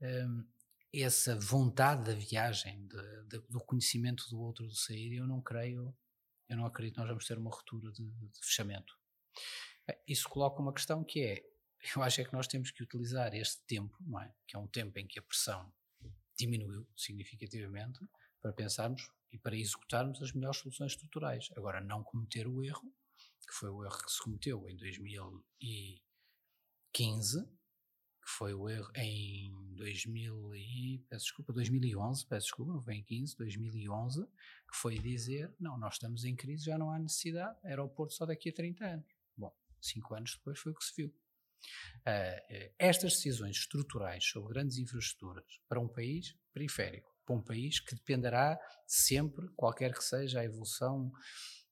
um, 0.00 0.44
essa 0.92 1.36
vontade 1.38 2.04
da 2.04 2.14
viagem, 2.14 2.86
de, 2.86 3.22
de, 3.28 3.38
do 3.48 3.60
conhecimento 3.60 4.28
do 4.30 4.40
outro, 4.40 4.66
de 4.66 4.78
sair, 4.78 5.14
eu 5.14 5.26
não 5.26 5.40
creio, 5.42 5.94
eu 6.48 6.56
não 6.56 6.64
acredito 6.66 6.94
que 6.94 7.00
nós 7.00 7.08
vamos 7.08 7.26
ter 7.26 7.38
uma 7.38 7.50
ruptura 7.50 7.92
de, 7.92 8.02
de 8.02 8.40
fechamento. 8.40 8.98
Isso 10.08 10.28
coloca 10.28 10.60
uma 10.60 10.72
questão 10.72 11.04
que 11.04 11.20
é, 11.20 11.44
eu 11.94 12.02
acho 12.02 12.20
é 12.20 12.24
que 12.24 12.32
nós 12.32 12.46
temos 12.46 12.70
que 12.70 12.82
utilizar 12.82 13.34
este 13.34 13.62
tempo, 13.66 13.96
não 14.00 14.20
é? 14.20 14.34
que 14.46 14.56
é 14.56 14.58
um 14.58 14.66
tempo 14.66 14.98
em 14.98 15.06
que 15.06 15.18
a 15.18 15.22
pressão 15.22 15.70
diminuiu 16.36 16.88
significativamente, 16.96 18.00
para 18.40 18.52
pensarmos 18.54 19.06
e 19.32 19.38
para 19.38 19.56
executarmos 19.56 20.20
as 20.22 20.32
melhores 20.32 20.58
soluções 20.58 20.92
estruturais. 20.92 21.48
Agora, 21.56 21.80
não 21.80 22.02
cometer 22.02 22.46
o 22.46 22.62
erro, 22.62 22.92
que 23.46 23.54
foi 23.54 23.70
o 23.70 23.82
erro 23.84 23.98
que 24.04 24.12
se 24.12 24.20
cometeu 24.20 24.68
em 24.68 24.76
2015, 24.76 27.46
que 28.22 28.30
foi 28.30 28.52
o 28.54 28.68
erro 28.68 28.90
em 28.96 29.74
2000 29.74 30.54
e, 30.54 31.04
peço 31.08 31.24
desculpa, 31.26 31.52
2011, 31.52 32.26
peço 32.26 32.46
desculpa, 32.46 32.72
não 32.74 32.82
foi 32.82 32.94
em 32.94 33.02
15, 33.02 33.36
2011, 33.36 34.24
que 34.26 34.76
foi 34.76 34.98
dizer, 34.98 35.54
não, 35.58 35.76
nós 35.78 35.94
estamos 35.94 36.24
em 36.24 36.36
crise, 36.36 36.64
já 36.64 36.78
não 36.78 36.90
há 36.90 36.98
necessidade, 36.98 37.58
aeroporto 37.64 38.14
só 38.14 38.26
daqui 38.26 38.50
a 38.50 38.52
30 38.52 38.84
anos. 38.84 39.06
Bom, 39.36 39.54
cinco 39.80 40.14
anos 40.14 40.34
depois 40.36 40.58
foi 40.58 40.72
o 40.72 40.74
que 40.74 40.84
se 40.84 40.94
viu. 40.96 41.14
Uh, 42.06 42.72
estas 42.78 43.14
decisões 43.14 43.56
estruturais 43.56 44.24
sobre 44.24 44.54
grandes 44.54 44.78
infraestruturas 44.78 45.60
para 45.68 45.80
um 45.80 45.88
país 45.88 46.34
periférico, 46.52 47.09
para 47.30 47.36
um 47.36 47.40
país 47.40 47.78
que 47.78 47.94
dependerá 47.94 48.58
sempre, 48.86 49.48
qualquer 49.54 49.92
que 49.92 50.02
seja 50.02 50.40
a 50.40 50.44
evolução 50.44 51.12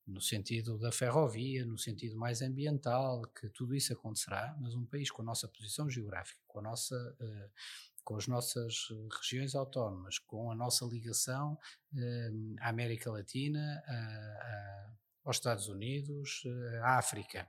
no 0.06 0.20
sentido 0.20 0.78
da 0.78 0.92
ferrovia, 0.92 1.66
no 1.66 1.76
sentido 1.76 2.16
mais 2.16 2.40
ambiental, 2.40 3.22
que 3.38 3.48
tudo 3.50 3.74
isso 3.74 3.92
acontecerá, 3.92 4.56
mas 4.60 4.74
um 4.74 4.86
país 4.86 5.10
com 5.10 5.20
a 5.22 5.24
nossa 5.24 5.48
posição 5.48 5.90
geográfica, 5.90 6.40
com 6.46 6.60
a 6.60 6.62
nossa 6.62 6.94
uh, 7.20 7.50
com 8.04 8.16
as 8.16 8.26
nossas 8.26 8.88
regiões 9.20 9.54
autónomas, 9.54 10.18
com 10.18 10.50
a 10.50 10.54
nossa 10.54 10.86
ligação 10.86 11.58
uh, 11.92 12.56
à 12.60 12.70
América 12.70 13.10
Latina, 13.10 13.82
uh, 13.86 14.96
aos 15.24 15.36
Estados 15.36 15.68
Unidos, 15.68 16.42
à 16.82 16.96
África, 16.96 17.46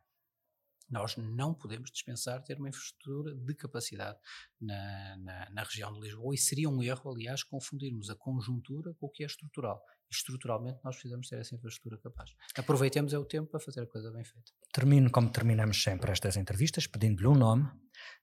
Nós 0.90 1.16
não 1.18 1.54
podemos 1.54 1.92
dispensar 1.92 2.42
ter 2.44 2.58
uma 2.58 2.70
infraestrutura 2.70 3.36
de 3.36 3.54
capacidade 3.54 4.18
na, 4.60 5.18
na, 5.18 5.50
na, 5.52 5.64
região 5.64 5.94
de 5.94 6.00
Lisboa 6.00 6.34
e 6.34 6.38
seria 6.38 6.70
um 6.70 6.82
erro, 6.82 7.12
aliás, 7.12 7.44
confundirmos 7.44 8.10
a 8.10 8.16
conjuntura 8.16 8.94
com 8.96 9.06
o 9.06 9.10
que 9.10 9.24
é 9.24 9.26
estrutural. 9.26 9.82
Estruturalmente 10.12 10.80
nós 10.84 10.96
precisamos 10.96 11.28
ter 11.28 11.40
essa 11.40 11.54
infraestrutura 11.54 11.98
capaz. 12.00 12.32
Aproveitemos 12.58 13.14
é 13.14 13.18
o 13.20 13.26
tempo 13.26 13.52
para 13.52 13.60
fazer 13.60 13.82
a 13.82 13.88
coisa 13.88 14.12
bem 14.12 14.24
feita. 14.24 14.52
Termino 14.74 15.12
como 15.12 15.32
terminamos 15.32 15.82
sempre 15.82 16.12
estas 16.12 16.36
entrevistas, 16.36 16.88
pedindo-lhe 16.88 17.28
um 17.28 17.36
nome. 17.36 17.70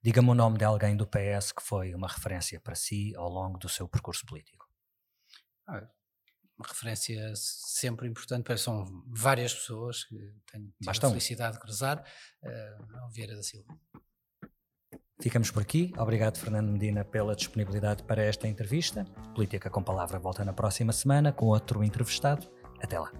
Diga-me 0.02 0.30
o 0.30 0.34
nome 0.34 0.58
de 0.58 0.64
alguém 0.64 0.96
do 0.96 1.06
PS 1.06 1.52
que 1.52 1.62
foi 1.62 1.94
uma 1.94 2.08
referência 2.08 2.60
para 2.60 2.74
si 2.74 3.14
ao 3.16 3.28
longo 3.28 3.58
do 3.58 3.68
seu 3.68 3.88
percurso 3.88 4.26
político. 4.26 4.66
Ah, 5.68 5.88
uma 6.58 6.66
referência 6.66 7.32
sempre 7.34 8.08
importante, 8.08 8.56
são 8.58 8.84
várias 9.08 9.54
pessoas 9.54 10.04
que 10.04 10.16
tenho, 10.50 10.72
a 10.86 10.94
felicidade 10.94 11.54
de 11.54 11.60
cruzar, 11.60 12.02
uh, 12.42 13.12
Vieira 13.12 13.36
da 13.36 13.42
Silva. 13.42 13.78
Ficamos 15.20 15.50
por 15.50 15.62
aqui. 15.62 15.92
Obrigado, 15.96 16.38
Fernando 16.38 16.70
Medina, 16.70 17.04
pela 17.04 17.34
disponibilidade 17.34 18.02
para 18.02 18.22
esta 18.22 18.46
entrevista. 18.46 19.04
Política 19.34 19.70
com 19.70 19.82
Palavra 19.82 20.18
volta 20.18 20.44
na 20.44 20.52
próxima 20.52 20.92
semana 20.92 21.32
com 21.32 21.46
outro 21.46 21.82
entrevistado. 21.82 22.50
Até 22.82 22.98
lá. 22.98 23.10